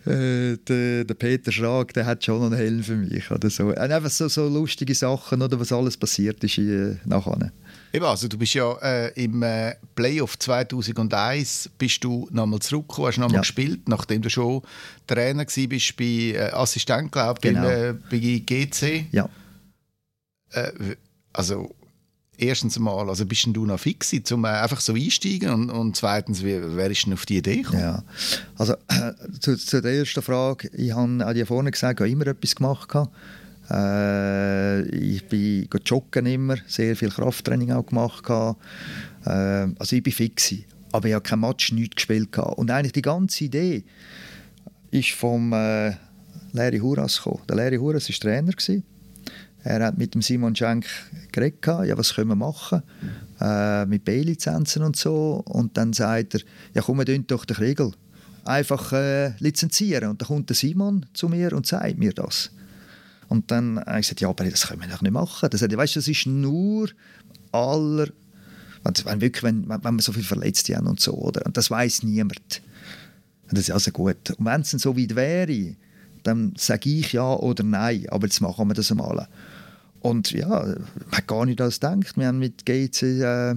äh, 0.06 0.56
der, 0.56 1.04
der, 1.04 1.14
Peter 1.14 1.52
Schrag, 1.52 1.92
der 1.94 2.06
hat 2.06 2.24
schon 2.24 2.40
noch 2.40 2.46
einen 2.46 2.56
Helm 2.56 2.82
für 2.82 2.96
mich. 2.96 3.30
Oder 3.30 3.50
so. 3.50 3.70
Einfach 3.70 4.10
so, 4.10 4.28
so 4.28 4.48
lustige 4.48 4.94
Sachen, 4.94 5.42
oder 5.42 5.58
was 5.58 5.72
alles 5.72 5.96
passiert 5.96 6.42
ist 6.44 6.58
äh, 6.58 6.96
nachher. 7.04 7.52
Eben, 7.92 8.06
also 8.06 8.26
du 8.26 8.38
bist 8.38 8.54
ja 8.54 8.72
äh, 8.80 9.22
im 9.22 9.42
äh, 9.42 9.74
Playoff 9.94 10.38
2001 10.38 11.70
bist 11.76 12.02
du 12.02 12.26
nochmal 12.30 12.60
zurückgekommen, 12.60 13.08
hast 13.08 13.18
nochmal 13.18 13.36
ja. 13.36 13.40
gespielt, 13.40 13.86
nachdem 13.88 14.22
du 14.22 14.30
schon 14.30 14.62
Trainer 15.06 15.44
bist 15.44 15.96
bei 15.96 16.04
äh, 16.04 16.50
Assistent, 16.52 17.12
glaube 17.12 17.38
ich, 17.42 17.50
genau. 17.50 17.62
bei, 17.62 17.94
bei 18.10 18.18
GC. 18.18 19.06
Ja. 19.12 19.28
Äh, 20.52 20.96
also 21.34 21.74
erstens 22.38 22.78
mal, 22.78 23.08
also 23.08 23.26
bist 23.26 23.46
du 23.46 23.66
noch 23.66 23.78
fix, 23.78 24.12
um 24.30 24.44
äh, 24.44 24.48
einfach 24.48 24.80
so 24.80 24.94
einsteigen 24.94 25.50
und, 25.50 25.70
und 25.70 25.96
zweitens, 25.96 26.42
wie, 26.42 26.60
wer 26.62 26.90
ist 26.90 27.04
denn 27.04 27.12
auf 27.12 27.26
die 27.26 27.38
Idee 27.38 27.62
gekommen? 27.62 27.80
Ja, 27.80 28.02
also 28.56 28.74
zu, 29.40 29.56
zu, 29.56 29.82
der 29.82 29.92
ersten 29.92 30.22
Frage, 30.22 30.68
ich 30.72 30.92
habe 30.92 31.38
ja 31.38 31.44
vorne 31.44 31.70
gesagt, 31.70 32.00
ich 32.00 32.04
habe 32.04 32.10
immer 32.10 32.26
etwas 32.26 32.54
gemacht. 32.54 32.88
Äh, 33.70 34.82
ich 34.88 35.24
bin 35.28 35.68
joggen 35.84 36.26
immer, 36.26 36.56
sehr 36.66 36.96
viel 36.96 37.10
Krafttraining 37.10 37.72
auch 37.72 37.86
gemacht. 37.86 38.24
Äh, 38.28 39.68
also 39.78 39.96
ich 39.96 40.02
bin 40.02 40.12
fix, 40.12 40.54
aber 40.92 41.08
ich 41.08 41.14
habe 41.14 41.22
kein 41.22 41.40
Match, 41.40 41.72
nichts 41.72 41.96
gespielt. 41.96 42.36
Und 42.38 42.70
eigentlich 42.70 42.92
die 42.92 43.02
ganze 43.02 43.44
Idee 43.44 43.84
ist 44.90 45.10
vom 45.10 45.52
äh, 45.52 45.92
Larry 46.52 46.78
Huras 46.78 47.16
gekommen. 47.16 47.42
Der 47.48 47.56
Larry 47.56 47.76
Huras 47.76 48.08
war 48.08 48.16
Trainer. 48.16 48.52
Gewesen. 48.52 48.84
Er 49.64 49.84
hat 49.84 49.96
mit 49.96 50.14
dem 50.14 50.22
Simon 50.22 50.56
Schenk 50.56 50.86
geredet, 51.30 51.64
ja, 51.64 51.96
was 51.96 52.14
können 52.14 52.28
wir 52.28 52.36
machen, 52.36 52.82
äh, 53.40 53.86
mit 53.86 54.04
B-Lizenzen 54.04 54.82
und 54.82 54.96
so. 54.96 55.42
Und 55.46 55.76
dann 55.76 55.92
sagt 55.92 56.34
er, 56.34 56.40
ja 56.74 56.82
komm, 56.82 56.98
wir 56.98 57.18
doch 57.20 57.44
den 57.44 57.56
Kriegel 57.56 57.92
einfach 58.44 58.92
äh, 58.92 59.34
lizenzieren. 59.38 60.10
Und 60.10 60.20
dann 60.20 60.28
kommt 60.28 60.48
der 60.48 60.56
Simon 60.56 61.06
zu 61.14 61.28
mir 61.28 61.52
und 61.52 61.66
sagt 61.66 61.96
mir 61.98 62.12
das. 62.12 62.50
Und 63.32 63.50
dann 63.50 63.78
habe 63.78 64.00
ich 64.00 64.08
gesagt, 64.08 64.20
ja, 64.20 64.28
aber 64.28 64.44
das 64.44 64.68
können 64.68 64.82
wir 64.82 64.88
doch 64.88 65.00
nicht 65.00 65.10
machen. 65.10 65.48
Das, 65.50 65.62
weißt, 65.62 65.96
das 65.96 66.06
ist 66.06 66.26
nur 66.26 66.90
aller, 67.50 68.08
wenn, 68.84 69.20
wirklich, 69.22 69.42
wenn, 69.42 69.66
wenn 69.70 69.94
wir 69.94 70.02
so 70.02 70.12
viele 70.12 70.26
Verletzte 70.26 70.76
haben 70.76 70.86
und 70.86 71.00
so, 71.00 71.14
oder? 71.14 71.46
Und 71.46 71.56
das 71.56 71.70
weiß 71.70 72.02
niemand. 72.02 72.60
Und 73.48 73.56
das 73.56 73.60
ist 73.60 73.70
also 73.70 73.90
gut. 73.90 74.32
Und 74.36 74.44
wenn 74.44 74.60
es 74.60 74.72
dann 74.72 74.80
so 74.80 74.98
weit 74.98 75.16
wäre, 75.16 75.76
dann 76.24 76.52
sage 76.58 76.90
ich 76.90 77.14
ja 77.14 77.32
oder 77.32 77.64
nein, 77.64 78.04
aber 78.10 78.26
jetzt 78.26 78.42
machen 78.42 78.68
wir 78.68 78.74
das 78.74 78.90
einmal. 78.90 79.26
Und 80.00 80.30
ja, 80.32 80.48
man 80.50 80.86
hat 81.12 81.26
gar 81.26 81.46
nicht 81.46 81.58
das 81.58 81.80
gedacht. 81.80 82.18
Wir 82.18 82.26
haben 82.26 82.38
mit 82.38 82.66
GC 82.66 83.02
äh, 83.02 83.54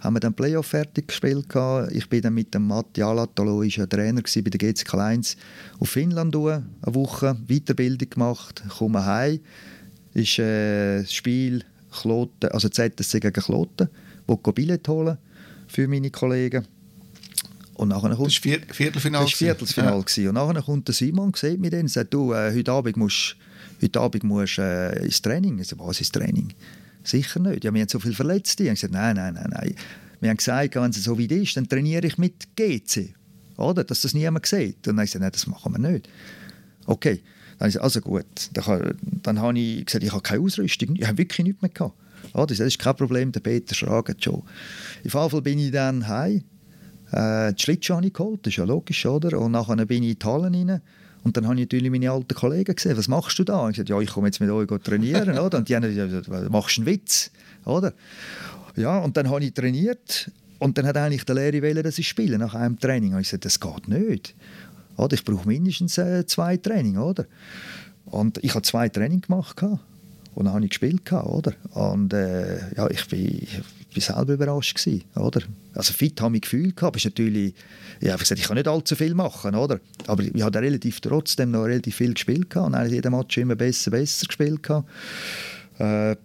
haben 0.00 0.14
wir 0.14 0.20
dann 0.20 0.34
Playoff 0.34 0.66
fertig 0.66 1.08
gespielt. 1.08 1.46
Ich 1.92 2.08
bin 2.08 2.22
dann 2.22 2.34
mit 2.34 2.54
dem 2.54 2.66
Matti 2.66 3.02
Alatalo, 3.02 3.62
ist 3.62 3.76
ja 3.76 3.86
Trainer 3.86 4.22
bei 4.22 4.50
der 4.50 4.58
GCK 4.58 4.94
1 4.94 5.36
auf 5.78 5.90
Finnland 5.90 6.34
eine 6.34 6.64
Woche 6.82 7.36
Weiterbildung 7.46 8.10
gemacht, 8.10 8.62
komme 8.78 9.04
heim, 9.04 9.40
ist 10.14 10.38
äh, 10.38 11.02
das 11.02 11.12
Spiel 11.12 11.64
Kloten, 11.90 12.50
also 12.50 12.68
ZSC 12.68 13.20
gegen 13.20 13.42
Kloten, 13.42 13.88
wo 14.26 14.40
ich 14.44 14.54
Billett 14.54 14.88
holen 14.88 15.18
für 15.68 15.86
meine 15.88 16.10
Kollegen. 16.10 16.66
Und 17.74 17.88
nachher 17.88 18.14
kommt, 18.14 18.28
das 18.28 18.44
war 18.44 18.58
Viertelfinale? 18.74 19.24
Das 19.24 19.32
war 19.32 19.38
Viertelfinale. 19.38 20.04
Ja. 20.16 20.28
Und 20.28 20.34
nachher 20.34 20.62
kommt 20.62 20.88
der 20.88 20.94
Simon, 20.94 21.32
sieht 21.34 21.60
mich 21.60 21.70
dann 21.70 21.80
und 21.80 21.88
sagt, 21.88 22.12
du, 22.12 22.32
äh, 22.32 22.54
heute 22.54 22.72
Abend 22.72 22.96
musst, 22.96 23.36
heute 23.82 24.00
Abend 24.00 24.22
musst 24.24 24.58
äh, 24.58 25.02
ins 25.02 25.22
Training. 25.22 25.58
Ich 25.58 25.68
so, 25.68 25.78
was 25.78 26.00
ist 26.00 26.12
Training? 26.12 26.52
Sicher 27.02 27.40
nicht. 27.40 27.64
Ja, 27.64 27.72
wir 27.72 27.80
haben 27.80 27.88
so 27.88 27.98
viele 27.98 28.14
Verletzte. 28.14 28.64
Ich 28.64 28.68
habe 28.68 28.74
gesagt, 28.74 28.92
nein, 28.92 29.16
nein, 29.16 29.34
nein, 29.34 29.50
nein. 29.50 29.74
Wir 30.20 30.30
haben 30.30 30.36
gesagt, 30.36 30.76
wenn 30.76 30.90
es 30.90 31.02
so 31.02 31.18
weit 31.18 31.32
ist, 31.32 31.56
dann 31.56 31.68
trainiere 31.68 32.06
ich 32.06 32.18
mit 32.18 32.56
GC. 32.56 33.14
Oder? 33.56 33.84
Dass 33.84 34.02
das 34.02 34.14
niemand 34.14 34.46
sieht. 34.46 34.76
Und 34.76 34.86
dann 34.86 34.96
habe 34.96 35.04
ich 35.04 35.10
gesagt, 35.12 35.22
nein, 35.22 35.32
das 35.32 35.46
machen 35.46 35.72
wir 35.72 35.90
nicht. 35.90 36.08
Okay. 36.86 37.22
Dann 37.58 37.60
habe 37.60 37.68
ich 37.68 37.74
gesagt, 37.74 37.84
also 37.84 38.00
gut. 38.00 38.50
Dann, 38.52 38.98
dann 39.22 39.38
habe 39.40 39.58
ich 39.58 39.86
gesagt, 39.86 40.04
ich 40.04 40.12
habe 40.12 40.22
keine 40.22 40.42
Ausrüstung. 40.42 40.96
Ich 40.96 41.06
habe 41.06 41.18
wirklich 41.18 41.46
nichts 41.46 41.62
mehr 41.62 41.70
gehabt. 41.70 41.94
Oder? 42.34 42.46
Das 42.46 42.60
ist 42.60 42.78
kein 42.78 42.96
Problem, 42.96 43.32
der 43.32 43.40
Peter 43.40 43.74
schragt 43.74 44.22
schon. 44.22 44.42
Im 45.04 45.10
Fall 45.10 45.28
bin 45.42 45.58
ich 45.58 45.70
dann 45.70 46.06
heim. 46.06 46.44
Äh, 47.12 47.52
die 47.54 47.62
Schlittschuhe 47.62 47.96
habe 47.96 48.06
ich 48.06 48.12
geholt, 48.12 48.46
das 48.46 48.52
ist 48.52 48.58
ja 48.58 48.64
logisch, 48.64 49.04
oder? 49.06 49.38
Und 49.38 49.52
nachher 49.52 49.84
bin 49.86 50.02
ich 50.02 50.10
in 50.10 50.18
die 50.18 50.26
Hallen 50.26 50.54
rein. 50.54 50.80
Und 51.22 51.36
dann 51.36 51.44
habe 51.46 51.54
ich 51.56 51.60
natürlich 51.62 51.90
meine 51.90 52.10
alten 52.10 52.34
Kollegen 52.34 52.74
gesehen, 52.74 52.96
was 52.96 53.08
machst 53.08 53.38
du 53.38 53.44
da? 53.44 53.60
Und 53.60 53.70
ich 53.70 53.76
gesagt, 53.76 53.90
ja, 53.90 54.00
ich 54.00 54.10
komme 54.10 54.28
jetzt 54.28 54.40
mit 54.40 54.50
euch 54.50 54.68
trainieren, 54.82 55.38
oder? 55.38 55.58
Und 55.58 55.68
die 55.68 55.76
haben 55.76 55.82
gesagt, 55.82 56.50
machst 56.50 56.76
du 56.78 56.82
einen 56.82 56.86
Witz, 56.86 57.30
oder? 57.64 57.92
Ja, 58.76 58.98
und 58.98 59.16
dann 59.16 59.28
habe 59.28 59.44
ich 59.44 59.52
trainiert 59.52 60.30
und 60.58 60.78
dann 60.78 60.86
hat 60.86 60.96
eigentlich 60.96 61.24
der 61.24 61.34
Lehrer 61.34 61.62
wollen, 61.62 61.82
dass 61.82 61.98
ich 61.98 62.08
spiele 62.08 62.38
nach 62.38 62.54
einem 62.54 62.78
Training. 62.78 63.14
Und 63.14 63.20
ich 63.20 63.28
gesagt, 63.28 63.44
das 63.44 63.60
geht 63.60 63.88
nicht. 63.88 64.34
Oder? 64.96 65.14
Ich 65.14 65.24
brauche 65.24 65.46
mindestens 65.46 65.98
äh, 65.98 66.24
zwei 66.26 66.56
Training, 66.56 66.98
oder? 66.98 67.26
Und 68.04 68.42
ich 68.42 68.54
habe 68.54 68.62
zwei 68.62 68.88
Training 68.88 69.20
gemacht. 69.20 69.62
Und 69.62 70.44
dann 70.44 70.54
habe 70.54 70.64
ich 70.64 70.70
gespielt, 70.70 71.10
oder? 71.12 71.54
Und 71.72 72.12
äh, 72.12 72.74
ja, 72.76 72.88
ich 72.88 73.06
bin, 73.08 73.42
ich 73.42 73.60
bin 73.90 74.02
selber 74.02 74.34
überrascht 74.34 74.76
gewesen, 74.76 75.04
oder? 75.16 75.42
Also 75.74 75.92
fit 75.92 76.20
habe 76.20 76.36
ich 76.36 76.42
Gefühl 76.42 76.72
gehabt, 76.72 76.96
ist 76.96 77.04
natürlich, 77.04 77.54
ich 78.00 78.10
gesagt, 78.16 78.40
ich 78.40 78.46
kann 78.46 78.56
nicht 78.56 78.68
allzu 78.68 78.96
viel 78.96 79.14
machen, 79.14 79.54
oder? 79.54 79.80
Aber 80.06 80.22
ich 80.22 80.42
habe 80.42 80.58
relativ 80.60 81.00
trotzdem 81.00 81.50
noch 81.50 81.64
relativ 81.64 81.96
viel 81.96 82.14
gespielt 82.14 82.50
gehabt 82.50 82.68
und 82.68 82.74
eigentlich 82.74 82.94
jeden 82.94 83.12
Match 83.12 83.38
immer 83.38 83.56
besser, 83.56 83.90
besser 83.90 84.26
gespielt 84.26 84.62
gehabt. 84.62 84.88
Äh, 85.78 86.16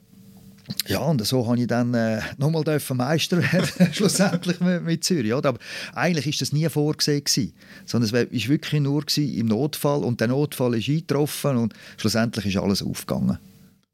ja, 0.87 0.99
und 0.99 1.25
so 1.25 1.45
habe 1.47 1.59
ich 1.59 1.67
dann 1.67 1.93
äh, 1.93 2.21
nochmal 2.37 2.63
Meister 2.93 3.37
werden, 3.53 3.93
schlussendlich 3.93 4.59
mit, 4.59 4.83
mit, 4.83 5.03
Zürich. 5.03 5.33
Oder? 5.33 5.49
Aber 5.49 5.59
eigentlich 5.93 6.27
ist 6.27 6.41
das 6.41 6.53
nie 6.53 6.67
vorgesehen 6.69 7.23
gewesen, 7.23 7.53
sondern 7.85 8.07
es 8.07 8.13
war 8.13 8.49
wirklich 8.49 8.81
nur 8.81 9.03
im 9.17 9.45
Notfall 9.45 10.03
und 10.03 10.19
der 10.19 10.29
Notfall 10.29 10.75
ist 10.75 10.89
eingetroffen 10.89 11.57
und 11.57 11.73
schlussendlich 11.97 12.47
ist 12.47 12.57
alles 12.57 12.81
aufgegangen 12.81 13.37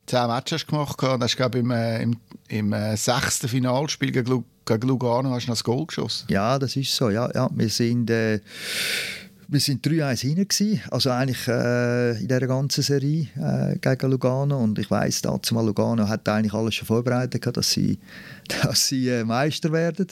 zehn 0.05 0.27
Matches 0.27 0.65
gemacht 0.65 1.01
und 1.03 1.23
hast 1.23 1.37
glaube 1.37 1.59
im, 1.59 1.71
äh, 1.71 2.01
im, 2.01 2.17
im 2.47 2.73
äh, 2.73 2.97
sechsten 2.97 3.47
Finalspiel 3.47 4.11
gegen, 4.11 4.43
gegen 4.65 4.87
Lugano 4.87 5.31
hast 5.31 5.45
du 5.45 5.49
noch 5.49 5.55
das 5.55 5.63
Goal 5.63 5.85
geschossen. 5.85 6.27
Ja, 6.29 6.59
das 6.59 6.75
ist 6.75 6.95
so. 6.95 7.09
Ja, 7.09 7.29
ja. 7.33 7.49
Wir 7.53 7.69
sind 7.69 8.09
äh, 8.09 8.39
wir 9.51 9.59
sind 9.59 9.85
3-1 9.85 10.21
hinein 10.21 10.81
also 10.91 11.09
eigentlich 11.09 11.45
äh, 11.45 12.11
in 12.11 12.27
dieser 12.29 12.47
ganzen 12.47 12.81
Serie 12.83 13.27
äh, 13.35 13.77
gegen 13.79 14.09
Lugano 14.09 14.57
und 14.57 14.79
ich 14.79 14.89
weiss, 14.89 15.21
dazu 15.21 15.53
mal 15.53 15.65
Lugano 15.65 16.07
hat 16.07 16.27
eigentlich 16.29 16.53
alles 16.53 16.75
schon 16.75 16.87
vorbereitet, 16.87 17.45
dass 17.57 17.69
sie, 17.69 17.99
dass 18.47 18.87
sie 18.87 19.09
äh, 19.09 19.25
Meister 19.25 19.73
werden. 19.73 20.07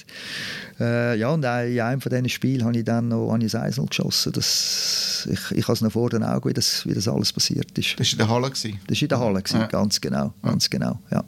Äh, 0.78 1.18
ja, 1.18 1.30
und 1.30 1.46
in 1.46 1.80
einem 1.80 2.02
von 2.02 2.10
diesen 2.10 2.28
Spielen 2.28 2.66
habe 2.66 2.78
ich 2.78 2.84
dann 2.84 3.08
noch 3.08 3.32
an 3.32 3.42
Eisel 3.42 3.86
geschossen. 3.86 4.34
Das, 4.34 5.26
ich 5.32 5.52
ich 5.58 5.64
habe 5.64 5.74
es 5.74 5.82
noch 5.82 5.94
vor 5.94 6.10
den 6.10 6.24
Augen, 6.24 6.50
wie 6.50 6.54
das, 6.54 6.86
wie 6.86 6.94
das 6.94 7.08
alles 7.08 7.32
passiert 7.32 7.78
ist. 7.78 7.98
Das 7.98 8.08
war 8.08 8.12
in 8.12 8.18
der 8.18 8.30
Halle? 8.30 8.50
Gewesen. 8.50 8.80
Das 8.88 8.98
war 8.98 9.02
in 9.04 9.08
der 9.08 9.20
Halle, 9.20 9.42
gewesen, 9.42 9.62
ja. 9.62 9.68
ganz 9.68 10.02
genau. 10.02 10.34
Ganz 10.44 10.70
genau 10.70 11.00
ja. 11.12 11.24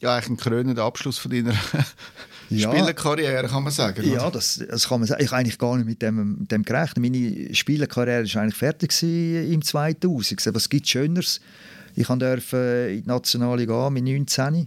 ja, 0.00 0.14
eigentlich 0.14 0.30
ein 0.30 0.36
krönender 0.38 0.84
Abschluss 0.84 1.18
von 1.18 1.30
deiner 1.30 1.52
ja, 2.50 2.70
Spielerkarriere, 2.70 3.48
kann 3.48 3.62
man 3.62 3.72
sagen. 3.72 4.04
Oder? 4.04 4.22
Ja, 4.22 4.30
das, 4.30 4.62
das 4.68 4.88
kann 4.88 5.00
man 5.00 5.06
sagen. 5.06 5.22
Ich 5.22 5.30
habe 5.30 5.40
eigentlich 5.40 5.58
gar 5.58 5.76
nicht 5.76 5.86
mit 5.86 6.02
dem, 6.02 6.46
dem 6.50 6.62
gerechnet. 6.64 6.98
Meine 6.98 7.54
Spielerkarriere 7.54 8.24
war 8.34 8.42
eigentlich 8.42 8.56
fertig 8.56 9.02
im 9.02 9.62
2000. 9.62 10.54
Was 10.54 10.68
gibt 10.68 10.88
Schöneres? 10.88 11.40
Ich 11.96 12.06
durfte 12.06 12.88
in 12.90 13.02
die 13.02 13.08
nationale 13.08 13.66
gehen 13.66 13.92
mit 13.92 14.04
19. 14.04 14.66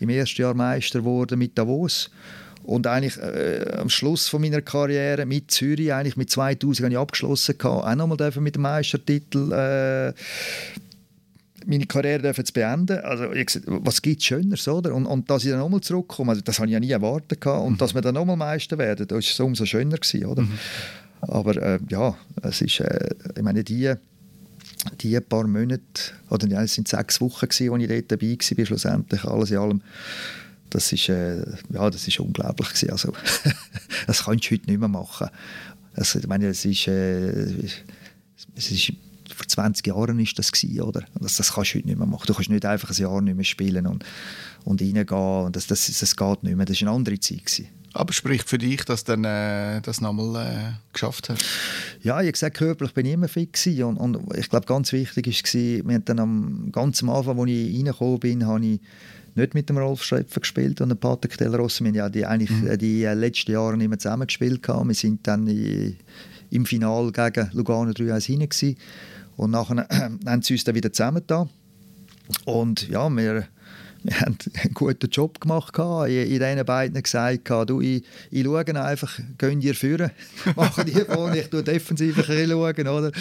Im 0.00 0.08
ersten 0.08 0.42
Jahr 0.42 0.54
Meister 0.54 1.00
geworden 1.00 1.38
mit 1.38 1.56
Davos. 1.56 2.10
Und 2.62 2.86
eigentlich 2.86 3.16
äh, 3.16 3.76
am 3.78 3.88
Schluss 3.88 4.28
von 4.28 4.40
meiner 4.40 4.60
Karriere 4.60 5.24
mit 5.24 5.50
Zürich, 5.50 5.92
eigentlich 5.92 6.16
mit 6.16 6.30
2000 6.30 6.84
habe 6.84 6.92
ich 6.92 6.98
abgeschlossen, 6.98 7.60
auch 7.62 7.94
nochmal 7.94 8.30
mit 8.38 8.54
dem 8.54 8.62
Meistertitel 8.62 9.52
äh, 9.52 10.12
meine 11.66 11.86
Karriere 11.86 12.32
zu 12.32 12.52
beenden. 12.52 12.98
Also, 13.00 13.32
ich 13.32 13.60
was 13.66 14.02
gibt 14.02 14.20
es 14.20 14.26
Schöneres, 14.26 14.66
oder? 14.68 14.94
Und, 14.94 15.06
und 15.06 15.28
dass 15.30 15.44
ich 15.44 15.50
dann 15.50 15.60
nochmal 15.60 15.80
zurückkomme, 15.80 16.30
also, 16.30 16.42
das 16.42 16.58
habe 16.58 16.68
ich 16.68 16.72
ja 16.72 16.80
nie 16.80 16.90
erwartet. 16.90 17.40
Gehabt. 17.40 17.64
Und 17.64 17.74
mhm. 17.74 17.78
dass 17.78 17.94
wir 17.94 18.00
dann 18.00 18.14
nochmal 18.14 18.36
Meister 18.36 18.78
werden, 18.78 19.06
das 19.06 19.16
war 19.16 19.18
es 19.18 19.40
umso 19.40 19.64
schöner, 19.64 19.98
gewesen, 19.98 20.26
oder? 20.26 20.42
Mhm. 20.42 20.58
Aber 21.22 21.56
äh, 21.56 21.78
ja, 21.88 22.16
es 22.42 22.62
ist, 22.62 22.80
äh, 22.80 23.10
ich 23.36 23.42
meine, 23.42 23.62
die, 23.62 23.92
die 25.00 25.20
paar 25.20 25.46
Monate, 25.46 25.82
oder 26.30 26.46
ja, 26.48 26.62
es 26.62 26.74
sind 26.74 26.88
sechs 26.88 27.20
Wochen, 27.20 27.46
gewesen, 27.48 27.72
als 27.72 27.82
ich 27.82 27.88
dort 27.88 28.12
dabei 28.12 28.38
war, 28.58 28.66
schlussendlich, 28.66 29.24
alles 29.24 29.50
in 29.50 29.58
allem, 29.58 29.82
das 30.70 30.92
ist, 30.92 31.08
äh, 31.08 31.44
ja, 31.72 31.90
das 31.90 32.06
ist 32.06 32.20
unglaublich 32.20 32.68
gewesen. 32.68 32.90
Also, 32.90 33.12
das 34.06 34.24
kannst 34.24 34.46
du 34.46 34.54
heute 34.54 34.66
nicht 34.70 34.78
mehr 34.78 34.88
machen. 34.88 35.28
Also, 35.94 36.18
ich 36.20 36.26
meine, 36.26 36.46
es 36.46 36.64
ist, 36.64 36.86
äh, 36.86 37.44
es 38.56 38.70
ist 38.70 38.92
vor 39.40 39.48
20 39.48 39.86
Jahren 39.86 40.18
ist 40.20 40.38
das 40.38 40.52
gewesen, 40.52 40.82
oder? 40.82 41.02
Das, 41.18 41.36
das 41.36 41.54
kannst 41.54 41.72
du 41.72 41.78
heute 41.78 41.88
nicht 41.88 41.98
mehr 41.98 42.06
machen. 42.06 42.24
Du 42.26 42.34
kannst 42.34 42.50
nicht 42.50 42.66
einfach 42.66 42.90
ein 42.90 42.96
Jahr 42.96 43.20
nicht 43.22 43.36
mehr 43.36 43.44
spielen 43.44 43.86
und, 43.86 44.04
und 44.64 44.82
reingehen. 44.82 45.06
Und 45.46 45.56
das, 45.56 45.66
das, 45.66 45.86
das 45.86 46.14
geht 46.14 46.42
nicht 46.42 46.56
mehr. 46.56 46.66
Das 46.66 46.80
war 46.80 46.88
eine 46.88 46.96
andere 46.96 47.18
Zeit. 47.18 47.46
Gewesen. 47.46 47.68
Aber 47.92 48.12
spricht 48.12 48.48
für 48.48 48.58
dich, 48.58 48.84
dass 48.84 49.04
du 49.04 49.14
äh, 49.14 49.80
das 49.80 50.00
nochmal 50.00 50.46
äh, 50.46 50.92
geschafft 50.92 51.30
hast? 51.30 51.44
Ja, 52.02 52.20
ich 52.20 52.32
gesagt, 52.32 52.58
körperlich 52.58 52.92
bin 52.92 53.06
ich 53.06 53.14
immer 53.14 53.28
fit 53.28 53.52
gewesen. 53.52 53.82
und, 53.82 54.16
und 54.16 54.36
ich 54.36 54.48
glaube, 54.50 54.66
ganz 54.66 54.92
wichtig 54.92 55.26
war, 55.26 55.88
wir 55.88 55.94
haben 55.94 56.04
dann 56.04 56.18
am 56.20 56.68
ganz 56.70 57.02
am 57.02 57.10
Anfang, 57.10 57.40
als 57.40 57.50
ich 57.50 57.76
reingekommen 57.76 58.20
bin, 58.20 58.46
habe 58.46 58.64
ich 58.64 58.80
nicht 59.34 59.54
mit 59.54 59.68
dem 59.70 59.78
Rolf 59.78 60.04
Schröpfer 60.04 60.40
gespielt 60.40 60.80
und 60.80 60.90
dem 60.90 60.98
Patrick 60.98 61.38
Del. 61.38 61.52
Wir 61.52 61.58
haben 61.58 61.94
ja 61.94 62.08
die, 62.08 62.26
eigentlich 62.26 62.50
mhm. 62.50 62.78
die 62.78 63.04
letzten 63.04 63.52
Jahre 63.52 63.76
nicht 63.76 63.88
mehr 63.88 63.98
zusammen 63.98 64.26
gespielt. 64.26 64.66
Wir 64.68 64.94
sind 64.94 65.26
dann 65.26 65.46
im 66.50 66.66
Finale 66.66 67.12
gegen 67.12 67.50
Lugano 67.52 67.92
3-1 67.92 68.26
hinein 68.26 68.76
und 69.40 69.52
nachher 69.52 69.86
äh, 69.88 70.10
haben 70.28 70.42
sie 70.42 70.52
uns 70.52 70.64
dann 70.64 70.74
wieder 70.74 70.92
zusammengetan. 70.92 71.48
Und 72.44 72.86
ja, 72.90 73.08
wir, 73.08 73.46
wir 74.02 74.20
haben 74.20 74.36
einen 74.62 74.74
guten 74.74 75.08
Job 75.08 75.40
gemacht. 75.40 75.78
In, 75.78 76.06
in 76.08 76.38
diesen 76.38 76.64
beiden 76.66 77.02
gesagt, 77.02 77.48
du, 77.48 77.80
ich, 77.80 78.04
ich 78.30 78.44
schaue 78.44 78.82
einfach, 78.84 79.18
gehen 79.38 79.60
dir 79.60 79.74
führen, 79.74 80.10
machen 80.56 80.84
die 80.84 80.92
vorne, 80.92 81.38
ich 81.38 81.48
schaue 81.50 81.62
defensiv 81.62 82.18
ein 82.18 82.26
bisschen. 82.26 82.86
Oder? 82.86 83.12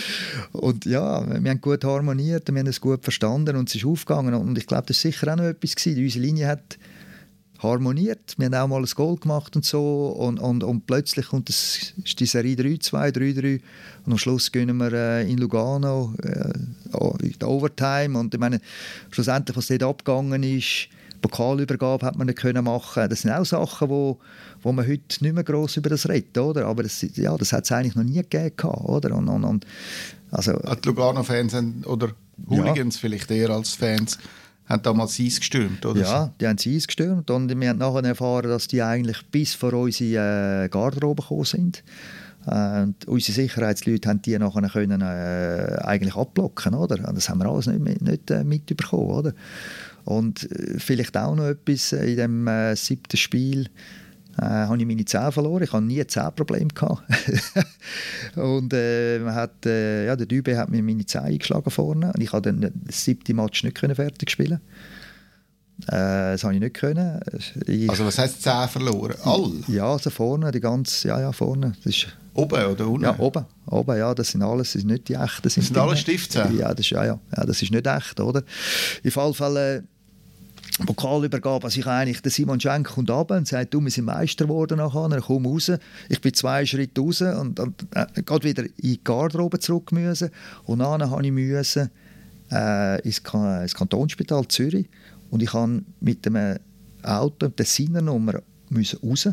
Und 0.51 0.83
ja, 0.83 1.25
wir 1.25 1.51
haben 1.51 1.61
gut 1.61 1.85
harmoniert, 1.85 2.51
wir 2.51 2.59
haben 2.59 2.67
es 2.67 2.81
gut 2.81 3.01
verstanden 3.01 3.55
und 3.55 3.69
es 3.69 3.75
ist 3.75 3.85
aufgegangen. 3.85 4.33
Und 4.33 4.57
ich 4.57 4.67
glaube, 4.67 4.87
das 4.87 4.97
war 5.05 5.11
sicher 5.11 5.31
auch 5.31 5.37
noch 5.37 5.45
etwas. 5.45 5.73
Gewesen. 5.73 6.03
Unsere 6.03 6.25
Linie 6.25 6.47
hat 6.47 6.77
harmoniert. 7.59 8.35
Wir 8.37 8.45
haben 8.45 8.53
auch 8.55 8.67
mal 8.67 8.81
ein 8.81 8.89
Goal 8.95 9.17
gemacht 9.17 9.55
und 9.55 9.65
so 9.65 10.07
und, 10.07 10.39
und, 10.39 10.63
und 10.63 10.87
plötzlich 10.87 11.27
kommt 11.27 11.49
das, 11.49 11.93
ist 12.03 12.19
die 12.19 12.25
Serie 12.25 12.55
3-2, 12.55 13.11
3-3 13.11 13.61
und 14.05 14.13
am 14.13 14.17
Schluss 14.17 14.51
gehen 14.51 14.75
wir 14.77 14.93
äh, 14.93 15.29
in 15.29 15.37
Lugano 15.37 16.13
äh, 16.23 16.53
in 17.21 17.39
der 17.39 17.49
Overtime 17.49 18.17
und 18.17 18.33
ich 18.33 18.39
meine, 18.39 18.61
schlussendlich, 19.11 19.55
was 19.57 19.67
dort 19.67 19.83
abgegangen 19.83 20.43
ist, 20.43 20.89
Pokalübergabe 21.21 22.05
hat 22.05 22.15
man 22.15 22.27
nicht 22.27 22.39
können 22.39 22.63
machen. 22.63 23.09
Das 23.09 23.21
sind 23.21 23.31
auch 23.31 23.45
Sachen, 23.45 23.89
wo, 23.89 24.19
wo 24.61 24.71
man 24.71 24.87
heute 24.87 25.21
nicht 25.23 25.33
mehr 25.33 25.43
gross 25.43 25.75
über 25.77 25.89
das 25.89 26.07
redet, 26.07 26.37
oder? 26.37 26.65
Aber 26.65 26.83
das, 26.83 27.05
ja, 27.15 27.35
das 27.37 27.51
hat 27.51 27.65
es 27.65 27.71
eigentlich 27.71 27.95
noch 27.95 28.03
nie 28.03 28.21
gegeben, 28.21 28.69
oder? 28.69 29.13
Und, 29.15 29.27
und, 29.27 29.43
und 29.43 29.65
also, 30.31 30.53
die 30.53 30.87
Lugano-Fans 30.87 31.85
oder 31.85 32.11
Hooligans 32.49 32.95
ja. 32.95 33.01
vielleicht 33.01 33.31
eher 33.31 33.49
als 33.49 33.73
Fans 33.73 34.17
haben 34.69 34.83
damals 34.83 35.19
Eis 35.19 35.39
gestürmt, 35.39 35.85
oder? 35.85 36.01
Ja, 36.01 36.33
die 36.39 36.47
haben 36.47 36.57
Eis 36.63 36.85
gestürmt 36.85 37.29
und 37.31 37.49
wir 37.49 37.69
haben 37.69 37.79
nachher 37.79 38.03
erfahren, 38.03 38.49
dass 38.49 38.67
die 38.67 38.81
eigentlich 38.83 39.25
bis 39.31 39.55
vor 39.55 39.73
unsere 39.73 40.65
äh, 40.65 40.69
Garderobe 40.69 41.23
gekommen 41.23 41.45
sind. 41.45 41.83
Äh, 42.45 42.83
und 42.83 43.07
unsere 43.07 43.33
Sicherheitsleute 43.33 44.07
haben 44.07 44.21
die 44.21 44.37
nachher 44.37 44.69
können, 44.69 45.01
äh, 45.01 45.79
eigentlich 45.81 46.15
abblocken, 46.15 46.75
oder? 46.75 46.97
das 46.97 47.29
haben 47.29 47.39
wir 47.39 47.49
alles 47.49 47.65
nicht, 47.67 48.01
nicht 48.01 48.31
äh, 48.31 48.43
mitbekommen, 48.43 49.09
oder? 49.09 49.33
Und 50.05 50.49
äh, 50.51 50.79
vielleicht 50.79 51.17
auch 51.17 51.35
noch 51.35 51.47
etwas 51.47 51.91
in 51.91 52.15
dem 52.15 52.75
siebten 52.75 53.17
Spiel 53.17 53.69
äh, 54.41 54.45
habe 54.45 54.77
ich 54.77 54.85
meine 54.85 55.05
Zähne 55.05 55.31
verloren. 55.31 55.63
Ich 55.63 55.73
hatte 55.73 55.83
nie 55.83 56.05
Zähnprobleme. 56.05 56.69
und 58.35 58.73
äh, 58.73 59.19
hat, 59.25 59.65
äh, 59.65 60.05
ja, 60.05 60.15
der 60.15 60.25
Dübe 60.25 60.57
hat 60.57 60.69
mir 60.69 60.81
meine 60.81 61.05
Zähne 61.05 61.25
eingeschlagen 61.25 61.69
vorne 61.69 62.11
und 62.13 62.21
ich 62.21 62.29
konnte 62.29 62.53
den 62.53 62.71
siebten 62.89 63.35
Match 63.35 63.63
nicht 63.63 63.77
fertig 63.77 64.29
spielen. 64.29 64.61
Äh, 65.87 66.33
das 66.33 66.43
habe 66.43 66.53
ich 66.53 66.59
nicht 66.59 66.75
können. 66.75 67.19
Ich, 67.65 67.89
also 67.89 68.05
was 68.05 68.17
heißt 68.17 68.41
Zähne 68.41 68.67
verloren? 68.67 69.15
All? 69.23 69.51
Ja, 69.67 69.91
also 69.91 70.09
vorne, 70.09 70.51
die 70.51 70.59
ganze, 70.59 71.07
ja, 71.09 71.19
ja, 71.19 71.31
vorne. 71.31 71.73
Das 71.83 71.95
ist, 71.95 72.07
oben 72.33 72.65
oder 72.65 72.87
unten? 72.87 73.03
Ja, 73.03 73.19
oben. 73.19 73.45
Oben, 73.65 73.97
ja, 73.97 74.13
das 74.13 74.29
sind 74.29 74.41
alles, 74.41 74.73
das 74.73 74.81
sind 74.81 74.91
nicht 74.91 75.09
die 75.09 75.15
echten. 75.15 75.41
Das 75.43 75.53
sind 75.53 75.77
alles 75.77 75.99
Stiftzähne? 75.99 76.59
Ja, 76.59 76.69
das 76.69 76.81
ist, 76.81 76.91
ja, 76.91 77.05
ja, 77.05 77.19
ja, 77.35 77.45
das 77.45 77.61
ist 77.61 77.71
nicht 77.71 77.87
echt, 77.87 78.19
oder? 78.19 78.39
In 79.03 79.11
jedem 79.11 79.33
Fall 79.33 79.57
äh, 79.57 79.81
Pokalübergabe, 80.85 81.65
also 81.65 81.79
ich 81.79 81.87
eigentlich, 81.87 82.21
der 82.21 82.31
Simon 82.31 82.59
Schenk 82.59 82.87
kommt 82.87 83.09
runter 83.09 83.37
und 83.37 83.47
sagt, 83.47 83.73
du, 83.73 83.81
wir 83.81 83.91
sind 83.91 84.05
Meister 84.05 84.45
geworden 84.45 84.77
nachher, 84.77 85.09
er 85.11 85.21
kommt 85.21 85.45
raus. 85.45 85.71
Ich 86.07 86.21
bin 86.21 86.33
zwei 86.33 86.65
Schritte 86.65 87.01
raus 87.01 87.21
und, 87.21 87.59
und 87.59 87.85
äh, 87.95 88.43
wieder 88.43 88.63
in 88.63 88.71
die 88.77 89.03
Garderobe 89.03 89.59
zurück 89.59 89.91
müssen. 89.91 90.29
Und 90.65 90.79
dann 90.79 91.09
habe 91.09 91.25
ich 91.25 91.31
müssen, 91.31 91.89
äh, 92.51 93.01
ins, 93.01 93.21
ins 93.61 93.75
Kantonsspital 93.75 94.47
Zürich 94.47 94.89
und 95.29 95.43
ich 95.43 95.53
habe 95.53 95.83
mit 95.99 96.25
dem 96.25 96.57
Auto, 97.03 97.47
der 97.47 97.65
Sinnernummer, 97.65 98.41
raus, 98.75 99.29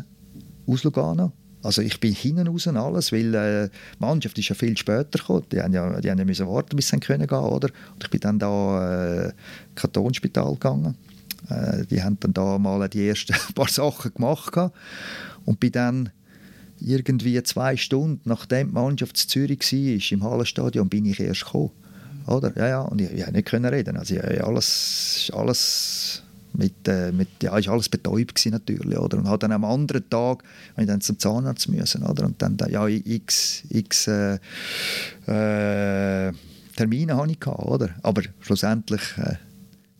aus 0.67 0.83
Lugano. 0.83 1.31
Also 1.63 1.81
ich 1.81 1.99
bin 1.99 2.13
hinten 2.13 2.47
raus 2.47 2.67
und 2.67 2.77
alles, 2.77 3.11
weil 3.11 3.33
äh, 3.33 3.69
die 3.69 3.99
Mannschaft 3.99 4.37
ist 4.37 4.49
ja 4.49 4.55
viel 4.55 4.77
später 4.77 5.17
gekommen. 5.19 5.43
Die 5.51 5.59
haben 5.59 5.73
ja, 5.73 5.99
die 5.99 6.09
haben 6.09 6.19
ja 6.19 6.25
müssen 6.25 6.47
warten, 6.47 6.75
bis 6.75 6.89
sie 6.89 6.99
können 6.99 7.27
gehen 7.27 7.37
oder? 7.39 7.69
Und 7.93 8.03
ich 8.03 8.09
bin 8.09 8.19
dann 8.19 8.39
da 8.39 9.25
äh, 9.25 9.33
Kantonsspital 9.75 10.53
gegangen 10.53 10.95
äh, 11.49 11.85
die 11.85 12.03
haben 12.03 12.19
dann 12.19 12.33
da 12.33 12.57
mal 12.57 12.87
die 12.89 13.07
ersten 13.07 13.35
paar 13.55 13.69
Sachen 13.69 14.13
gemacht 14.13 14.53
und 15.45 15.59
bin 15.59 15.71
dann 15.71 16.09
irgendwie 16.79 17.41
zwei 17.43 17.75
Stunden 17.75 18.21
nachdem 18.25 18.67
die 18.67 18.73
Mannschaft 18.73 19.21
in 19.23 19.29
Zürich 19.29 19.59
war, 19.59 20.11
im 20.11 20.23
Hallenstadion, 20.23 20.89
bin 20.89 21.05
ich 21.05 21.19
erst 21.19 21.45
gekommen. 21.45 21.71
Oder? 22.27 22.55
Ja, 22.57 22.67
ja, 22.67 22.81
und 22.81 23.01
ich, 23.01 23.11
ich 23.11 23.27
nicht 23.31 23.53
reden. 23.53 23.97
Also 23.97 24.15
ich, 24.15 24.43
alles, 24.43 25.31
alles 25.33 26.23
mit, 26.53 26.87
äh, 26.87 27.11
mit, 27.11 27.29
ja, 27.41 27.57
ist 27.57 27.69
alles 27.69 27.87
betäubt 27.87 28.35
gewesen 28.35 28.51
natürlich, 28.51 28.97
oder? 28.97 29.17
Und 29.17 29.29
dann 29.43 29.51
am 29.51 29.63
anderen 29.63 30.09
Tag 30.09 30.43
ich 30.77 30.87
dann 30.87 31.01
zum 31.01 31.17
Zahnarzt 31.17 31.69
müssen, 31.69 32.03
oder? 32.03 32.25
Und 32.25 32.41
dann, 32.41 32.57
ja, 32.69 32.87
x, 32.87 33.63
x 33.69 34.07
äh, 34.07 34.35
äh, 35.27 36.33
Termine 36.75 37.15
hatte 37.15 37.31
ich 37.31 37.47
oder? 37.47 37.89
Aber 38.03 38.21
schlussendlich 38.41 39.01
äh, 39.17 39.35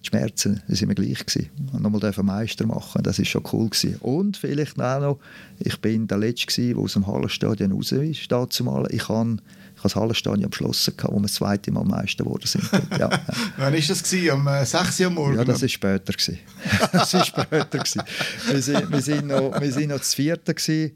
die 0.08 0.18
Schmerzen 0.18 0.62
das 0.68 0.82
immer 0.82 0.95
gleich 0.95 1.26
gewesen. 1.26 1.49
Und 1.74 1.82
nochmal 1.82 1.99
dürfen 2.01 2.26
Meister 2.26 2.66
machen, 2.66 3.03
das 3.03 3.20
ist 3.20 3.28
schon 3.28 3.43
cool 3.51 3.70
gewesen. 3.70 3.97
Und 3.97 4.38
vielleicht 4.38 4.80
auch 4.82 4.99
noch, 4.99 5.20
ich 5.60 5.80
bin 5.82 6.08
der 6.08 6.18
Letzte 6.18 6.74
der 6.74 6.78
aus 6.78 6.93
dem 6.93 7.05
Hallenstadion 7.05 7.72
raus 7.72 7.91
ist, 7.91 8.32
da 8.32 8.49
zu 8.49 8.64
malen. 8.64 8.88
Ich 8.91 9.10
habe 9.10 9.38
ich 9.78 9.84
habe 9.84 9.89
das 9.89 9.95
Hallenstadion 9.95 10.49
beschlossen, 10.49 10.93
wo 11.03 11.18
wir 11.18 11.22
das 11.22 11.34
zweite 11.34 11.72
Mal 11.72 11.84
Meister 11.84 12.24
geworden 12.24 12.47
sind. 12.47 12.64
Ja. 12.97 13.10
Wann 13.58 13.74
war 13.74 13.80
das? 13.80 14.01
Gewesen? 14.01 14.32
Um 14.32 14.47
äh, 14.47 14.66
6 14.66 14.99
Uhr 15.01 15.10
morgens? 15.12 15.38
Ja, 15.38 15.45
das 15.45 15.62
war 15.62 15.70
später. 15.70 16.14
Gewesen. 16.14 16.39
das 16.91 17.14
war 17.14 17.24
später. 17.24 17.66
Gewesen. 17.66 18.01
Wir, 18.49 18.62
sind, 18.64 18.91
wir, 18.91 19.01
sind 19.01 19.28
noch, 19.28 19.62
wir 19.62 19.72
sind 19.72 19.89
noch 19.89 19.99
das 19.99 20.16
vierte. 20.16 20.55
Gewesen. 20.55 20.93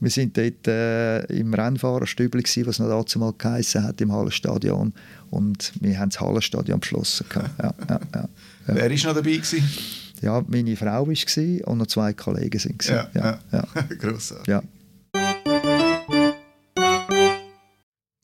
Wir 0.00 0.10
waren 0.14 0.32
dort 0.34 0.68
äh, 0.68 1.24
im 1.38 1.54
Rennfahrerstübli, 1.54 2.42
was 2.66 2.78
noch 2.78 2.88
dazu 2.88 3.18
mal 3.18 3.32
geheissen 3.36 3.82
hat, 3.82 3.98
im 4.02 4.12
Hallenstadion. 4.12 4.92
Und 5.30 5.72
wir 5.80 5.98
haben 5.98 6.10
das 6.10 6.20
Hallenstadion 6.20 6.80
beschlossen. 6.80 7.24
Ja, 7.34 7.74
ja, 7.88 8.00
ja, 8.14 8.28
Wer 8.74 8.90
war 8.90 8.96
noch 8.96 9.14
dabei? 9.14 9.36
Gewesen? 9.36 9.68
Ja, 10.20 10.44
meine 10.46 10.76
Frau 10.76 11.06
war 11.06 11.68
und 11.68 11.78
noch 11.78 11.86
zwei 11.86 12.12
Kollegen 12.12 12.58
sind. 12.58 12.84
Ja, 12.86 13.08
ja, 13.14 13.38
ja. 13.52 13.64
Grossartig. 13.98 14.48
Ja. 14.48 14.62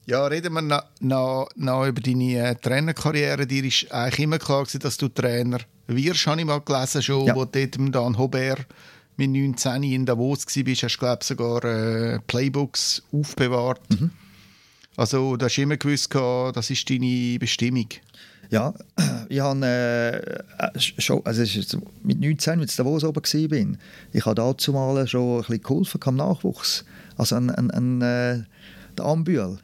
Ja, 0.07 0.27
reden 0.27 0.53
wir 0.53 0.61
noch, 0.61 0.83
noch, 1.01 1.49
noch 1.57 1.87
über 1.87 2.01
deine 2.01 2.37
äh, 2.37 2.55
Trainerkarriere. 2.57 3.47
Dir 3.47 3.65
war 3.65 4.03
eigentlich 4.03 4.21
immer 4.21 4.39
klar, 4.39 4.65
gewesen, 4.65 4.81
dass 4.81 4.99
du 4.99 5.09
Trainer 5.09 5.61
wirst, 5.87 6.27
habe 6.27 6.41
ich 6.41 6.47
mal 6.47 6.61
gelesen, 6.61 7.03
schon, 7.03 7.27
ja. 7.27 7.35
wo 7.35 7.47
dort 7.47 7.79
mit 7.79 7.95
Dan 7.95 8.19
Hobert 8.19 8.67
mit 9.17 9.31
19 9.31 9.83
in 9.85 10.07
Davos 10.07 10.45
warst, 10.47 10.83
hast 10.83 10.95
du, 10.95 10.99
glaube 10.99 11.25
sogar 11.25 11.65
äh, 11.65 12.19
Playbooks 12.27 13.03
aufbewahrt. 13.13 13.81
Mhm. 13.91 14.11
Also, 14.97 15.37
du 15.37 15.45
hast 15.45 15.59
immer 15.59 15.77
gewusst, 15.77 16.15
das 16.15 16.71
ist 16.71 16.89
deine 16.89 17.39
Bestimmung. 17.39 17.89
Ja, 18.51 18.75
ich 19.29 19.41
habe 19.41 19.67
äh, 19.67 20.79
schon, 20.79 21.25
also 21.25 21.43
mit 22.03 22.21
19, 22.21 22.61
als 22.61 22.73
ich 22.73 22.79
in 22.79 22.85
Davos 22.85 23.05
oben 23.05 23.23
war, 23.23 23.79
ich 24.13 24.27
habe 24.27 24.35
dazu 24.35 24.73
mal 24.73 25.07
schon 25.07 25.37
ein 25.37 25.41
bisschen 25.41 25.63
geholfen 25.63 26.01
am 26.05 26.17
Nachwuchs. 26.17 26.85
Also 27.17 27.37
ein, 27.37 27.51
ein, 27.51 27.71
ein 27.71 28.03
äh, 28.03 28.43
der 28.97 29.05
Ambühl 29.05 29.59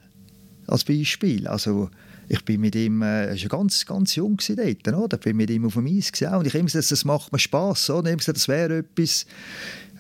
als 0.67 0.85
Beispiel. 0.85 1.47
Also 1.47 1.91
ich 2.29 2.45
bin 2.45 2.61
mit 2.61 2.77
ihm, 2.77 3.03
äh, 3.03 3.27
er 3.27 3.43
war 3.43 3.59
ganz, 3.59 3.85
ganz 3.85 4.15
jung 4.15 4.39
dort, 4.57 4.89
oder? 4.89 5.17
Ich 5.17 5.25
bin 5.25 5.37
mit 5.37 5.51
ihm 5.51 5.67
auf 5.67 5.75
dem 5.75 5.87
Eis 5.87 6.13
gewesen, 6.13 6.35
und 6.35 6.47
ich 6.47 6.55
habe 6.55 6.65
gesagt, 6.65 6.91
das 6.91 7.05
macht 7.05 7.33
mir 7.33 7.41
Spass, 7.41 7.91
oder? 7.91 8.07
Ich 8.07 8.13
habe 8.13 8.19
gesagt, 8.19 8.39
das 8.39 8.47
wäre 8.47 8.79
etwas 8.79 9.27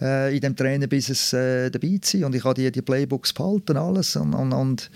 äh, 0.00 0.34
in 0.34 0.40
dem 0.40 0.54
Trainerbusiness 0.54 1.32
äh, 1.32 1.70
dabei 1.70 1.98
zu 2.00 2.18
sein 2.18 2.24
und 2.24 2.34
ich 2.34 2.44
habe 2.44 2.54
die, 2.54 2.70
die 2.70 2.82
Playbooks 2.82 3.32
behalten, 3.32 3.76
alles 3.76 4.14
und, 4.14 4.34
und, 4.34 4.52
und, 4.52 4.90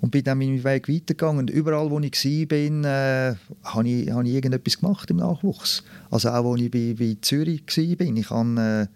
und 0.00 0.10
bin 0.10 0.24
dann 0.24 0.38
meinen 0.38 0.62
Weg 0.64 0.88
weitergegangen 0.88 1.38
und 1.38 1.50
überall, 1.50 1.90
wo 1.90 1.98
ich 2.00 2.14
war, 2.24 2.84
äh, 2.84 3.34
habe 3.64 3.88
ich, 3.88 4.10
hab 4.10 4.24
ich 4.24 4.32
irgendetwas 4.32 4.78
gemacht 4.78 5.10
im 5.10 5.16
Nachwuchs. 5.16 5.82
Also 6.10 6.30
auch, 6.30 6.52
als 6.52 6.62
ich 6.62 6.70
bei, 6.70 6.94
bei 6.98 7.16
Zürich 7.20 7.62
war, 7.66 8.00
ich 8.00 8.30
habe 8.30 8.60
äh, 8.60 8.86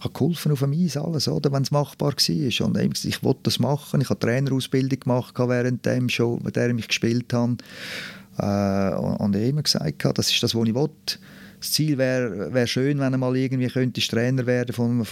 habe 0.00 0.14
geholfen 0.14 0.52
auf 0.52 0.60
dem 0.60 0.72
Eis, 0.72 0.96
alles, 0.96 1.28
oder, 1.28 1.52
wenn 1.52 1.62
es 1.62 1.70
machbar 1.70 2.14
war. 2.16 2.66
Und 2.66 3.04
ich 3.04 3.22
wollte 3.22 3.40
das 3.44 3.58
machen. 3.58 4.00
Ich 4.00 4.08
habe 4.08 4.18
Trainerausbildung 4.18 5.00
gemacht, 5.00 5.34
während 5.38 5.84
dem 5.84 6.08
schon, 6.08 6.42
mit 6.42 6.56
der 6.56 6.70
ich 6.70 6.88
gespielt 6.88 7.32
habe. 7.32 7.56
Äh, 8.38 8.94
und 8.96 9.36
ich 9.36 9.42
habe 9.42 9.48
immer 9.48 9.62
gesagt, 9.62 10.18
das 10.18 10.30
ist 10.30 10.42
das, 10.42 10.54
was 10.54 10.68
ich 10.68 10.74
will. 10.74 10.90
Das 11.58 11.72
Ziel 11.72 11.98
wäre 11.98 12.52
wär 12.54 12.66
schön, 12.66 12.98
wenn 13.00 13.12
er 13.12 13.18
mal 13.18 13.36
irgendwie 13.36 13.68
könnte 13.68 14.00
Trainer 14.00 14.46
werden 14.46 14.72
von, 14.72 15.04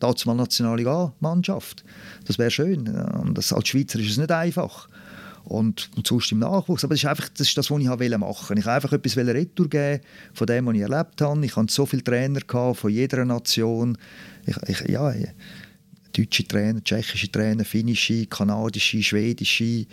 von 0.00 0.32
einer 0.32 0.42
nationalen 0.42 0.84
Nationalmannschaft. 0.84 1.84
Das 2.26 2.38
wäre 2.38 2.50
schön. 2.50 2.88
Und 2.88 3.36
das, 3.36 3.52
als 3.52 3.68
Schweizer 3.68 3.98
ist 3.98 4.10
es 4.10 4.16
nicht 4.16 4.32
einfach 4.32 4.88
und, 5.44 5.90
und 5.96 6.06
sonst 6.06 6.32
im 6.32 6.40
Nachwuchs. 6.40 6.84
Aber 6.84 6.94
das 6.94 7.02
ist 7.02 7.08
einfach 7.08 7.28
das, 7.28 7.48
ist 7.48 7.56
das 7.58 7.70
was 7.70 7.80
ich 7.80 7.86
machen 7.86 8.00
wollte. 8.00 8.54
Ich 8.58 8.66
wollte 8.66 8.70
einfach 8.70 8.92
etwas 8.92 9.16
retour 9.16 9.68
geben 9.68 10.00
von 10.32 10.46
dem, 10.46 10.66
was 10.66 10.74
ich 10.74 10.80
erlebt 10.80 11.20
habe. 11.20 11.44
Ich 11.44 11.56
hatte 11.56 11.72
so 11.72 11.86
viele 11.86 12.04
Trainer 12.04 12.40
von 12.74 12.90
jeder 12.90 13.24
Nation. 13.24 13.98
Ich, 14.46 14.56
ich, 14.68 14.88
ja, 14.88 15.12
deutsche 16.16 16.46
Trainer, 16.46 16.82
tschechische 16.82 17.30
Trainer, 17.30 17.64
finnische, 17.64 18.26
kanadische, 18.26 19.02
schwedische, 19.02 19.86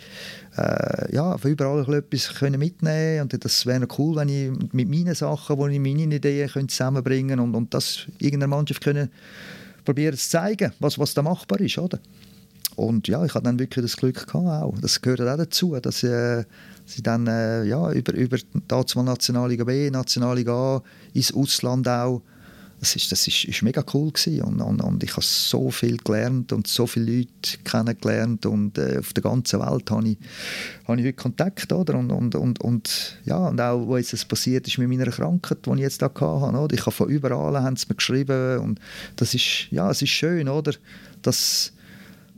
äh, 0.56 1.14
ja, 1.14 1.36
von 1.36 1.50
überall 1.50 1.94
etwas 1.94 2.34
können 2.34 2.60
mitnehmen 2.60 3.22
und 3.22 3.44
das 3.44 3.66
wäre 3.66 3.86
cool, 3.98 4.16
wenn 4.16 4.28
ich 4.28 4.72
mit 4.72 4.88
meinen 4.88 5.14
Sachen, 5.14 5.58
wo 5.58 5.66
ich 5.66 5.80
meine 5.80 6.14
Ideen 6.14 6.48
könnte 6.48 6.68
zusammenbringen 6.68 7.40
und, 7.40 7.54
und 7.54 7.74
das 7.74 8.06
irgendeiner 8.18 8.54
Mannschaft 8.56 8.82
können 8.82 9.10
probieren 9.84 10.16
zu 10.16 10.28
zeigen, 10.28 10.72
was, 10.80 10.98
was 10.98 11.14
da 11.14 11.22
machbar 11.22 11.60
ist, 11.60 11.78
oder? 11.78 11.98
Und 12.76 13.06
ja, 13.08 13.24
ich 13.24 13.34
hatte 13.34 13.44
dann 13.44 13.58
wirklich 13.58 13.84
das 13.84 13.96
Glück 13.96 14.26
gehabt 14.26 14.34
auch. 14.34 14.74
Das 14.80 15.00
gehört 15.00 15.20
auch 15.20 15.36
dazu, 15.36 15.78
dass 15.80 16.02
äh, 16.02 16.44
sie 16.86 17.02
dann 17.02 17.26
äh, 17.26 17.64
ja, 17.64 17.92
über, 17.92 18.14
über 18.14 18.38
mal 18.94 19.02
Nationalliga 19.02 19.64
B, 19.64 19.90
Nationalliga 19.90 20.76
A, 20.76 20.82
ins 21.12 21.34
Ausland 21.34 21.86
auch, 21.88 22.22
das 22.82 22.96
ist, 22.96 23.12
das 23.12 23.28
ist, 23.28 23.44
ist 23.44 23.62
mega 23.62 23.84
cool. 23.94 24.12
Und, 24.42 24.60
und, 24.60 24.80
und 24.80 25.04
ich 25.04 25.12
habe 25.12 25.22
so 25.22 25.70
viel 25.70 25.98
gelernt 25.98 26.52
und 26.52 26.66
so 26.66 26.88
viele 26.88 27.18
Leute 27.18 27.58
kennengelernt 27.62 28.44
und 28.44 28.76
äh, 28.76 28.98
auf 28.98 29.12
der 29.12 29.22
ganzen 29.22 29.60
Welt 29.60 29.88
habe 29.88 30.08
ich, 30.08 30.18
habe 30.88 30.98
ich 30.98 31.06
heute 31.06 31.12
Kontakt, 31.12 31.72
oder? 31.72 31.94
Und, 31.94 32.10
und, 32.10 32.34
und, 32.34 32.60
und, 32.60 33.18
ja, 33.24 33.36
und 33.36 33.60
auch, 33.60 33.96
jetzt 33.96 34.14
das 34.14 34.24
passiert 34.24 34.66
ist 34.66 34.78
mit 34.78 34.88
meiner 34.88 35.12
Krankheit, 35.12 35.64
die 35.64 35.70
ich 35.74 35.78
jetzt 35.78 36.02
da 36.02 36.06
hatte, 36.06 36.24
oder? 36.24 36.74
Ich 36.74 36.80
habe 36.80 36.90
von 36.90 37.08
überall, 37.08 37.62
haben 37.62 37.76
sie 37.76 37.86
mir 37.88 37.94
geschrieben 37.94 38.58
und 38.58 38.80
das 39.14 39.32
ist, 39.32 39.68
ja, 39.70 39.88
es 39.88 40.02
ist 40.02 40.10
schön, 40.10 40.48
oder? 40.48 40.72
Dass 41.22 41.72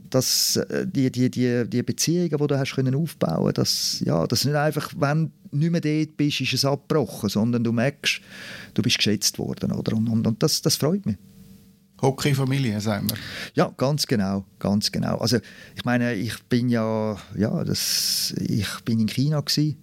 dass 0.09 0.57
äh, 0.57 0.85
die, 0.87 1.11
die, 1.11 1.29
die, 1.29 1.63
die 1.67 1.83
Beziehungen, 1.83 2.29
die 2.29 2.47
du 2.47 2.57
hast 2.57 2.75
können 2.75 2.95
aufbauen 2.95 3.53
dass 3.53 4.01
ja, 4.05 4.25
dass 4.27 4.45
nicht 4.45 4.55
einfach, 4.55 4.93
wenn 4.97 5.31
du 5.51 5.57
nicht 5.57 5.71
mehr 5.71 5.81
dort 5.81 6.17
bist, 6.17 6.41
ist 6.41 6.53
es 6.53 6.65
abgebrochen, 6.65 7.29
sondern 7.29 7.63
du 7.63 7.71
merkst, 7.71 8.21
du 8.73 8.81
bist 8.81 8.97
geschätzt 8.97 9.39
worden. 9.39 9.71
Oder? 9.71 9.95
Und, 9.95 10.07
und, 10.09 10.27
und 10.27 10.43
das, 10.43 10.61
das 10.61 10.75
freut 10.75 11.05
mich. 11.05 11.17
Hockey-Familie, 12.01 12.81
sagen 12.81 13.09
wir. 13.09 13.17
Ja, 13.53 13.73
ganz 13.77 14.05
genau, 14.05 14.45
ganz 14.59 14.91
genau. 14.91 15.17
Also 15.17 15.37
ich 15.75 15.85
meine, 15.85 16.13
ich 16.13 16.43
bin 16.43 16.69
ja, 16.69 17.17
ja, 17.37 17.63
das, 17.63 18.33
ich 18.37 18.67
bin 18.83 18.99
in 18.99 19.07
China 19.07 19.39
gewesen, 19.39 19.77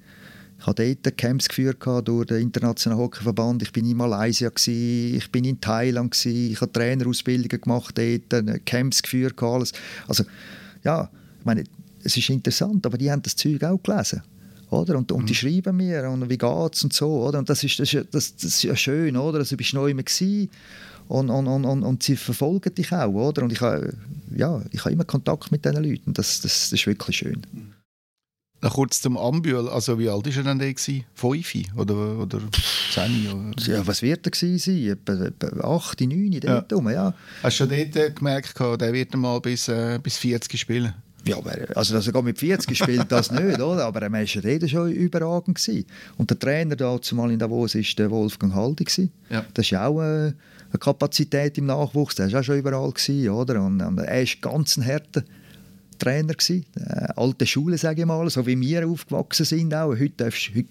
ich 0.62 0.66
habe 0.68 0.96
dort 1.02 1.18
Camps 1.18 1.48
geführt 1.48 1.84
durch 2.04 2.26
den 2.26 2.40
Internationalen 2.40 3.02
Hockeyverband. 3.02 3.64
Ich 3.64 3.72
bin 3.72 3.84
in 3.84 3.96
Malaysia, 3.96 4.48
gewesen, 4.48 5.16
ich 5.16 5.28
bin 5.32 5.44
in 5.44 5.60
Thailand, 5.60 6.12
gewesen, 6.12 6.52
ich 6.52 6.60
habe 6.60 6.70
Trainerausbildungen 6.70 7.60
gemacht 7.60 7.98
dort, 7.98 8.64
Camps 8.64 9.02
geführt, 9.02 9.42
alles. 9.42 9.72
Also, 10.06 10.22
ja, 10.84 11.10
ich 11.40 11.44
meine, 11.44 11.64
es 12.04 12.16
ist 12.16 12.30
interessant, 12.30 12.86
aber 12.86 12.96
die 12.96 13.10
haben 13.10 13.22
das 13.22 13.34
Zeug 13.34 13.64
auch 13.64 13.82
gelesen. 13.82 14.22
Oder? 14.70 14.96
Und, 14.98 15.10
und 15.10 15.28
die 15.28 15.32
mhm. 15.32 15.36
schreiben 15.36 15.76
mir, 15.76 16.08
und 16.08 16.30
wie 16.30 16.38
geht's 16.38 16.84
und 16.84 16.92
so. 16.92 17.26
Oder? 17.26 17.40
Und 17.40 17.50
das 17.50 17.64
ist, 17.64 17.80
das, 17.80 17.92
ist, 17.92 18.06
das, 18.12 18.36
das 18.36 18.44
ist 18.44 18.62
ja 18.62 18.76
schön, 18.76 19.16
oder? 19.16 19.38
Also, 19.38 19.50
du 19.50 19.56
bist 19.56 19.74
neu 19.74 19.90
immer 19.90 20.04
und, 21.08 21.28
und, 21.28 21.46
und, 21.48 21.64
und, 21.64 21.82
und 21.82 22.02
sie 22.04 22.14
verfolgen 22.14 22.72
dich 22.72 22.92
auch. 22.92 23.12
Oder? 23.12 23.42
Und 23.42 23.52
ich 23.52 23.60
habe, 23.60 23.94
ja, 24.34 24.62
ich 24.70 24.84
habe 24.84 24.92
immer 24.92 25.04
Kontakt 25.04 25.50
mit 25.50 25.64
diesen 25.64 25.82
Leuten. 25.82 26.14
Das, 26.14 26.40
das, 26.40 26.70
das 26.70 26.72
ist 26.72 26.86
wirklich 26.86 27.16
schön. 27.16 27.42
Mhm. 27.52 27.81
Noch 28.62 28.74
kurz 28.74 29.02
zum 29.02 29.16
Ambühl. 29.16 29.68
Also, 29.68 29.98
wie 29.98 30.08
alt 30.08 30.24
war 30.24 30.36
er 30.36 30.54
denn 30.54 30.58
da? 30.58 31.02
Fünf 31.14 31.54
oder, 31.76 32.18
oder 32.18 32.40
zehn? 32.92 33.28
Oder? 33.28 33.72
Ja, 33.72 33.84
was 33.86 34.02
wird 34.02 34.24
er 34.24 34.30
gewesen 34.30 34.88
Etwa, 34.88 35.24
etwa 35.24 35.76
acht, 35.76 36.00
neun, 36.00 36.30
dort 36.40 36.70
ja. 36.70 36.76
Rum, 36.76 36.88
ja. 36.88 37.12
Hast 37.42 37.58
du 37.58 37.64
schon 37.64 37.76
dort 37.76 37.96
äh, 37.96 38.10
gemerkt, 38.12 38.58
der 38.60 38.92
wird 38.92 39.16
mal 39.16 39.40
bis, 39.40 39.66
äh, 39.66 39.98
bis 40.00 40.16
40 40.16 40.60
spielen? 40.60 40.94
Ja, 41.24 41.38
aber, 41.38 41.52
also 41.74 41.94
dass 41.94 42.06
er 42.06 42.22
mit 42.22 42.38
40 42.38 42.68
gespielt 42.68 43.06
das 43.08 43.30
nicht, 43.32 43.60
oder? 43.60 43.84
aber 43.84 44.02
er 44.02 44.12
war 44.12 44.20
ja 44.20 44.26
schon 44.68 44.92
überragend. 44.92 45.58
Gewesen. 45.58 45.86
Und 46.16 46.30
der 46.30 46.38
Trainer 46.38 46.76
da 46.76 47.00
zumal 47.02 47.32
in 47.32 47.38
Davos 47.40 47.74
war 47.74 47.82
der 47.98 48.10
Wolfgang 48.10 48.54
Haldi. 48.54 49.10
Ja. 49.28 49.44
Das 49.54 49.66
ist 49.66 49.70
ja 49.70 49.86
auch 49.86 50.00
äh, 50.00 50.04
eine 50.26 50.78
Kapazität 50.78 51.58
im 51.58 51.66
Nachwuchs, 51.66 52.14
der 52.14 52.30
war 52.30 52.40
auch 52.40 52.44
schon 52.44 52.58
überall. 52.58 52.92
Gewesen, 52.92 53.28
oder? 53.30 53.60
Und, 53.60 53.80
und 53.80 53.98
er 53.98 54.22
ist 54.22 54.40
ganz 54.40 54.76
ein 54.76 54.86
harter 54.86 55.24
Trainer 56.02 56.34
gewesen. 56.34 56.66
Äh, 56.76 57.12
alte 57.16 57.46
Schule, 57.46 57.78
sage 57.78 58.00
ich 58.00 58.06
mal, 58.06 58.28
so 58.28 58.44
wie 58.44 58.60
wir 58.60 58.88
aufgewachsen 58.88 59.44
sind 59.44 59.72
auch. 59.72 59.90
Heute, 59.90 60.24
heute, 60.26 60.68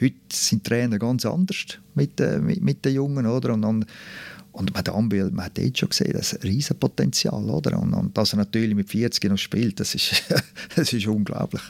heute 0.00 0.14
sind 0.32 0.64
Trainer 0.64 0.98
ganz 0.98 1.26
anders 1.26 1.78
mit, 1.94 2.18
äh, 2.20 2.38
mit, 2.38 2.62
mit, 2.62 2.84
den 2.84 2.94
Jungen, 2.94 3.26
oder? 3.26 3.52
Und, 3.52 3.64
und, 3.64 3.86
und 4.52 4.74
man, 4.74 4.88
Ambil, 4.88 5.30
man 5.30 5.46
hat 5.46 5.58
jetzt 5.58 5.78
schon 5.78 5.90
gesehen, 5.90 6.12
das 6.14 6.32
ist 6.32 6.42
ein 6.42 6.48
Riesenpotenzial, 6.48 7.50
oder? 7.50 7.78
Und, 7.78 7.92
und 7.92 8.16
dass 8.16 8.32
er 8.32 8.38
natürlich 8.38 8.74
mit 8.74 8.88
40 8.88 9.30
noch 9.30 9.36
spielt, 9.36 9.78
das 9.78 9.94
ist, 9.94 10.22
das 10.76 10.92
ist 10.92 11.06
unglaublich. 11.06 11.62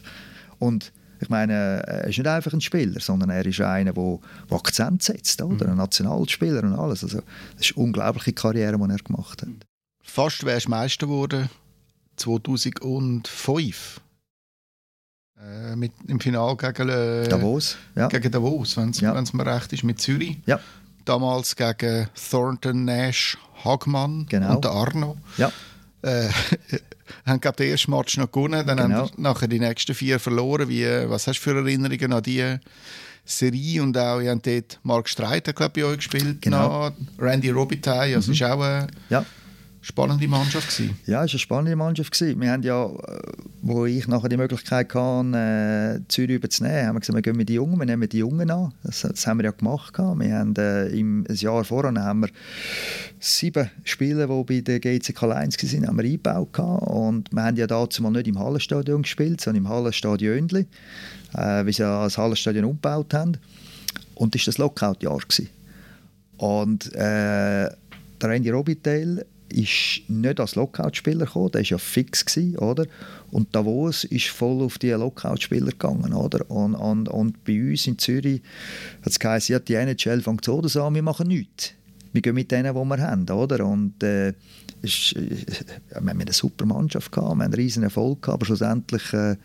Und 0.61 0.93
ich 1.21 1.29
meine, 1.29 1.53
er 1.53 2.05
ist 2.07 2.19
nicht 2.19 2.27
einfach 2.29 2.53
ein 2.53 2.61
Spieler, 2.61 3.01
sondern 3.01 3.31
er 3.31 3.45
ist 3.45 3.61
einer, 3.61 3.93
der, 3.93 4.19
der 4.49 4.57
Akzent 4.57 5.03
setzt, 5.03 5.43
oder? 5.43 5.67
Mhm. 5.67 5.73
Ein 5.73 5.77
Nationalspieler 5.79 6.63
und 6.63 6.75
alles. 6.75 7.03
Also, 7.03 7.21
das 7.57 7.67
ist 7.67 7.77
eine 7.77 7.85
unglaubliche 7.85 8.33
Karriere, 8.33 8.79
die 8.79 8.93
er 8.93 8.99
gemacht 8.99 9.43
hat. 9.43 9.49
Fast 10.05 10.45
wärst 10.45 10.67
du 10.67 10.71
Meister 10.71 11.07
geworden 11.07 11.49
2005. 12.17 14.01
Äh, 15.41 15.77
mit, 15.77 15.93
Im 16.07 16.21
Finale 16.21 16.57
gegen 16.57 16.89
äh, 16.89 17.29
Davos, 17.29 17.77
ja. 17.97 18.09
gegen 18.09 18.31
Davos, 18.31 18.77
wenn 18.77 18.91
es 18.91 19.01
ja. 19.01 19.13
mir 19.13 19.47
recht 19.47 19.73
ist, 19.73 19.83
mit 19.83 20.01
Zürich. 20.01 20.39
Ja. 20.47 20.61
Damals 21.05 21.57
gegen 21.57 22.09
Thornton, 22.31 22.85
Nash, 22.85 23.37
Hagmann 23.65 24.27
genau. 24.29 24.57
und 24.57 24.67
Arno. 24.67 25.17
Ja. 25.37 25.51
Äh, 26.03 26.29
haben 27.27 27.41
glaub, 27.41 27.57
den 27.57 27.71
ersten 27.71 27.91
Match 27.91 28.17
noch 28.17 28.31
gewonnen, 28.31 28.65
dann 28.67 28.77
genau. 28.77 29.09
haben 29.09 29.11
nachher 29.23 29.49
die 29.49 29.59
nächsten 29.59 29.95
vier 29.95 30.21
verloren. 30.21 30.69
Wie, 30.69 30.85
was 31.09 31.27
hast 31.27 31.39
du 31.39 31.43
für 31.43 31.57
Erinnerungen 31.57 32.13
an 32.13 32.23
die, 32.23 32.59
Serie 33.25 33.83
und 33.83 33.97
auch, 33.97 34.21
ihr 34.21 34.31
habt 34.31 34.47
dort 34.47 34.81
Mark 34.83 35.09
Streiter, 35.09 35.53
glaube 35.53 35.79
ich, 35.79 35.85
bei 35.85 35.91
euch 35.91 35.97
gespielt, 35.99 36.43
Genau. 36.43 36.89
noch, 36.89 36.93
Randy 37.19 37.51
Robitaille, 37.51 38.17
also 38.17 38.31
mhm. 38.31 38.35
ist 38.35 38.43
auch 38.43 38.61
eine 38.61 38.87
Ja. 39.11 39.25
Spannende 39.83 40.29
Mannschaft 40.29 40.77
gewesen. 40.77 40.97
Ja, 41.07 41.25
es 41.25 41.33
war 41.33 41.35
eine 41.35 41.39
spannende 41.39 41.77
Mannschaft. 41.77 42.13
Gewesen. 42.13 42.41
Wir 42.41 42.53
haben 42.53 42.63
ja, 42.63 42.87
äh, 42.87 43.21
wo 43.61 43.85
ich 43.85 44.07
nachher 44.07 44.29
die 44.29 44.37
Möglichkeit 44.37 44.95
hatte, 44.95 46.01
äh, 46.01 46.09
Zürich 46.09 46.37
überzunehmen, 46.37 46.87
haben 46.87 46.97
wir 46.97 47.01
gesagt, 47.01 47.17
wir 47.17 47.23
gehen 47.23 47.37
mit 47.37 47.49
den 47.49 47.57
Jungen, 47.57 47.79
wir 47.79 47.85
nehmen 47.85 48.09
die 48.09 48.19
Jungen 48.19 48.51
an. 48.51 48.73
Das, 48.85 49.03
das 49.03 49.27
haben 49.27 49.39
wir 49.39 49.45
ja 49.45 49.51
gemacht. 49.51 49.99
Wir 49.99 50.39
haben, 50.39 50.55
äh, 50.57 50.87
im 50.87 51.27
ein 51.29 51.35
Jahr 51.35 51.65
vorher 51.65 51.93
haben 52.03 52.21
wir 52.21 52.29
sieben 53.19 53.71
Spieler, 53.83 54.29
die 54.29 54.45
bei 54.45 54.61
der 54.61 54.81
GCK 54.81 55.25
1 55.25 55.63
waren, 55.63 55.87
haben 55.89 55.99
wir 55.99 56.05
eingebaut. 56.05 56.59
Und 56.59 57.33
wir 57.33 57.43
haben 57.43 57.57
ja 57.57 57.67
dazu 57.67 58.03
mal 58.03 58.11
nicht 58.11 58.29
im 58.29 58.39
Hallenstadion 58.39 59.03
gespielt, 59.03 59.41
sondern 59.41 59.65
im 59.65 59.69
Hallenstadion 59.69 60.49
äh, 60.49 60.65
weil 61.35 61.73
sie 61.73 61.83
ja 61.83 62.05
das 62.05 62.17
Hallenstadion 62.17 62.65
umgebaut 62.65 63.13
haben. 63.15 63.37
Und 64.15 64.35
das 64.35 64.43
war 64.43 64.47
das 64.47 64.59
Lockout-Jahr. 64.59 65.19
Und 66.37 66.95
äh, 66.95 67.69
der 68.23 68.29
Randy 68.31 68.51
Robitaille 68.51 69.27
ist 69.53 70.03
nicht 70.09 70.41
als 70.41 70.55
Lockout-Spieler 70.55 71.27
gekommen, 71.27 71.53
der 71.53 71.61
war 71.63 71.69
ja 71.69 71.79
fix, 71.79 72.25
gewesen, 72.25 72.59
oder? 72.59 72.87
Und 73.31 73.55
Davos 73.55 74.05
ist 74.05 74.29
voll 74.29 74.63
auf 74.63 74.79
die 74.79 74.91
Lockout-Spieler 74.91 75.71
gegangen, 75.73 76.13
oder? 76.13 76.51
Und, 76.51 76.75
und, 76.75 77.09
und 77.09 77.45
bei 77.45 77.71
uns 77.71 77.87
in 77.87 77.99
Zürich 77.99 78.43
hat 79.03 79.13
es 79.13 79.19
geheißen, 79.19 79.53
ja, 79.53 79.59
die 79.59 79.75
NHL 79.75 80.21
fängt 80.21 80.45
so 80.45 80.57
oder 80.57 80.69
so 80.69 80.83
an, 80.85 80.95
wir 80.95 81.03
machen 81.03 81.29
nichts. 81.29 81.73
Wir 82.13 82.21
gehen 82.21 82.35
mit 82.35 82.51
denen, 82.51 82.75
die 82.75 82.81
wir 82.81 82.99
haben, 82.99 83.29
oder? 83.31 83.65
Und 83.65 84.03
äh, 84.03 84.35
ist, 84.83 85.15
äh, 85.17 85.31
wir 86.01 86.11
haben 86.11 86.21
eine 86.21 86.33
super 86.33 86.67
Mannschaft 86.67 87.13
gehabt, 87.13 87.29
wir 87.29 87.33
haben 87.33 87.41
einen 87.43 87.55
riesen 87.55 87.83
Erfolg 87.83 88.23
gehabt, 88.23 88.37
aber 88.37 88.47
schlussendlich 88.47 89.13
äh, 89.13 89.37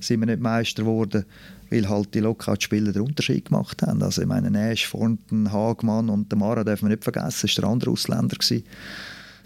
sind 0.00 0.20
wir 0.20 0.26
nicht 0.26 0.40
Meister 0.40 0.82
geworden, 0.82 1.24
weil 1.70 1.88
halt 1.88 2.14
die 2.14 2.20
Lockout-Spieler 2.20 2.92
den 2.92 3.02
Unterschied 3.02 3.46
gemacht 3.46 3.82
haben. 3.82 4.02
Also 4.02 4.22
ich 4.22 4.28
meine, 4.28 4.50
Nash, 4.50 4.90
Thornton, 4.90 5.52
Hagmann 5.52 6.08
und 6.10 6.34
Mara 6.36 6.64
dürfen 6.64 6.88
wir 6.88 6.96
nicht 6.96 7.04
vergessen, 7.04 7.46
das 7.46 7.56
war 7.56 7.62
der 7.62 7.70
andere 7.70 7.90
Ausländer. 7.92 8.36
Gewesen 8.36 8.64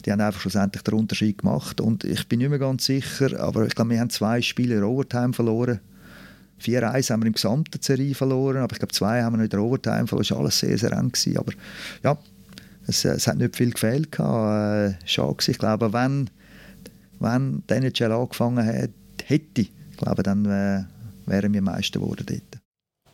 die 0.05 0.13
haben 0.13 0.21
einfach 0.21 0.41
schlussendlich 0.41 0.83
den 0.83 0.95
Unterschied 0.95 1.39
gemacht. 1.39 1.81
Und 1.81 2.05
ich 2.05 2.29
bin 2.29 2.39
nicht 2.41 2.51
mehr 2.51 2.59
ganz 2.59 2.85
sicher, 2.85 3.41
aber 3.41 3.67
ich 3.67 3.75
glaube, 3.75 3.91
wir 3.91 4.01
haben 4.01 4.11
zwei 4.11 4.43
Spiele 4.43 4.77
in 4.77 4.83
Overtime 4.83 5.33
verloren. 5.33 5.81
4-1 6.63 7.11
haben 7.11 7.23
wir 7.23 7.27
im 7.27 7.33
gesamten 7.33 7.83
Serie 7.83 8.15
verloren, 8.15 8.59
aber 8.59 8.73
ich 8.73 8.79
glaube, 8.79 8.93
zwei 8.93 9.23
haben 9.23 9.35
wir 9.35 9.39
noch 9.39 9.45
in 9.45 9.51
der 9.51 9.63
Overtime 9.63 10.07
verloren. 10.07 10.27
Das 10.29 10.31
war 10.31 10.39
alles 10.39 10.59
sehr, 10.59 10.79
sehr 10.79 10.93
eng. 10.93 11.13
Aber 11.37 11.53
ja, 12.03 12.19
es, 12.87 13.05
es 13.05 13.27
hat 13.27 13.39
nicht 13.39 13.57
viel 13.57 13.73
gefehlt. 13.73 14.13
Gehabt. 14.13 14.95
Äh, 15.03 15.07
schade 15.07 15.35
gewesen. 15.35 15.51
Ich 15.51 15.59
glaube, 15.59 15.93
wenn, 15.93 16.31
wenn 17.21 17.63
die 17.69 17.75
NHL 17.75 18.13
angefangen 18.13 18.65
hätte, 18.65 18.93
hätte 19.25 19.63
ich 19.63 19.73
glaube, 19.97 20.23
dann 20.23 20.45
äh, 20.45 20.85
wären 21.27 21.53
wir 21.53 21.63
Meister 21.63 22.01
geworden 22.01 22.27
dort. 22.27 22.54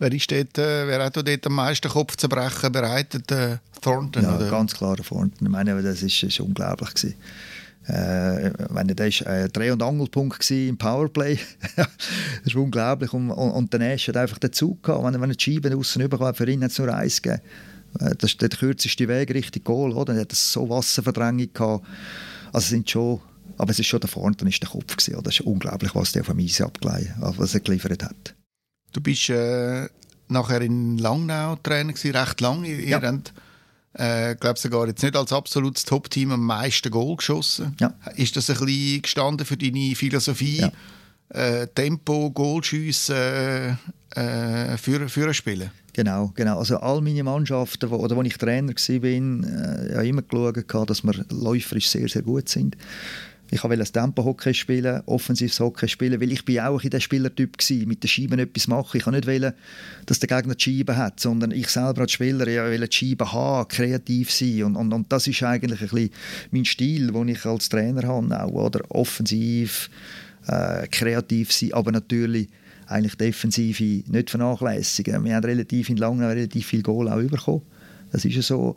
Wer, 0.01 0.12
ist 0.14 0.30
dort, 0.32 0.57
äh, 0.57 0.86
wer 0.86 1.05
hat 1.05 1.16
dort 1.16 1.46
am 1.46 1.55
meisten 1.55 1.90
Kopfzerbrechen 1.90 2.72
bereitet? 2.72 3.30
Äh, 3.30 3.59
Thornton? 3.82 4.22
Ja, 4.22 4.36
oder? 4.36 4.48
ganz 4.48 4.72
klar 4.72 4.96
Thornton. 4.96 5.46
Ich 5.46 5.53
meine, 5.53 5.82
das 5.82 6.03
ist, 6.03 6.22
ist 6.22 6.40
unglaublich 6.40 6.94
gewesen. 6.94 7.16
Äh, 7.86 8.51
wenn 8.70 8.88
das 8.88 9.20
war 9.20 9.26
ein 9.26 9.53
Dreh- 9.53 9.70
und 9.70 9.82
Angelpunkt 9.82 10.51
im 10.51 10.78
Powerplay. 10.78 11.38
das 11.76 12.55
war 12.55 12.62
unglaublich. 12.62 13.12
Und, 13.12 13.30
und, 13.30 13.51
und 13.51 13.72
der 13.74 13.80
Nash 13.80 14.09
hat 14.09 14.16
einfach 14.16 14.38
dazu 14.38 14.78
gehabt. 14.82 15.05
Wenn, 15.05 15.20
wenn 15.20 15.30
er 15.30 15.36
die 15.36 15.44
Scheiben 15.44 15.74
außen 15.74 16.01
überkommt, 16.01 16.38
für 16.38 16.48
ihn 16.51 16.64
hat 16.64 16.70
es 16.70 16.78
nur 16.78 16.94
eins 16.94 17.20
gegeben. 17.20 17.42
Äh, 17.98 18.14
Das 18.16 18.30
ist 18.30 18.40
der 18.40 18.48
kürzeste 18.48 19.07
Weg 19.07 19.34
Richtung 19.34 19.64
Goal. 19.64 19.92
Oder? 19.92 20.14
Er 20.14 20.22
hat 20.22 20.32
so 20.32 20.66
Wasserverdrängung 20.70 21.53
gehabt. 21.53 21.86
Also 22.55 22.68
sind 22.68 22.88
schon, 22.88 23.20
aber 23.59 23.70
es 23.70 23.78
ist 23.78 23.86
schon 23.86 24.01
der 24.01 24.09
Thornton 24.09 24.48
ist 24.48 24.62
der 24.62 24.70
Kopf 24.70 24.96
gewesen. 24.96 25.16
Oder? 25.16 25.24
Das 25.24 25.34
ist 25.34 25.42
unglaublich, 25.42 25.94
was 25.94 26.12
der 26.12 26.24
vom 26.24 26.38
Eis 26.38 26.59
abgeleitet, 26.62 27.12
was 27.18 27.53
er 27.53 27.61
geliefert 27.61 28.03
hat. 28.03 28.34
Du 28.93 29.01
bist 29.01 29.28
äh, 29.30 29.88
nachher 30.28 30.61
in 30.61 30.99
Langnau 30.99 31.57
Trainer 31.57 31.93
gewesen, 31.93 32.16
recht 32.16 32.41
lange. 32.41 32.68
Ihr 32.68 32.88
Ja. 32.88 33.03
habt, 33.03 33.32
äh, 33.95 34.34
glaube 34.36 34.59
sogar 34.59 34.86
jetzt 34.86 35.03
nicht 35.03 35.16
als 35.16 35.32
absolutes 35.32 35.84
Top-Team 35.84 36.32
am 36.32 36.45
meisten 36.45 36.91
Goal 36.91 37.16
geschossen. 37.16 37.74
Ja. 37.80 37.95
Ist 38.16 38.36
das 38.36 38.51
ein 38.51 38.59
bisschen 38.64 39.03
gestanden 39.03 39.47
für 39.47 39.57
deine 39.57 39.95
Philosophie? 39.95 40.59
Ja. 40.59 40.72
Äh, 41.32 41.68
Tempo, 41.68 42.30
Goalschüsse, 42.30 43.76
äh, 44.16 44.72
äh, 44.72 44.76
für, 44.76 45.09
für 45.09 45.32
Spielen? 45.32 45.70
Genau, 45.93 46.32
genau. 46.34 46.59
Also 46.59 46.78
all 46.78 47.01
meine 47.01 47.22
Mannschaften, 47.22 47.91
wo, 47.91 47.97
oder 47.97 48.16
wo 48.16 48.22
ich 48.22 48.36
Trainer 48.36 48.72
war, 48.72 48.99
bin, 49.01 49.45
äh, 49.45 49.95
ja 49.95 50.03
immer 50.03 50.22
geschaut, 50.22 50.91
dass 50.91 51.03
wir 51.05 51.24
läuferisch 51.30 51.88
sehr, 51.88 52.09
sehr 52.09 52.22
gut 52.22 52.49
sind. 52.49 52.76
Ich 53.53 53.64
wollte 53.64 53.78
das 53.78 53.90
Tempo-Hockey 53.90 54.55
spielen, 54.55 55.03
offensives 55.07 55.59
Hockey 55.59 55.88
spielen, 55.88 56.20
weil 56.20 56.30
ich 56.30 56.44
bin 56.44 56.61
auch 56.61 56.82
in 56.82 56.90
der 56.90 57.01
Spielertyp 57.01 57.57
war, 57.59 57.86
mit 57.86 58.03
den 58.03 58.09
Scheiben 58.09 58.38
etwas 58.38 58.68
machen. 58.68 58.98
Ich 58.98 59.07
wollte 59.07 59.28
nicht, 59.28 59.55
dass 60.07 60.20
der 60.20 60.28
Gegner 60.28 60.55
die 60.55 60.62
Scheiben 60.62 60.96
hat, 60.96 61.18
sondern 61.18 61.51
ich 61.51 61.68
selber 61.68 62.03
als 62.03 62.12
Spieler 62.12 62.48
ja, 62.48 62.64
wollte 62.64 62.86
die 62.86 62.96
Scheiben 62.96 63.32
haben, 63.32 63.68
kreativ 63.68 64.30
sein. 64.30 64.62
Und, 64.62 64.76
und, 64.76 64.92
und 64.92 65.12
das 65.12 65.26
ist 65.26 65.42
eigentlich 65.42 65.80
ein 65.80 65.88
bisschen 65.88 66.11
mein 66.53 66.64
Stil, 66.64 67.11
den 67.11 67.28
ich 67.28 67.44
als 67.44 67.68
Trainer 67.68 68.07
habe, 68.07 68.40
auch, 68.40 68.51
oder? 68.51 68.80
offensiv, 68.90 69.90
äh, 70.46 70.86
kreativ 70.86 71.53
sein, 71.53 71.72
aber 71.72 71.90
natürlich 71.90 72.48
eigentlich 72.86 73.16
Defensive 73.16 74.03
nicht 74.11 74.30
vernachlässigen. 74.30 75.24
Wir 75.24 75.36
haben 75.36 75.44
relativ 75.44 75.90
in 75.90 75.96
Langnau 75.96 76.28
relativ 76.28 76.66
viel 76.66 76.82
Goal 76.82 77.09
auch 77.09 77.20
bekommen. 77.20 77.62
Das 78.12 78.24
ist 78.24 78.34
ja 78.34 78.42
so. 78.42 78.76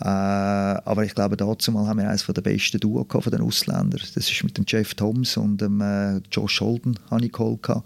Äh, 0.00 0.06
aber 0.06 1.04
ich 1.04 1.14
glaube, 1.14 1.36
dazu 1.36 1.70
mal 1.70 1.86
haben 1.86 2.00
wir 2.00 2.08
eines 2.08 2.26
der 2.26 2.42
besten 2.42 2.80
Duo 2.80 3.06
von 3.08 3.30
den 3.30 3.40
Ausländern. 3.40 4.00
Das 4.14 4.30
ist 4.30 4.44
mit 4.44 4.58
dem 4.58 4.64
Jeff 4.66 4.94
Thoms 4.94 5.36
und 5.36 5.60
dem 5.60 5.80
äh, 5.80 6.20
Josh 6.32 6.60
Holden, 6.60 6.98
habe 7.10 7.24
ich 7.24 7.32
geholt. 7.32 7.68
Äh, 7.68 7.82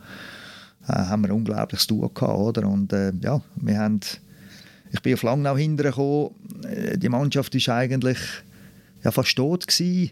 haben 0.86 1.22
wir 1.22 1.28
ein 1.28 1.36
unglaubliches 1.36 1.86
Duo 1.86 2.08
gehabt, 2.08 2.38
oder? 2.38 2.66
Und 2.66 2.92
äh, 2.92 3.12
ja, 3.22 3.40
wir 3.56 3.78
haben, 3.78 4.00
ich 4.90 5.02
bin 5.02 5.14
auf 5.14 5.22
Langnau 5.22 5.56
hintergekommen. 5.56 6.30
Äh, 6.64 6.96
Die 6.96 7.10
Mannschaft 7.10 7.54
ist 7.54 7.68
eigentlich 7.68 8.18
ja, 9.04 9.10
fast 9.10 9.36
tot 9.36 9.66
gewesen. 9.66 10.10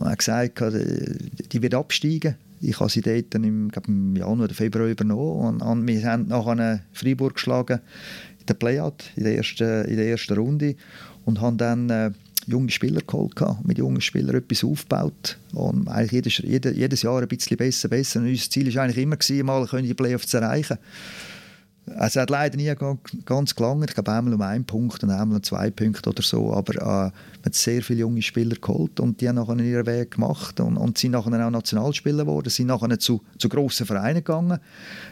Er 0.00 0.10
hat 0.10 0.18
gesagt, 0.18 0.60
äh, 0.62 1.16
die 1.52 1.62
wird 1.62 1.74
absteigen. 1.74 2.34
Ich 2.60 2.80
habe 2.80 2.90
sie 2.90 3.02
dort 3.02 3.34
im, 3.34 3.68
glaub, 3.68 3.86
im 3.86 4.16
Januar 4.16 4.44
oder 4.44 4.54
Februar 4.54 4.88
übernommen. 4.88 5.60
Und, 5.60 5.62
und 5.62 5.86
wir 5.86 6.04
haben 6.04 6.26
nachher 6.28 6.80
Freiburg 6.92 7.34
geschlagen 7.34 7.80
der 8.48 8.54
Playout, 8.54 9.04
in 9.16 9.24
der 9.24 9.36
ersten, 9.36 9.84
in 9.86 9.96
der 9.96 10.08
ersten 10.08 10.34
Runde. 10.34 10.76
Und 11.24 11.40
haben 11.40 11.56
dann 11.56 11.88
äh, 11.90 12.10
junge 12.46 12.70
Spieler 12.70 13.00
geholt, 13.00 13.34
mit 13.64 13.78
jungen 13.78 14.00
Spielern 14.00 14.36
etwas 14.36 14.62
aufgebaut. 14.64 15.38
Und 15.52 15.88
eigentlich 15.88 16.12
jedes, 16.12 16.38
jedes, 16.38 16.76
jedes 16.76 17.02
Jahr 17.02 17.22
ein 17.22 17.28
bisschen 17.28 17.56
besser, 17.56 17.88
besser. 17.88 18.20
Und 18.20 18.28
unser 18.28 18.50
Ziel 18.50 18.74
war 18.74 18.82
eigentlich 18.82 19.02
immer, 19.02 19.16
gewesen, 19.16 19.46
mal 19.46 19.66
können 19.66 19.86
die 19.86 19.94
Playoffs 19.94 20.26
zu 20.26 20.36
erreichen. 20.36 20.78
Es 21.98 22.16
hat 22.16 22.30
leider 22.30 22.56
nie 22.56 22.74
ga- 22.74 22.96
ganz 23.26 23.54
gelangt. 23.54 23.90
Ich 23.90 23.94
glaube, 23.94 24.10
einmal 24.12 24.32
um 24.32 24.40
einen 24.40 24.64
Punkt 24.64 25.02
und 25.02 25.10
einmal 25.10 25.36
um 25.36 25.42
zwei 25.42 25.70
Punkte 25.70 26.08
oder 26.08 26.22
so. 26.22 26.52
Aber 26.54 26.74
äh, 26.74 26.84
man 26.84 27.12
hat 27.44 27.54
sehr 27.54 27.82
viele 27.82 28.00
junge 28.00 28.22
Spieler 28.22 28.56
geholt 28.56 29.00
und 29.00 29.20
die 29.20 29.28
haben 29.28 29.36
nachher 29.36 29.58
ihren 29.58 29.84
Weg 29.86 30.12
gemacht 30.12 30.60
und, 30.60 30.78
und 30.78 30.96
sind 30.96 31.10
nachher 31.12 31.46
auch 31.46 31.50
Nationalspieler 31.50 32.24
geworden, 32.24 32.48
sind 32.48 32.68
nachher 32.68 32.98
zu, 32.98 33.22
zu 33.38 33.50
grossen 33.50 33.86
Vereinen 33.86 34.24
gegangen, 34.24 34.60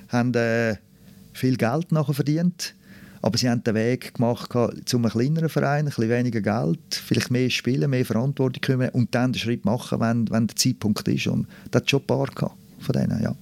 haben 0.08 0.34
äh, 0.34 0.76
viel 1.34 1.56
Geld 1.58 1.92
nachher 1.92 2.14
verdient. 2.14 2.74
Aber 3.22 3.38
sie 3.38 3.48
haben 3.48 3.62
den 3.62 3.74
Weg 3.74 4.14
gemacht 4.14 4.50
zu 4.84 4.96
einem 4.96 5.10
kleineren 5.10 5.48
Verein, 5.48 5.80
ein 5.80 5.84
bisschen 5.86 6.08
weniger 6.08 6.40
Geld, 6.40 6.94
vielleicht 6.94 7.30
mehr 7.30 7.48
spielen, 7.50 7.88
mehr 7.88 8.04
Verantwortung 8.04 8.60
kümmern 8.60 8.90
und 8.90 9.14
dann 9.14 9.32
den 9.32 9.38
Schritt 9.38 9.64
machen, 9.64 10.00
wenn, 10.00 10.28
wenn 10.30 10.48
der 10.48 10.56
Zeitpunkt 10.56 11.06
ist. 11.06 11.28
Und 11.28 11.46
das 11.70 11.82
hat 11.82 11.90
schon 11.90 12.00
ein 12.00 12.06
paar 12.06 12.26
gehabt 12.26 12.56
von 12.80 12.92
denen, 12.92 13.22
ja. 13.22 13.34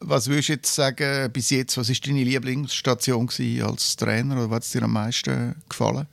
Was 0.00 0.28
würdest 0.28 0.48
du 0.48 0.52
jetzt 0.54 0.74
sagen, 0.74 1.32
bis 1.32 1.50
jetzt, 1.50 1.78
was 1.78 1.88
war 1.88 1.96
deine 2.04 2.24
Lieblingsstation 2.24 3.28
als 3.62 3.96
Trainer 3.96 4.36
oder 4.36 4.50
was 4.50 4.56
hat 4.56 4.62
es 4.64 4.70
dir 4.72 4.82
am 4.82 4.92
meisten 4.92 5.54
gefallen? 5.68 6.06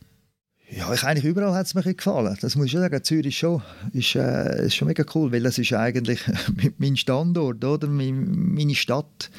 Ja, 0.70 0.94
ich, 0.94 1.04
eigentlich 1.04 1.26
überall 1.26 1.54
hat 1.54 1.66
es 1.66 1.76
mir 1.76 1.82
gefallen. 1.82 2.38
Das 2.40 2.56
muss 2.56 2.68
ich 2.68 2.72
sagen. 2.72 3.04
Zürich 3.04 3.38
schon, 3.38 3.62
ist, 3.92 4.16
äh, 4.16 4.68
ist 4.68 4.76
schon 4.76 4.88
mega 4.88 5.04
cool, 5.14 5.32
weil 5.34 5.44
das 5.44 5.58
ist 5.58 5.74
eigentlich 5.74 6.22
mein 6.78 6.96
Standort, 6.96 7.64
oder? 7.66 7.88
Mein, 7.88 8.54
meine 8.54 8.76
Stadt. 8.76 9.30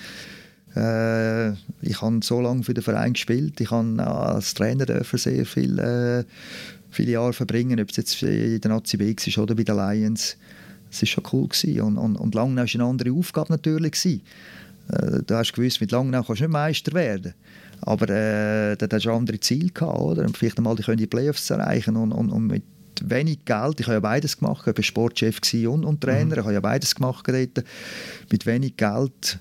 Äh, 0.76 1.52
ich 1.82 2.00
habe 2.00 2.20
so 2.22 2.40
lange 2.40 2.62
für 2.62 2.74
den 2.74 2.82
Verein 2.82 3.12
gespielt. 3.12 3.60
Ich 3.60 3.70
habe 3.70 4.06
als 4.06 4.54
Trainer 4.54 4.86
sehr 5.04 5.46
viel, 5.46 5.78
äh, 5.78 6.24
viele 6.90 7.12
Jahre 7.12 7.32
verbringen, 7.32 7.80
ob 7.80 7.90
es 7.90 7.96
jetzt 7.96 8.22
in 8.22 8.60
der 8.60 8.70
Nazi 8.70 8.96
B 8.96 9.14
war 9.14 9.42
oder 9.42 9.54
bei 9.54 9.64
den 9.64 9.76
Lions. 9.76 10.36
Das 10.90 11.02
war 11.02 11.06
schon 11.06 11.24
cool. 11.32 11.48
Gewesen. 11.48 11.80
Und, 11.80 11.98
und, 11.98 12.16
und 12.16 12.34
Langnau 12.34 12.62
war 12.62 12.68
eine 12.74 12.84
andere 12.84 13.12
Aufgabe 13.12 13.52
natürlich. 13.52 13.92
Gewesen. 13.92 14.22
Äh, 14.88 15.22
du 15.26 15.34
hast 15.34 15.52
gewusst, 15.52 15.80
mit 15.80 15.90
Langnau 15.90 16.22
kannst 16.22 16.40
du 16.40 16.44
nicht 16.44 16.52
Meister 16.52 16.92
werden. 16.92 17.34
Aber 17.82 18.08
äh, 18.08 18.76
da 18.76 18.86
hast 18.90 19.04
du 19.04 19.12
andere 19.12 19.40
Ziele 19.40 19.70
gehabt, 19.70 19.98
oder? 19.98 20.22
Und 20.22 20.36
vielleicht 20.36 20.58
einmal 20.58 20.76
die 20.76 20.84
können 20.84 20.98
die 20.98 21.06
Playoffs 21.06 21.50
erreichen 21.50 21.96
und, 21.96 22.12
und, 22.12 22.30
und 22.30 22.46
mit 22.46 22.62
wenig 23.02 23.44
Geld, 23.44 23.80
ich 23.80 23.86
habe 23.86 23.94
ja 23.94 24.00
beides 24.00 24.38
gemacht, 24.38 24.66
ich 24.66 24.76
war 24.76 24.84
Sportchef 24.84 25.40
und, 25.66 25.84
und 25.84 26.00
Trainer, 26.00 26.38
ich 26.38 26.44
habe 26.44 26.52
ja 26.52 26.60
beides 26.60 26.94
gemacht 26.94 27.26
dort. 27.26 27.64
Mit 28.30 28.46
wenig 28.46 28.76
Geld 28.76 29.40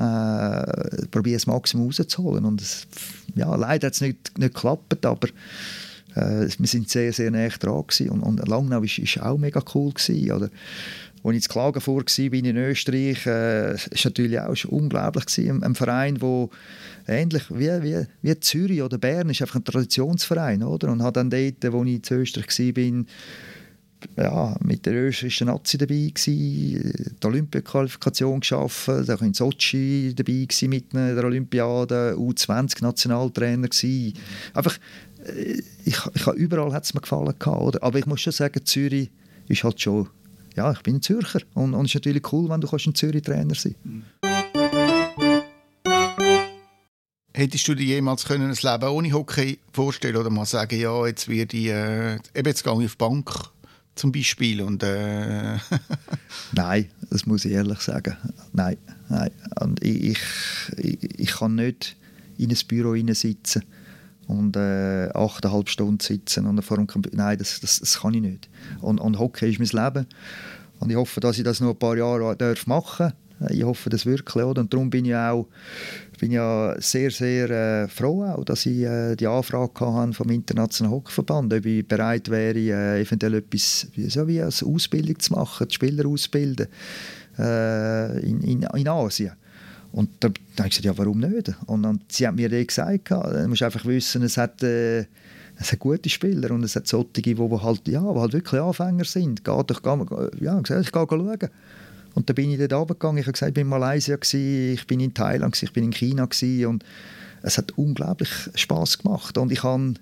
äh, 0.00 1.06
probiere 1.10 1.36
das 1.36 1.46
Maximum 1.46 1.86
rauszuholen 1.86 2.44
und 2.44 2.60
es, 2.60 2.86
ja, 3.34 3.54
leider 3.54 3.88
hat 3.88 3.94
es 3.94 4.00
nicht, 4.00 4.38
nicht 4.38 4.54
geklappt, 4.54 5.04
aber 5.04 5.28
Äh, 6.14 6.48
wir 6.58 6.66
sind 6.66 6.88
sehr, 6.88 7.12
sehr 7.12 7.30
nah 7.30 7.48
dran. 7.48 7.84
Und, 8.10 8.22
und 8.22 8.48
Langnau 8.48 8.82
war 8.82 9.26
auch 9.26 9.38
mega 9.38 9.62
cool 9.74 9.92
gewesen, 9.92 10.32
oder? 10.32 10.50
Als 11.22 11.36
ich 11.36 11.44
in 11.44 11.52
Klagenfurt 11.52 12.18
war, 12.18 12.32
in 12.32 12.56
Österreich, 12.56 13.26
äh, 13.26 13.74
ist 13.74 14.04
natürlich 14.04 14.40
auch 14.40 14.52
ist 14.52 14.64
unglaublich 14.64 15.24
ein 15.38 15.74
Verein, 15.74 16.20
wo 16.20 16.50
ähnlich 17.06 17.42
wie, 17.50 17.82
wie, 17.82 18.06
wie 18.22 18.40
Zürich 18.40 18.82
oder 18.82 18.96
Bern 18.96 19.28
ist 19.28 19.42
einfach 19.42 19.56
ein 19.56 19.64
Traditionsverein, 19.64 20.62
oder? 20.62 20.90
Und 20.90 21.02
hat 21.02 21.16
dann 21.16 21.28
dort, 21.28 21.72
wo 21.72 21.84
ich 21.84 22.10
in 22.10 22.16
Österreich 22.18 22.58
war, 22.58 23.04
ja, 24.16 24.56
mit 24.64 24.86
der 24.86 24.94
österreichischen 24.94 25.48
Nazi 25.48 25.78
dabei 25.78 26.10
gewesen, 26.14 27.16
die 27.22 27.26
Olympiaqualifikation 27.26 28.40
geschaffen, 28.40 29.04
da 29.06 29.14
in 29.16 29.34
Sochi 29.34 30.14
dabei 30.14 30.46
gewesen 30.48 30.70
mit 30.70 30.92
der 30.92 31.24
Olympiade, 31.24 32.14
U20 32.16 32.82
Nationaltrainer 32.82 33.68
gewesen. 33.68 34.14
Einfach, 34.54 34.78
äh, 35.24 35.62
ich, 35.84 35.98
ich, 36.14 36.26
überall 36.28 36.72
hat 36.72 36.84
es 36.84 36.94
mir 36.94 37.00
gefallen 37.00 37.34
gehabt, 37.38 37.62
oder? 37.62 37.82
aber 37.82 37.98
ich 37.98 38.06
muss 38.06 38.20
schon 38.20 38.32
sagen, 38.32 38.64
Zürich 38.64 39.10
ist 39.48 39.64
halt 39.64 39.80
schon, 39.80 40.08
ja, 40.56 40.70
ich 40.72 40.82
bin 40.82 41.02
Zürcher 41.02 41.40
und, 41.54 41.74
es 41.74 41.90
ist 41.90 41.94
natürlich 41.94 42.32
cool, 42.32 42.48
wenn 42.48 42.60
du 42.60 42.68
ein 42.68 42.94
Zürich 42.94 43.22
Trainer 43.22 43.54
sein. 43.54 43.74
Hättest 47.32 47.68
du 47.68 47.74
dir 47.74 47.86
jemals 47.86 48.26
können 48.26 48.50
ein 48.50 48.56
Leben 48.60 48.90
ohne 48.90 49.12
Hockey 49.12 49.60
vorstellen 49.72 50.16
oder 50.16 50.30
mal 50.30 50.44
sagen, 50.44 50.78
ja, 50.78 51.06
jetzt 51.06 51.28
werde 51.28 51.56
ich, 51.56 51.68
äh, 51.68 52.14
eben 52.34 52.48
jetzt 52.48 52.64
gehe 52.64 52.72
ich 52.72 52.84
auf 52.84 52.92
die 52.92 52.98
Bank 52.98 53.50
zum 54.00 54.12
Beispiel 54.12 54.62
und 54.62 54.82
äh 54.82 55.58
Nein, 56.52 56.86
das 57.10 57.26
muss 57.26 57.44
ich 57.44 57.52
ehrlich 57.52 57.80
sagen. 57.80 58.16
Nein, 58.54 58.78
nein. 59.10 59.30
Und 59.60 59.84
ich, 59.84 60.18
ich, 60.78 61.20
ich 61.20 61.32
kann 61.32 61.56
nicht 61.56 61.96
in 62.38 62.50
ein 62.50 62.56
Büro 62.66 62.96
sitzen 63.12 63.62
und 64.26 64.56
äh, 64.56 65.10
achteinhalb 65.12 65.68
Stunden 65.68 66.00
sitzen 66.00 66.46
und 66.46 66.62
vor 66.62 66.78
dem 66.78 66.86
Computer. 66.86 67.16
Nein, 67.16 67.36
das, 67.36 67.60
das, 67.60 67.80
das 67.80 68.00
kann 68.00 68.14
ich 68.14 68.22
nicht. 68.22 68.48
Und, 68.80 69.00
und 69.00 69.18
Hockey 69.18 69.50
ist 69.50 69.58
mein 69.58 69.84
Leben 69.84 70.06
und 70.78 70.88
ich 70.88 70.96
hoffe, 70.96 71.20
dass 71.20 71.36
ich 71.36 71.44
das 71.44 71.60
noch 71.60 71.70
ein 71.70 71.78
paar 71.78 71.96
Jahre 71.96 72.34
darf 72.36 72.66
machen 72.66 73.08
darf. 73.08 73.14
Ich 73.48 73.64
hoffe 73.64 73.88
das 73.90 74.04
wirklich. 74.04 74.44
Oder? 74.44 74.60
Und 74.60 74.72
darum 74.72 74.90
bin 74.90 75.06
ich 75.06 75.14
auch 75.14 75.48
bin 76.20 76.32
ja 76.32 76.76
sehr, 76.78 77.10
sehr 77.10 77.50
äh, 77.50 77.88
froh, 77.88 78.24
auch, 78.24 78.44
dass 78.44 78.66
ich 78.66 78.82
äh, 78.82 79.16
die 79.16 79.26
Anfrage 79.26 79.72
hatte 79.80 80.12
vom 80.12 80.28
Internationalen 80.30 80.94
Hockeyverband, 80.94 81.52
ob 81.54 81.64
ich 81.64 81.86
bereit 81.88 82.28
wäre, 82.28 82.58
äh, 82.58 83.00
eventuell 83.00 83.34
etwas 83.34 83.88
so 84.08 84.28
wie 84.28 84.42
eine 84.42 84.48
Ausbildung 84.48 85.18
zu 85.18 85.32
machen, 85.32 85.66
die 85.66 85.74
Spieler 85.74 86.06
ausbilden 86.06 86.66
äh, 87.38 88.20
in, 88.20 88.42
in, 88.42 88.62
in 88.62 88.88
Asien. 88.88 89.32
Und 89.92 90.10
da, 90.20 90.28
da 90.28 90.64
habe 90.64 90.68
ich 90.68 90.76
gesagt, 90.78 90.84
ja, 90.84 90.96
warum 90.98 91.18
nicht? 91.18 91.52
Und, 91.66 91.84
und 91.84 92.12
sie 92.12 92.28
hat 92.28 92.36
mir 92.36 92.48
dann 92.48 92.66
gesagt, 92.66 93.10
du 93.10 93.48
musst 93.48 93.62
einfach 93.62 93.84
wissen, 93.86 94.22
es 94.22 94.36
hat, 94.36 94.62
äh, 94.62 95.06
es 95.56 95.72
hat 95.72 95.78
gute 95.78 96.08
Spieler 96.08 96.50
und 96.52 96.62
es 96.64 96.76
hat 96.76 96.86
solche, 96.86 97.22
die 97.22 97.36
halt, 97.36 97.88
ja, 97.88 98.00
die 98.00 98.20
halt 98.20 98.32
wirklich 98.34 98.60
Anfänger 98.60 99.04
sind. 99.04 99.42
Geh 99.42 99.62
doch, 99.66 99.82
geh, 99.82 100.44
ja, 100.44 100.58
ich 100.60 100.64
gehe 100.68 100.84
schauen. 100.84 101.48
Und 102.14 102.28
dann 102.28 102.34
bin 102.34 102.50
ich 102.50 102.58
dort 102.58 102.72
runtergegangen. 102.72 103.18
Ich 103.18 103.26
habe 103.26 103.32
gesagt, 103.32 103.50
ich 103.50 103.56
war 103.56 103.62
in 103.62 103.68
Malaysia, 103.68 104.18
ich 104.20 104.86
bin 104.86 105.00
in 105.00 105.14
Thailand, 105.14 105.62
ich 105.62 105.72
bin 105.72 105.84
in 105.84 105.92
China 105.92 106.28
und 106.68 106.84
es 107.42 107.58
hat 107.58 107.72
unglaublich 107.76 108.30
Spaß 108.54 108.98
gemacht. 108.98 109.38
Und 109.38 109.52
ich 109.52 109.62
habe 109.62 109.94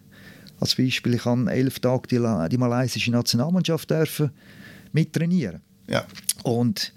als 0.61 0.75
Beispiel, 0.75 1.15
ich 1.15 1.25
habe 1.25 1.51
elf 1.51 1.79
Tage 1.81 2.09
die, 2.09 2.49
die 2.51 2.59
malaysische 2.59 3.11
Nationalmannschaft 3.11 3.91
dürfen 3.91 4.31
mittrainieren. 4.93 5.61
Ja. 5.87 6.05
Und 6.43 6.93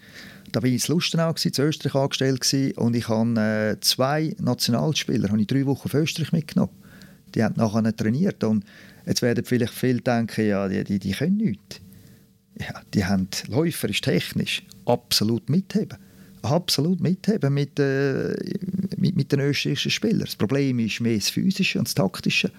da 0.51 0.59
bin 0.59 0.73
ich 0.73 0.87
in 0.87 0.95
Lustenau, 0.95 1.29
in 1.29 1.51
Österreich 1.59 1.95
angestellt 1.95 2.41
gewesen, 2.41 2.77
und 2.77 2.95
ich 2.95 3.07
habe 3.07 3.39
äh, 3.39 3.79
zwei 3.81 4.35
Nationalspieler, 4.39 5.29
habe 5.29 5.41
ich 5.41 5.47
drei 5.47 5.65
Wochen 5.65 5.85
auf 5.85 5.93
Österreich 5.93 6.31
mitgenommen. 6.31 6.73
Die 7.35 7.43
haben 7.43 7.55
nachher 7.55 7.95
trainiert 7.95 8.43
und 8.43 8.65
jetzt 9.05 9.21
werden 9.21 9.45
vielleicht 9.45 9.73
viele 9.73 10.01
denken, 10.01 10.47
ja, 10.47 10.67
die, 10.67 10.83
die, 10.83 10.99
die 10.99 11.11
können 11.11 11.37
nichts 11.37 11.79
ja, 12.59 12.81
die 12.93 13.05
haben 13.05 13.27
läuferisch, 13.47 14.01
technisch 14.01 14.63
absolut 14.85 15.49
mitheben. 15.49 15.97
Absolut 16.41 16.99
mitheben 17.01 17.53
mit, 17.53 17.79
äh, 17.79 18.33
mit, 18.97 19.15
mit 19.15 19.31
den 19.31 19.41
österreichischen 19.41 19.91
Spielern. 19.91 20.21
Das 20.21 20.35
Problem 20.35 20.79
ist 20.79 20.99
mehr 20.99 21.15
das 21.15 21.29
Physische 21.29 21.77
und 21.79 21.87
das 21.87 21.95
Taktische. 21.95 22.51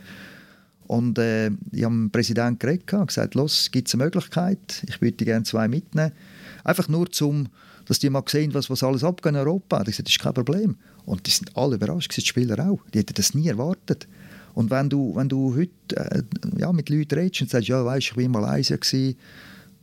Und 0.86 1.18
äh, 1.18 1.46
ich 1.72 1.84
habe 1.84 1.94
dem 1.94 2.10
Präsidenten 2.10 2.58
geredet 2.58 2.92
und 2.92 3.06
gesagt, 3.06 3.34
los, 3.34 3.70
gibt 3.70 3.88
es 3.88 3.94
eine 3.94 4.04
Möglichkeit, 4.04 4.84
ich 4.88 5.00
würde 5.00 5.24
gerne 5.24 5.44
zwei 5.44 5.66
mitnehmen. 5.66 6.12
Einfach 6.64 6.88
nur, 6.88 7.10
zum, 7.10 7.48
dass 7.86 7.98
die 7.98 8.10
mal 8.10 8.22
sehen, 8.26 8.54
was, 8.54 8.70
was 8.70 8.82
alles 8.82 9.02
abgeht 9.02 9.32
in 9.32 9.38
Europa. 9.38 9.80
Ich 9.80 9.86
gesagt, 9.86 10.08
das 10.08 10.14
ist 10.14 10.20
kein 10.20 10.34
Problem. 10.34 10.76
Und 11.04 11.26
die 11.26 11.30
sind 11.30 11.56
alle 11.56 11.76
überrascht, 11.76 12.16
die 12.16 12.20
Spieler 12.20 12.58
auch. 12.68 12.80
Die 12.92 12.98
hätten 12.98 13.14
das 13.14 13.34
nie 13.34 13.48
erwartet. 13.48 14.06
Und 14.54 14.70
wenn 14.70 14.90
du, 14.90 15.16
wenn 15.16 15.28
du 15.28 15.56
heute 15.56 15.96
äh, 15.96 16.22
ja, 16.58 16.72
mit 16.72 16.90
Leuten 16.90 17.14
redest 17.14 17.42
und 17.42 17.50
sagst, 17.50 17.68
ja, 17.68 17.84
weißt, 17.84 18.08
ich 18.08 18.16
war 18.16 18.28
Malaysia, 18.28 18.76
gewesen, 18.76 19.16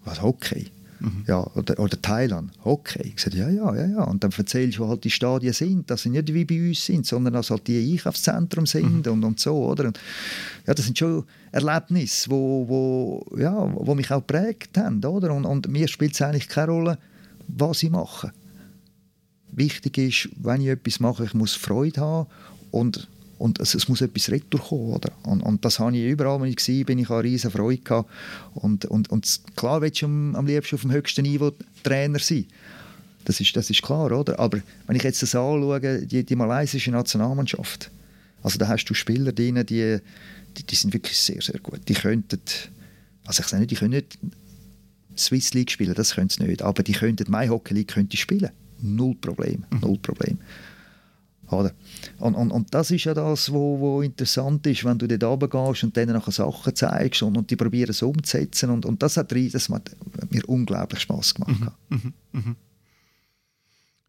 was 0.05 0.21
Hockey? 0.21 0.67
Mhm. 0.99 1.23
Ja, 1.27 1.45
oder, 1.55 1.79
oder 1.79 2.01
Thailand, 2.01 2.51
Hockey. 2.63 3.13
Ich 3.15 3.21
sagte, 3.21 3.37
ja, 3.37 3.49
ja, 3.49 3.73
ja, 3.75 3.85
ja. 3.85 4.03
Und 4.03 4.23
dann 4.23 4.31
erzählst 4.31 4.77
du, 4.77 4.83
wo 4.83 4.89
halt 4.89 5.03
die 5.03 5.09
Stadien 5.09 5.53
sind, 5.53 5.89
dass 5.89 6.03
sie 6.03 6.09
nicht 6.09 6.33
wie 6.33 6.45
bei 6.45 6.67
uns 6.67 6.85
sind, 6.85 7.05
sondern 7.05 7.33
dass 7.33 7.49
halt 7.49 7.67
die 7.67 7.93
Einkaufszentren 7.93 8.65
sind 8.65 9.05
mhm. 9.05 9.13
und, 9.13 9.23
und 9.23 9.39
so, 9.39 9.65
oder? 9.65 9.85
Und, 9.85 9.99
ja, 10.67 10.73
das 10.73 10.85
sind 10.85 10.97
schon 10.97 11.23
Erlebnisse, 11.51 12.29
wo, 12.29 12.67
wo, 12.67 13.37
ja, 13.37 13.53
wo 13.75 13.95
mich 13.95 14.11
auch 14.11 14.25
geprägt 14.25 14.77
haben, 14.77 15.03
oder? 15.03 15.33
Und, 15.33 15.45
und 15.45 15.67
mir 15.69 15.87
spielt 15.87 16.13
es 16.13 16.21
eigentlich 16.21 16.49
keine 16.49 16.71
Rolle, 16.71 16.97
was 17.47 17.83
ich 17.83 17.89
mache. 17.89 18.31
Wichtig 19.51 19.97
ist, 19.97 20.29
wenn 20.37 20.61
ich 20.61 20.67
etwas 20.67 20.99
mache, 20.99 21.23
ich 21.23 21.33
muss 21.33 21.55
Freude 21.55 22.01
haben 22.01 22.29
und 22.71 23.07
und 23.39 23.59
es, 23.59 23.73
es 23.73 23.87
muss 23.87 24.01
etwas 24.01 24.29
retour 24.29 24.59
kommen, 24.59 24.93
oder? 24.93 25.11
Und, 25.23 25.41
und 25.41 25.63
das 25.63 25.79
habe 25.79 25.95
ich 25.97 26.03
überall, 26.03 26.39
wo 26.41 26.45
ich 26.45 26.57
war, 26.57 26.85
bin 26.85 26.99
ich 26.99 27.09
eine 27.09 27.23
riesen 27.23 27.49
Freude 27.49 27.81
gehabt. 27.81 28.09
Und, 28.53 28.85
und, 28.85 29.09
und 29.09 29.41
klar 29.55 29.81
willst 29.81 30.01
du 30.01 30.07
am, 30.07 30.35
am 30.35 30.45
liebsten 30.45 30.75
auf 30.75 30.81
dem 30.81 30.91
höchsten 30.91 31.21
Niveau 31.23 31.51
Trainer 31.81 32.19
sein. 32.19 32.45
Das 33.23 33.39
ist, 33.39 33.55
das 33.55 33.69
ist 33.69 33.81
klar, 33.81 34.11
oder? 34.11 34.37
Aber 34.39 34.59
wenn 34.87 34.95
ich 34.95 35.03
jetzt 35.03 35.23
das 35.23 35.35
anschaue, 35.35 36.05
die, 36.05 36.25
die 36.25 36.35
malaysische 36.35 36.91
Nationalmannschaft, 36.91 37.89
also 38.43 38.57
da 38.57 38.67
hast 38.67 38.85
du 38.85 38.93
Spieler 38.93 39.31
drin, 39.31 39.63
die, 39.65 39.99
die, 40.57 40.63
die 40.63 40.75
sind 40.75 40.93
wirklich 40.93 41.17
sehr, 41.17 41.41
sehr 41.41 41.59
gut. 41.61 41.79
Die 41.87 41.93
könnten, 41.93 42.41
also 43.25 43.41
ich 43.41 43.47
sage 43.47 43.61
nicht, 43.61 43.71
die 43.71 43.75
können 43.75 43.91
nicht 43.91 44.19
Swiss 45.17 45.53
League 45.53 45.71
spielen, 45.71 45.93
das 45.93 46.15
können 46.15 46.29
sie 46.29 46.43
nicht, 46.43 46.61
aber 46.61 46.83
die 46.83 46.93
könnten, 46.93 47.31
My 47.31 47.47
Hockey 47.47 47.73
League 47.73 47.89
könnte 47.89 48.17
spielen. 48.17 48.49
Null 48.81 49.15
Problem, 49.15 49.65
mhm. 49.69 49.79
null 49.79 49.97
Problem. 49.99 50.39
Oder? 51.51 51.71
Und, 52.19 52.35
und, 52.35 52.51
und 52.51 52.73
das 52.73 52.91
ist 52.91 53.05
ja 53.05 53.13
das, 53.13 53.25
was 53.25 53.53
wo, 53.53 53.79
wo 53.79 54.01
interessant 54.01 54.65
ist, 54.67 54.83
wenn 54.83 54.97
du 54.97 55.07
dort 55.07 55.23
runtergehst 55.23 55.83
und 55.83 55.95
denen 55.95 56.13
nachher 56.13 56.31
Sachen 56.31 56.75
zeigst 56.75 57.23
und, 57.23 57.37
und 57.37 57.49
die 57.49 57.55
probieren 57.55 57.89
es 57.89 58.01
umzusetzen. 58.01 58.69
Und, 58.69 58.85
und 58.85 59.01
das 59.01 59.17
hat 59.17 59.31
das 59.31 59.69
hat 59.69 59.91
mir 60.29 60.47
unglaublich 60.47 61.01
Spaß 61.01 61.35
gemacht. 61.35 61.73
Mhm, 61.89 62.13
mh, 62.31 62.41
mh. 62.41 62.55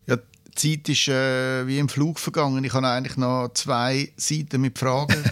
Ja, 0.06 0.16
die 0.16 0.78
Zeit 0.78 0.88
ist 0.88 1.08
äh, 1.08 1.66
wie 1.66 1.78
im 1.78 1.88
Flug 1.88 2.18
vergangen. 2.18 2.64
Ich 2.64 2.72
habe 2.72 2.88
eigentlich 2.88 3.16
noch 3.16 3.50
zwei 3.54 4.12
Seiten 4.16 4.60
mit 4.60 4.78
Fragen. 4.78 5.22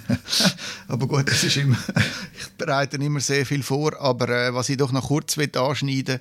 aber 0.88 1.06
gut, 1.06 1.28
das 1.28 1.44
ist 1.44 1.56
immer, 1.56 1.78
ich 2.38 2.48
bereite 2.56 2.96
immer 2.96 3.20
sehr 3.20 3.44
viel 3.44 3.62
vor. 3.62 4.00
Aber 4.00 4.28
äh, 4.28 4.54
was 4.54 4.68
ich 4.68 4.76
doch 4.76 4.92
noch 4.92 5.08
kurz 5.08 5.36
anschneiden 5.36 6.20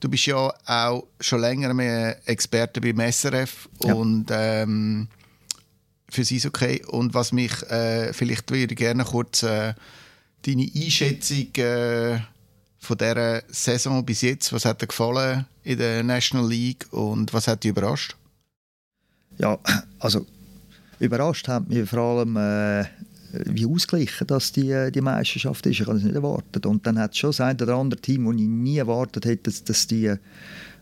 du 0.00 0.08
bist 0.08 0.26
ja 0.26 0.52
auch 0.66 1.06
schon 1.20 1.40
länger 1.40 1.74
mehr 1.74 2.16
Experte 2.28 2.80
beim 2.80 3.00
SRF 3.10 3.68
ja. 3.82 3.94
und 3.94 4.26
ähm, 4.30 5.08
fürs 6.08 6.32
Eishockey. 6.32 6.84
Und 6.86 7.14
was 7.14 7.32
mich, 7.32 7.62
äh, 7.70 8.12
vielleicht 8.12 8.50
würde 8.50 8.72
ich 8.72 8.78
gerne 8.78 9.04
kurz 9.04 9.42
äh, 9.42 9.74
deine 10.42 10.70
Einschätzung 10.74 11.54
äh, 11.56 12.18
von 12.78 12.98
dieser 12.98 13.42
Saison 13.48 14.04
bis 14.04 14.22
jetzt, 14.22 14.52
was 14.52 14.64
hat 14.64 14.80
dir 14.80 14.86
gefallen 14.86 15.46
in 15.64 15.78
der 15.78 16.02
National 16.02 16.48
League 16.48 16.86
und 16.92 17.32
was 17.32 17.48
hat 17.48 17.64
dich 17.64 17.70
überrascht? 17.70 18.16
Ja, 19.38 19.58
also 19.98 20.24
überrascht 21.00 21.48
hat 21.48 21.68
mich 21.68 21.88
vor 21.88 21.98
allem, 21.98 22.36
äh, 22.36 22.84
wie 23.44 23.66
ausgeglichen 23.66 24.26
dass 24.28 24.52
die, 24.52 24.70
äh, 24.70 24.90
die 24.90 25.00
Meisterschaft 25.00 25.66
ist. 25.66 25.72
Ich 25.72 25.80
habe 25.80 25.94
das 25.94 26.04
nicht 26.04 26.14
erwartet. 26.14 26.64
Und 26.64 26.86
dann 26.86 26.98
hat 26.98 27.12
es 27.12 27.18
schon 27.18 27.34
ein 27.38 27.60
oder 27.60 27.74
andere 27.74 28.00
Team, 28.00 28.24
wo 28.26 28.32
ich 28.32 28.40
nie 28.40 28.78
erwartet 28.78 29.24
hätte, 29.24 29.50
dass, 29.50 29.64
dass 29.64 29.86
die 29.86 30.14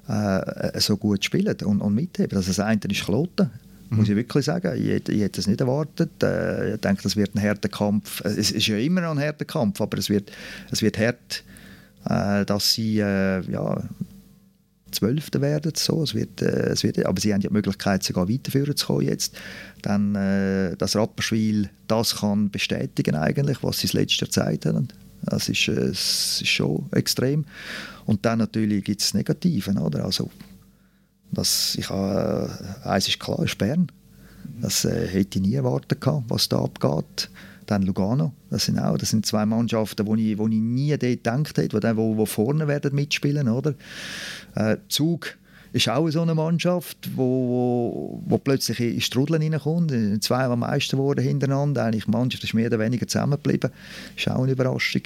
äh, 0.07 0.81
so 0.81 0.97
gut 0.97 1.25
spielen 1.25 1.57
und, 1.65 1.81
und 1.81 1.95
mitheben. 1.95 2.37
Also 2.37 2.49
das 2.49 2.61
eine 2.61 2.81
ist 2.91 3.05
Kloten 3.05 3.51
muss 3.97 4.09
ich 4.09 4.17
wirklich 4.17 4.45
sagen. 4.45 4.77
Ich, 4.77 5.09
ich 5.09 5.21
hätte 5.21 5.41
es 5.41 5.47
nicht 5.47 5.61
erwartet. 5.61 6.23
Äh, 6.23 6.75
ich 6.75 6.81
denke, 6.81 7.03
das 7.03 7.17
wird 7.17 7.35
ein 7.35 7.43
harter 7.43 7.69
Kampf. 7.69 8.23
Es 8.25 8.51
ist 8.51 8.67
ja 8.67 8.77
immer 8.77 9.01
noch 9.01 9.13
ein 9.13 9.21
harter 9.21 9.45
Kampf, 9.45 9.81
aber 9.81 9.99
es 9.99 10.11
wird, 10.11 10.31
es 10.71 10.83
wird 10.83 10.99
hart, 10.99 11.45
äh, 12.09 12.45
dass 12.45 12.75
sie 12.75 12.99
äh, 13.01 13.41
ja, 13.51 13.83
Zwölfte 14.95 15.41
werden. 15.41 15.73
So. 15.77 16.03
Es 16.03 16.15
wird, 16.15 16.41
äh, 16.41 16.71
es 16.71 16.83
wird, 16.83 17.05
aber 17.05 17.21
sie 17.21 17.35
haben 17.35 17.41
ja 17.41 17.49
die 17.49 17.55
Möglichkeit, 17.55 18.03
sogar 18.03 18.29
weiterführen 18.29 18.77
zu 18.77 18.87
kommen 18.87 19.07
jetzt. 19.07 19.37
Dann, 19.83 20.15
äh, 20.15 20.77
dass 20.77 20.97
Rapperswil 20.97 21.69
das 21.89 22.17
kann 22.17 22.51
bestätigen 22.51 23.17
eigentlich, 23.17 23.63
was 23.63 23.81
sie 23.81 23.89
das 23.89 23.95
letzte 23.95 24.25
Jahr 24.25 24.29
gezeigt 24.29 24.67
haben. 24.67 24.89
Das 25.23 25.49
ist, 25.49 25.69
äh, 25.69 25.75
das 25.75 26.41
ist 26.41 26.49
schon 26.49 26.87
extrem. 26.93 27.45
Und 28.07 28.25
dann 28.25 28.39
natürlich 28.39 28.85
gibt 28.85 29.03
es 29.03 29.15
Negative. 29.15 29.73
Oder? 29.73 30.05
Also, 30.05 30.31
das, 31.35 31.77
ich 31.79 31.91
habe, 31.91 32.51
äh, 32.85 32.89
eins 32.89 33.09
ist 33.09 33.21
klar, 33.21 33.43
ist 33.43 33.59
Bern. 33.59 33.91
Das 34.61 34.85
äh, 34.85 35.07
hätte 35.07 35.39
ich 35.39 35.45
nie 35.45 35.55
erwartet, 35.55 36.01
gehabt, 36.01 36.25
was 36.29 36.49
da 36.49 36.59
abgeht. 36.63 37.31
dann 37.67 37.83
Lugano. 37.83 38.33
Das 38.51 38.67
sind 38.67 38.79
auch 38.79 38.99
das 38.99 39.11
sind 39.11 39.25
zwei 39.27 39.47
Mannschaften, 39.47 40.07
wo 40.07 40.15
ich, 40.15 40.37
wo 40.39 40.47
ich 40.47 40.55
nie 40.55 40.91
dort 40.91 41.01
gedacht 41.01 41.59
hätte, 41.59 41.81
die 41.81 41.97
wo, 41.97 42.17
wo 42.17 42.27
vorne 42.27 42.69
werden 42.69 42.95
mitspielen 42.95 43.49
oder 43.49 43.75
äh, 44.55 44.77
Zug 44.89 45.37
ist 45.75 45.89
auch 45.89 46.09
so 46.09 46.23
eine 46.23 46.37
Mannschaft, 46.37 46.97
wo, 47.17 47.25
wo, 47.25 48.23
wo 48.27 48.39
plötzlich 48.39 48.79
in 48.79 49.01
Strudeln 49.01 49.43
hineinkommt. 49.43 49.93
Zwei 50.23 50.45
am 50.45 50.61
meisten 50.61 50.97
geworden 50.97 51.21
hintereinander. 51.21 51.83
Eigentlich 51.83 52.05
die 52.05 52.13
Mannschaft 52.13 52.45
ist 52.45 52.55
mehr 52.55 52.69
oder 52.69 52.79
weniger 52.79 53.09
zusammengeblieben. 53.09 53.73
Ist 54.17 54.31
auch 54.31 54.45
eine 54.45 54.53
Überraschung. 54.53 55.03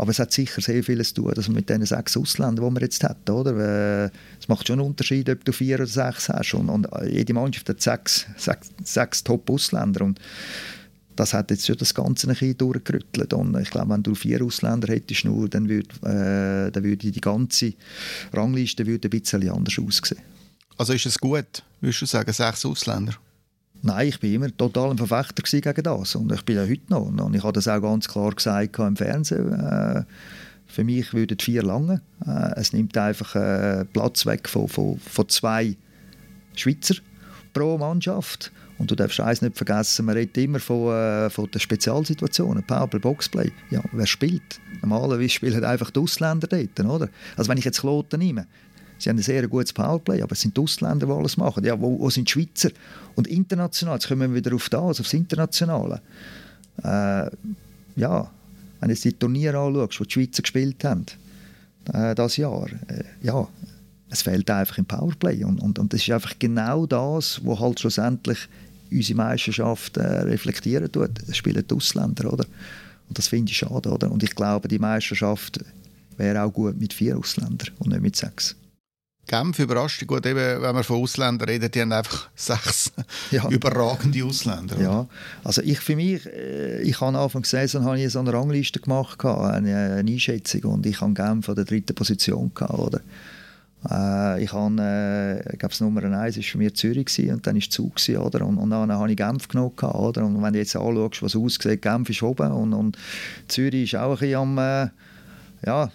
Aber 0.00 0.12
es 0.12 0.18
hat 0.18 0.32
sicher 0.32 0.62
sehr 0.62 0.82
vieles 0.82 1.12
zu 1.12 1.20
tun, 1.20 1.32
dass 1.34 1.48
man 1.48 1.56
mit 1.56 1.68
diesen 1.68 1.84
sechs 1.84 2.16
Ausländern, 2.16 2.64
die 2.64 2.70
man 2.72 2.82
jetzt 2.82 3.04
hat, 3.04 3.28
oder? 3.28 4.10
Es 4.40 4.48
macht 4.48 4.66
schon 4.66 4.80
einen 4.80 4.88
Unterschied, 4.88 5.28
ob 5.28 5.44
du 5.44 5.52
vier 5.52 5.76
oder 5.76 5.86
sechs 5.86 6.30
hast. 6.30 6.54
Und, 6.54 6.70
und 6.70 6.88
jede 7.06 7.34
Mannschaft 7.34 7.68
hat 7.68 7.82
sechs, 7.82 8.24
sechs, 8.38 8.70
sechs 8.82 9.22
Top-Ausländer. 9.22 10.06
Und 10.06 10.18
das 11.16 11.34
hat 11.34 11.50
jetzt 11.50 11.66
schon 11.66 11.76
das 11.76 11.92
Ganze 11.92 12.28
ein 12.28 12.30
bisschen 12.30 12.56
durchgerüttelt. 12.56 13.34
Und 13.34 13.54
ich 13.58 13.68
glaube, 13.68 13.90
wenn 13.90 14.02
du 14.02 14.14
vier 14.14 14.42
Ausländer 14.42 14.90
hättest, 14.90 15.26
nur, 15.26 15.50
dann 15.50 15.68
würde, 15.68 15.94
äh, 15.96 16.70
dann 16.70 16.82
würde 16.82 17.10
die 17.10 17.20
ganze 17.20 17.74
Rangliste 18.32 18.86
würde 18.86 19.08
ein 19.08 19.20
bisschen 19.20 19.50
anders 19.50 19.78
aussehen. 19.78 20.22
Also 20.78 20.94
ist 20.94 21.04
es 21.04 21.18
gut, 21.18 21.62
würdest 21.82 22.00
du 22.00 22.06
sagen, 22.06 22.32
sechs 22.32 22.64
Ausländer? 22.64 23.12
Nein, 23.82 24.08
ich 24.08 24.20
bin 24.20 24.34
immer 24.34 24.54
total 24.54 24.90
ein 24.90 24.98
Verfechter 24.98 25.42
gegen 25.42 25.82
das 25.82 26.14
und 26.14 26.30
ich 26.32 26.44
bin 26.44 26.56
ja 26.56 26.62
heute 26.62 26.82
noch. 26.88 27.06
Und 27.06 27.34
ich 27.34 27.42
habe 27.42 27.52
das 27.52 27.66
auch 27.66 27.80
ganz 27.80 28.08
klar 28.08 28.34
gesagt 28.34 28.78
im 28.78 28.96
Fernsehen. 28.96 29.52
Äh, 29.52 30.02
für 30.66 30.84
mich 30.84 31.12
würden 31.14 31.38
vier 31.38 31.62
lange. 31.62 32.02
Äh, 32.26 32.52
es 32.56 32.72
nimmt 32.72 32.96
einfach 32.98 33.34
äh, 33.34 33.84
Platz 33.86 34.26
weg 34.26 34.48
von, 34.48 34.68
von, 34.68 34.98
von 34.98 35.28
zwei 35.28 35.76
Schweizer 36.54 36.96
pro 37.54 37.78
Mannschaft. 37.78 38.52
Und 38.78 38.90
du 38.90 38.94
darfst 38.94 39.20
eines 39.20 39.42
nicht 39.42 39.58
vergessen, 39.58 40.06
man 40.06 40.14
redet 40.14 40.38
immer 40.38 40.58
von, 40.58 40.94
äh, 40.94 41.28
von 41.28 41.50
den 41.50 41.60
Spezialsituationen, 41.60 42.62
Powerplay, 42.62 42.98
Boxplay. 42.98 43.52
Ja, 43.70 43.82
wer 43.92 44.06
spielt? 44.06 44.60
Normalerweise 44.80 45.28
spielen 45.28 45.64
einfach 45.64 45.90
die 45.90 46.00
Ausländer 46.00 46.46
dort, 46.46 46.80
oder? 46.80 47.08
Also 47.36 47.50
wenn 47.50 47.58
ich 47.58 47.64
jetzt 47.64 47.80
Kloten 47.80 48.20
nehme, 48.20 48.46
sie 49.00 49.08
haben 49.08 49.16
ein 49.16 49.22
sehr 49.22 49.48
gutes 49.48 49.72
Powerplay, 49.72 50.22
aber 50.22 50.32
es 50.32 50.40
sind 50.40 50.56
die 50.56 50.60
Ausländer, 50.60 51.06
die 51.06 51.12
alles 51.12 51.36
machen. 51.36 51.64
Ja, 51.64 51.80
wo, 51.80 51.98
wo 51.98 52.10
sind 52.10 52.28
die 52.28 52.32
Schweizer? 52.32 52.70
Und 53.16 53.26
international, 53.26 53.96
jetzt 53.96 54.08
kommen 54.08 54.32
wir 54.32 54.44
wieder 54.44 54.54
auf 54.54 54.68
das, 54.68 55.00
aufs 55.00 55.12
Internationale. 55.12 56.00
Äh, 56.84 57.30
ja, 57.96 58.30
wenn 58.80 58.88
du 58.88 58.94
die 58.94 59.12
Turniere 59.12 59.58
anschaust, 59.58 60.00
wo 60.00 60.04
die 60.04 60.12
Schweizer 60.12 60.42
gespielt 60.42 60.84
haben, 60.84 61.06
äh, 61.92 62.14
das 62.14 62.36
Jahr, 62.36 62.68
äh, 62.88 63.04
ja, 63.22 63.48
es 64.10 64.22
fehlt 64.22 64.50
einfach 64.50 64.78
im 64.78 64.86
Powerplay. 64.86 65.44
Und, 65.44 65.60
und, 65.60 65.78
und 65.78 65.92
das 65.92 66.02
ist 66.02 66.10
einfach 66.10 66.34
genau 66.38 66.86
das, 66.86 67.40
was 67.44 67.60
halt 67.60 67.80
schlussendlich 67.80 68.48
unsere 68.90 69.16
Meisterschaft 69.16 69.96
äh, 69.96 70.02
reflektieren 70.02 70.90
tut. 70.90 71.10
Es 71.28 71.36
spielen 71.36 71.64
die 71.66 71.74
Ausländer, 71.74 72.32
oder? 72.32 72.44
Und 73.08 73.18
das 73.18 73.28
finde 73.28 73.50
ich 73.50 73.58
schade, 73.58 73.88
oder? 73.90 74.10
Und 74.10 74.22
ich 74.22 74.34
glaube, 74.34 74.68
die 74.68 74.78
Meisterschaft 74.78 75.60
wäre 76.16 76.42
auch 76.42 76.52
gut 76.52 76.78
mit 76.78 76.92
vier 76.92 77.16
Ausländern 77.16 77.70
und 77.78 77.90
nicht 77.90 78.02
mit 78.02 78.16
sechs. 78.16 78.56
Genf 79.30 79.60
überrascht 79.60 80.04
gut, 80.08 80.26
eben, 80.26 80.60
wenn 80.60 80.74
wir 80.74 80.82
von 80.82 81.00
Ausländern 81.02 81.48
reden, 81.48 81.70
die 81.70 81.80
haben 81.80 81.92
einfach 81.92 82.28
sechs 82.34 82.92
ja. 83.30 83.48
überragende 83.48 84.24
Ausländer. 84.24 84.74
Oder? 84.74 84.84
Ja, 84.84 85.06
also 85.44 85.62
ich 85.62 85.78
für 85.78 85.94
mich, 85.94 86.26
äh, 86.26 86.82
ich 86.82 87.00
habe 87.00 87.16
Anfang 87.16 87.42
der 87.42 87.48
Saison 87.48 87.84
habe 87.84 88.00
ich 88.00 88.10
so 88.10 88.18
eine 88.18 88.32
Rangliste 88.32 88.80
gemacht, 88.80 89.24
eine, 89.24 89.98
eine 89.98 90.10
Einschätzung 90.10 90.64
und 90.64 90.84
ich 90.84 91.00
habe 91.00 91.14
Genf 91.14 91.48
an 91.48 91.54
der 91.54 91.64
dritten 91.64 91.94
Position 91.94 92.50
gehabt, 92.52 92.74
oder? 92.74 93.00
Äh, 93.88 94.42
ich 94.42 94.52
habe, 94.52 95.44
äh, 95.46 95.56
glaube, 95.56 95.74
Nummer 95.78 96.02
1 96.02 96.36
war 96.36 96.42
für 96.42 96.58
mich 96.58 96.74
Zürich 96.74 97.06
gewesen, 97.06 97.34
und 97.34 97.46
dann 97.46 97.54
war 97.54 97.70
Zug, 97.70 97.94
gewesen, 97.94 98.16
oder? 98.16 98.44
Und, 98.44 98.58
und 98.58 98.70
dann 98.70 98.90
habe 98.90 99.10
ich 99.12 99.16
Genf 99.16 99.46
genommen, 99.46 99.78
oder? 99.78 100.26
Und 100.26 100.42
wenn 100.42 100.52
du 100.52 100.58
jetzt 100.58 100.74
anschaust, 100.74 101.22
was 101.22 101.36
aussieht, 101.36 101.82
Genf 101.82 102.10
ist 102.10 102.24
oben 102.24 102.50
und, 102.50 102.72
und 102.72 102.98
Zürich 103.46 103.94
ist 103.94 104.00
auch 104.00 104.10
ein 104.10 104.18
bisschen 104.18 104.40
am, 104.40 104.58
äh, 104.58 104.88
ja, 105.64 105.88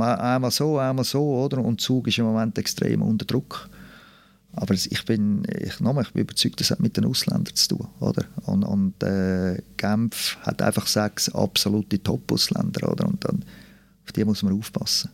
einmal 0.00 0.50
so, 0.50 0.78
einmal 0.78 1.04
so, 1.04 1.44
oder? 1.44 1.58
Und 1.58 1.80
Zug 1.80 2.08
ist 2.08 2.18
im 2.18 2.24
Moment 2.24 2.58
extrem 2.58 3.02
unter 3.02 3.24
Druck. 3.24 3.68
Aber 4.54 4.74
ich 4.74 5.04
bin, 5.06 5.46
ich, 5.48 5.80
nochmal, 5.80 6.04
ich 6.04 6.12
bin 6.12 6.22
überzeugt, 6.22 6.60
das 6.60 6.70
hat 6.70 6.80
mit 6.80 6.96
den 6.96 7.06
Ausländern 7.06 7.54
zu 7.54 7.68
tun, 7.68 7.88
oder? 8.00 8.26
Und, 8.44 8.64
und 8.64 9.02
äh, 9.02 9.62
Genf 9.78 10.36
hat 10.42 10.60
einfach 10.60 10.86
sechs 10.86 11.30
absolute 11.30 12.02
Top-Ausländer, 12.02 12.90
oder? 12.90 13.06
Und 13.06 13.24
dann, 13.24 13.44
auf 14.04 14.12
die 14.12 14.24
muss 14.24 14.42
man 14.42 14.58
aufpassen. 14.58 15.10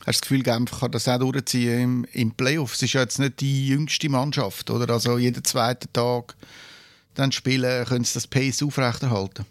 Hast 0.00 0.06
du 0.06 0.12
das 0.12 0.20
Gefühl, 0.20 0.42
Genf 0.42 0.80
kann 0.80 0.90
das 0.90 1.06
auch 1.06 1.18
durchziehen 1.18 1.80
im, 1.80 2.06
im 2.12 2.32
Playoff? 2.32 2.74
Es 2.74 2.82
ist 2.82 2.92
ja 2.92 3.02
jetzt 3.02 3.20
nicht 3.20 3.40
die 3.40 3.68
jüngste 3.68 4.08
Mannschaft, 4.08 4.68
oder? 4.68 4.92
Also 4.92 5.16
jeden 5.16 5.44
zweiten 5.44 5.92
Tag 5.92 6.34
dann 7.14 7.32
spielen, 7.32 7.84
können 7.86 8.04
sie 8.04 8.14
das 8.14 8.26
Pace 8.26 8.62
aufrechterhalten? 8.62 9.46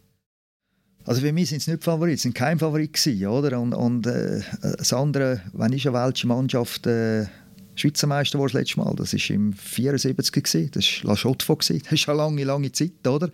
Also 1.06 1.22
für 1.22 1.32
mich 1.32 1.50
sind 1.50 1.60
es 1.60 1.68
nicht 1.68 1.84
Favoriten, 1.84 2.18
sind 2.18 2.36
kein 2.36 2.58
Favorit 2.58 2.94
gewesen, 2.94 3.28
oder? 3.28 3.60
Und, 3.60 3.74
und 3.74 4.08
äh, 4.08 4.42
das 4.62 4.92
andere, 4.92 5.42
wenn 5.54 5.72
ich 5.74 5.88
eine 5.88 5.98
welche 5.98 6.28
Mannschaft 6.28 6.88
äh, 6.88 7.26
Schweizer 7.76 8.08
Meister 8.08 8.40
war 8.40 8.46
das 8.46 8.54
letzte 8.54 8.80
Mal, 8.80 8.96
das 8.96 9.14
war 9.14 9.36
im 9.36 9.54
74 9.54 10.32
gewesen, 10.32 10.72
das 10.74 11.04
war 11.04 11.12
La 11.12 11.16
Chaux-de-Fonds 11.16 11.68
das 11.84 11.92
ist 11.92 12.10
eine 12.10 12.18
lange, 12.18 12.44
lange 12.44 12.72
Zeit, 12.72 13.06
oder? 13.06 13.30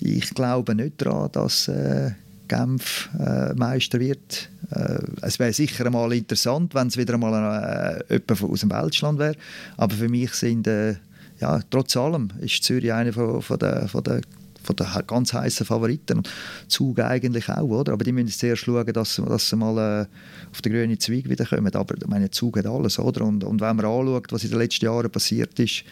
Ich 0.00 0.30
glaube 0.30 0.74
nicht 0.74 1.00
daran, 1.02 1.30
dass 1.32 1.68
äh, 1.68 2.12
Genf 2.48 3.10
äh, 3.18 3.54
Meister 3.54 4.00
wird. 4.00 4.48
Äh, 4.70 4.98
es 5.22 5.38
wäre 5.38 5.52
sicher 5.52 5.86
einmal 5.86 6.12
interessant, 6.12 6.74
wenn 6.74 6.88
es 6.88 6.96
wieder 6.96 7.14
einmal 7.14 8.02
äh, 8.08 8.14
jemand 8.14 8.42
aus 8.42 8.60
dem 8.60 8.70
Weltstand 8.70 9.18
wäre. 9.18 9.36
Aber 9.76 9.94
für 9.94 10.08
mich 10.08 10.32
sind, 10.32 10.66
äh, 10.66 10.96
ja, 11.40 11.60
trotz 11.70 11.96
allem 11.96 12.30
ist 12.40 12.64
Zürich 12.64 12.92
einer 12.92 13.12
von, 13.12 13.42
von 13.42 13.58
der, 13.58 13.88
von 13.88 14.02
der 14.02 14.22
von 14.66 14.76
den 14.76 14.86
ganz 15.06 15.32
heißen 15.32 15.64
Favoriten. 15.64 16.18
Und 16.18 16.30
Zug 16.68 17.00
eigentlich 17.00 17.48
auch, 17.48 17.68
oder? 17.68 17.92
Aber 17.92 18.04
die 18.04 18.12
müssen 18.12 18.28
zuerst 18.28 18.64
schauen, 18.64 18.92
dass, 18.92 19.16
dass 19.16 19.48
sie 19.48 19.56
mal 19.56 19.78
äh, 20.02 20.06
auf 20.50 20.60
den 20.62 20.72
grünen 20.72 20.98
Zweig 21.00 21.28
wiederkommen. 21.28 21.74
Aber 21.74 21.94
meine, 22.06 22.30
Zug 22.30 22.58
hat 22.58 22.66
alles, 22.66 22.98
oder? 22.98 23.24
Und, 23.24 23.44
und 23.44 23.60
wenn 23.60 23.76
man 23.76 23.86
anschaut, 23.86 24.32
was 24.32 24.44
in 24.44 24.50
den 24.50 24.58
letzten 24.58 24.84
Jahren 24.84 25.10
passiert 25.10 25.58
ist, 25.58 25.84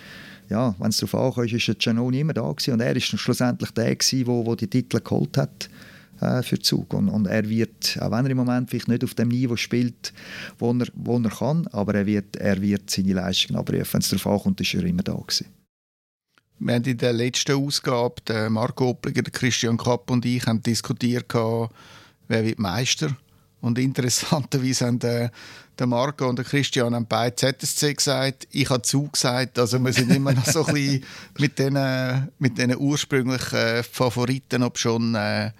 ja, 0.50 0.74
wenn 0.78 0.90
es 0.90 0.98
darauf 0.98 1.14
ankommt, 1.14 1.52
ist 1.52 1.68
der 1.68 1.74
Giannone 1.76 2.20
immer 2.20 2.34
da 2.34 2.50
gewesen. 2.50 2.74
Und 2.74 2.80
er 2.80 2.94
ist 2.94 3.06
schlussendlich 3.06 3.70
der 3.70 3.96
gewesen, 3.96 4.24
der, 4.24 4.44
der 4.44 4.56
die 4.56 4.66
Titel 4.68 5.00
geholt 5.00 5.36
hat 5.38 5.70
äh, 6.20 6.42
für 6.42 6.58
Zug. 6.58 6.92
Und, 6.94 7.08
und, 7.08 7.26
er 7.26 7.48
wird, 7.48 7.98
auch 8.00 8.10
wenn 8.10 8.24
er 8.24 8.30
im 8.30 8.36
Moment 8.36 8.70
vielleicht 8.70 8.88
nicht 8.88 9.04
auf 9.04 9.14
dem 9.14 9.28
Niveau 9.28 9.56
spielt, 9.56 10.12
wo 10.58 10.72
er, 10.72 10.86
wo 10.94 11.18
er 11.18 11.30
kann, 11.30 11.66
aber 11.68 11.94
er 11.94 12.06
wird, 12.06 12.36
er 12.36 12.60
wird 12.60 12.90
seine 12.90 13.14
Leistung 13.14 13.56
abrufen. 13.56 13.86
Wenn 13.92 14.00
es 14.00 14.10
darauf 14.10 14.26
ankommt, 14.26 14.60
ist 14.60 14.74
er 14.74 14.84
immer 14.84 15.02
da 15.02 15.14
gewesen. 15.14 15.46
Wir 16.58 16.74
haben 16.74 16.84
in 16.84 16.98
der 16.98 17.12
letzten 17.12 17.52
Ausgabe, 17.52 18.14
der 18.26 18.48
Marco 18.48 18.90
Oppliger, 18.90 19.22
Christian 19.22 19.76
Kapp 19.76 20.10
und 20.10 20.24
ich, 20.24 20.46
haben 20.46 20.62
diskutiert, 20.62 21.32
wer 21.34 22.44
wird 22.44 22.58
Meister. 22.58 23.16
Und 23.60 23.78
interessanterweise 23.78 24.86
haben 24.86 24.98
der 24.98 25.30
Marco 25.86 26.28
und 26.28 26.42
Christian 26.44 27.06
beide 27.06 27.34
ZSC 27.34 27.94
gesagt. 27.94 28.46
Ich 28.50 28.70
habe 28.70 28.82
zugesagt. 28.82 29.58
Also 29.58 29.78
wir 29.78 29.92
sind 29.92 30.12
immer 30.12 30.32
noch 30.32 30.44
so 30.44 30.64
ein 30.66 30.74
bisschen 30.74 31.04
mit 31.38 31.58
diesen, 31.58 32.28
mit 32.38 32.58
diesen 32.58 32.76
ursprünglichen 32.76 33.82
Favoriten, 33.90 34.62
ob 34.62 34.78
schon 34.78 35.14
äh, 35.14 35.50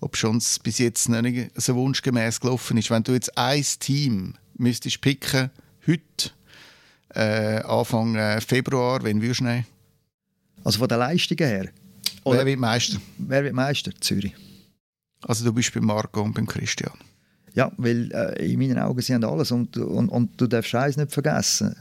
ob 0.00 0.16
schon 0.18 0.36
es 0.36 0.58
bis 0.58 0.78
jetzt 0.78 1.08
nicht 1.08 1.50
so 1.54 1.74
wunschgemäß 1.76 2.40
gelaufen 2.40 2.76
ist. 2.76 2.90
Wenn 2.90 3.04
du 3.04 3.12
jetzt 3.12 3.38
ein 3.38 3.64
Team 3.78 4.34
müsstest 4.58 5.00
picken, 5.00 5.50
heute, 5.86 6.30
äh, 7.14 7.62
Anfang 7.62 8.14
äh, 8.14 8.40
Februar, 8.42 9.02
wen 9.02 9.22
würdest 9.22 9.40
du 9.40 9.44
nehmen? 9.44 9.66
Also 10.64 10.78
von 10.78 10.88
der 10.88 10.98
Leistung 10.98 11.38
her? 11.38 11.68
Oder 12.24 12.38
wer 12.38 12.46
wird 12.46 12.58
Meister? 12.58 12.98
Wer 13.18 13.44
wird 13.44 13.54
Meister? 13.54 13.92
Zürich. 14.00 14.34
Also 15.22 15.44
du 15.44 15.52
bist 15.52 15.72
bei 15.72 15.80
Marco 15.80 16.22
und 16.22 16.34
beim 16.34 16.46
Christian? 16.46 16.92
Ja, 17.54 17.70
weil 17.76 18.10
äh, 18.12 18.52
in 18.52 18.58
meinen 18.58 18.78
Augen 18.78 19.00
sie 19.00 19.14
haben 19.14 19.24
alles 19.24 19.52
und, 19.52 19.76
und, 19.76 20.08
und 20.08 20.40
du 20.40 20.46
darfst 20.46 20.74
eins 20.74 20.96
nicht 20.96 21.12
vergessen 21.12 21.76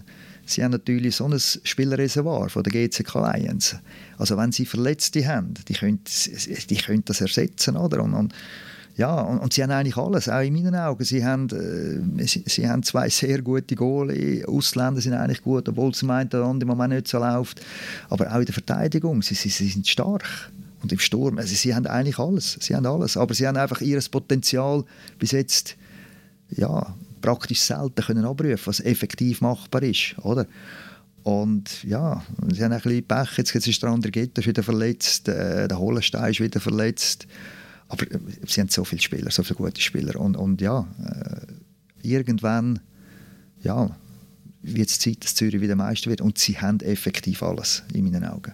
sie 0.46 0.64
haben 0.64 0.72
natürlich 0.72 1.16
so 1.16 1.28
ein 1.28 1.40
Spielreservoir 1.40 2.50
von 2.50 2.64
der 2.64 2.72
GCK 2.72 3.16
Lions. 3.16 3.76
Also 4.18 4.38
wenn 4.38 4.52
sie 4.52 4.66
Verletzte 4.66 5.26
haben, 5.28 5.54
die 5.68 5.74
können, 5.74 6.02
die 6.04 6.76
können 6.76 7.06
das 7.06 7.22
ersetzen, 7.22 7.78
oder? 7.78 8.04
Und, 8.04 8.14
und 8.14 8.34
ja, 8.96 9.22
und, 9.22 9.40
und, 9.40 9.54
sie 9.54 9.64
haben 9.64 9.72
eigentlich 9.72 9.98
alles, 9.98 10.30
auch 10.30 10.42
in 10.42 10.54
meinen 10.54 10.76
Augen. 10.76 11.04
Sie 11.04 11.26
haben, 11.26 11.48
äh, 11.50 12.28
sie, 12.28 12.44
sie, 12.46 12.70
haben 12.70 12.84
zwei 12.84 13.10
sehr 13.10 13.42
gute 13.42 13.76
Goalie, 13.76 14.46
Ausländer 14.48 15.02
sind 15.02 15.14
eigentlich 15.14 15.42
gut, 15.42 15.68
obwohl 15.68 15.92
es 15.92 16.04
im 16.04 16.12
einen 16.12 16.60
Moment 16.66 16.94
nicht 16.94 17.08
so 17.08 17.18
läuft. 17.18 17.62
Aber 18.10 18.32
auch 18.32 18.40
in 18.40 18.46
der 18.46 18.54
Verteidigung, 18.54 19.22
sie, 19.22 19.36
sie, 19.36 19.50
sie 19.50 19.70
sind 19.70 19.88
stark. 19.88 20.52
Und 20.84 20.92
im 20.92 21.00
Sturm, 21.00 21.38
also 21.38 21.56
sie 21.56 21.74
haben 21.74 21.88
eigentlich 21.88 22.20
alles, 22.20 22.58
sie 22.60 22.76
haben 22.76 22.86
alles. 22.86 23.16
Aber 23.16 23.34
sie 23.34 23.48
haben 23.48 23.56
einfach 23.56 23.80
ihr 23.80 24.02
Potenzial 24.12 24.84
bis 25.18 25.32
jetzt 25.32 25.78
ja, 26.50 26.94
praktisch 27.22 27.62
selten 27.62 28.04
können 28.04 28.26
abrufen 28.26 28.60
was 28.66 28.82
effektiv 28.82 29.42
machbar 29.42 29.82
ist. 29.82 30.16
Oder? 30.20 30.46
Und 31.24 31.84
ja, 31.86 32.22
sie 32.52 32.64
haben 32.64 32.74
ein 32.74 32.82
bisschen 32.82 33.08
Pech. 33.08 33.38
Jetzt, 33.38 33.54
jetzt 33.54 33.68
ist 33.68 33.82
der 33.82 33.90
andere 33.90 34.12
Gitter 34.12 34.46
wieder 34.46 34.62
verletzt, 34.62 35.30
äh, 35.30 35.68
der 35.68 35.80
Hollenstein 35.80 36.32
ist 36.32 36.42
wieder 36.42 36.60
verletzt. 36.60 37.28
Aber 37.94 38.12
äh, 38.12 38.20
sie 38.48 38.60
haben 38.62 38.70
so 38.70 38.84
viele 38.84 39.02
Spieler, 39.02 39.32
so 39.32 39.44
viele 39.44 39.56
gute 39.58 39.80
Spieler. 39.82 40.20
Und, 40.20 40.36
und 40.36 40.60
ja, 40.62 40.88
äh, 41.06 42.08
irgendwann 42.08 42.80
ja, 43.62 43.96
wird 44.62 44.90
es 44.90 45.00
Zeit, 45.00 45.24
dass 45.24 45.36
Zürich 45.36 45.62
wieder 45.62 45.76
Meister 45.76 46.10
wird. 46.10 46.22
Und 46.22 46.38
sie 46.38 46.60
haben 46.60 46.80
effektiv 46.82 47.44
alles, 47.44 47.84
in 47.94 48.04
meinen 48.06 48.26
Augen. 48.26 48.54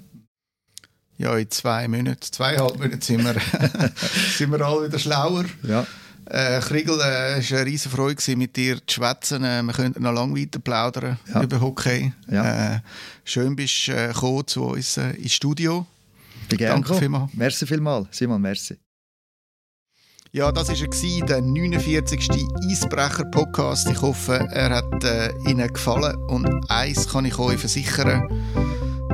ja, 1.18 1.36
in 1.38 1.50
zwei 1.50 1.88
Monaten, 1.88 2.22
zweieinhalb 2.22 2.78
Monaten 2.78 3.02
sind 3.02 3.24
wir, 3.24 3.36
sind 4.38 4.52
wir 4.52 4.62
alle 4.62 4.88
wieder 4.88 5.00
schlauer. 5.00 5.46
Ja. 5.64 5.86
Äh, 6.26 6.60
Kriegel, 6.60 7.00
äh, 7.02 7.40
es 7.40 7.50
war 7.52 7.60
eine 7.60 7.66
riesige 7.66 7.96
Freude, 7.96 8.36
mit 8.36 8.56
dir 8.56 8.76
zu 8.86 8.96
schwätzen. 8.96 9.44
Äh, 9.44 9.64
wir 9.64 9.74
könnten 9.74 10.04
noch 10.04 10.14
lange 10.14 10.40
weiter 10.40 10.60
plaudern 10.60 11.18
Ja. 11.34 11.42
über 11.42 11.60
Hockey. 11.60 12.14
Ja. 12.30 12.76
Äh, 12.76 12.80
schön 13.26 13.56
bist 13.56 13.88
du 13.88 13.92
äh, 13.94 14.46
zu 14.46 14.64
uns 14.64 14.98
äh, 14.98 15.12
ins 15.12 15.34
Studio. 15.34 15.88
Danke 16.50 16.94
vielmals. 16.96 17.32
Merci 17.34 17.66
vielmals. 17.66 18.08
Simon, 18.12 18.42
merci. 18.42 18.78
Ja, 20.32 20.52
das 20.52 20.70
war 20.70 20.76
er, 20.76 21.26
der 21.28 21.42
49. 21.42 22.30
Eisbrecher-Podcast. 22.70 23.90
Ich 23.90 24.00
hoffe, 24.00 24.48
er 24.52 24.70
hat 24.70 25.04
äh, 25.04 25.32
Ihnen 25.50 25.68
gefallen. 25.68 26.16
Und 26.30 26.48
eins 26.70 27.10
kann 27.10 27.26
ich 27.26 27.40
euch 27.40 27.58
versichern, 27.58 28.30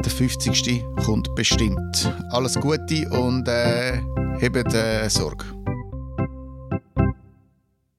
der 0.04 0.12
50. 0.12 0.84
kommt 1.06 1.34
bestimmt. 1.36 2.14
Alles 2.32 2.56
Gute 2.56 3.08
und 3.12 3.48
äh, 3.48 4.02
habt 4.42 4.74
äh, 4.74 5.10
Sorge. 5.10 5.46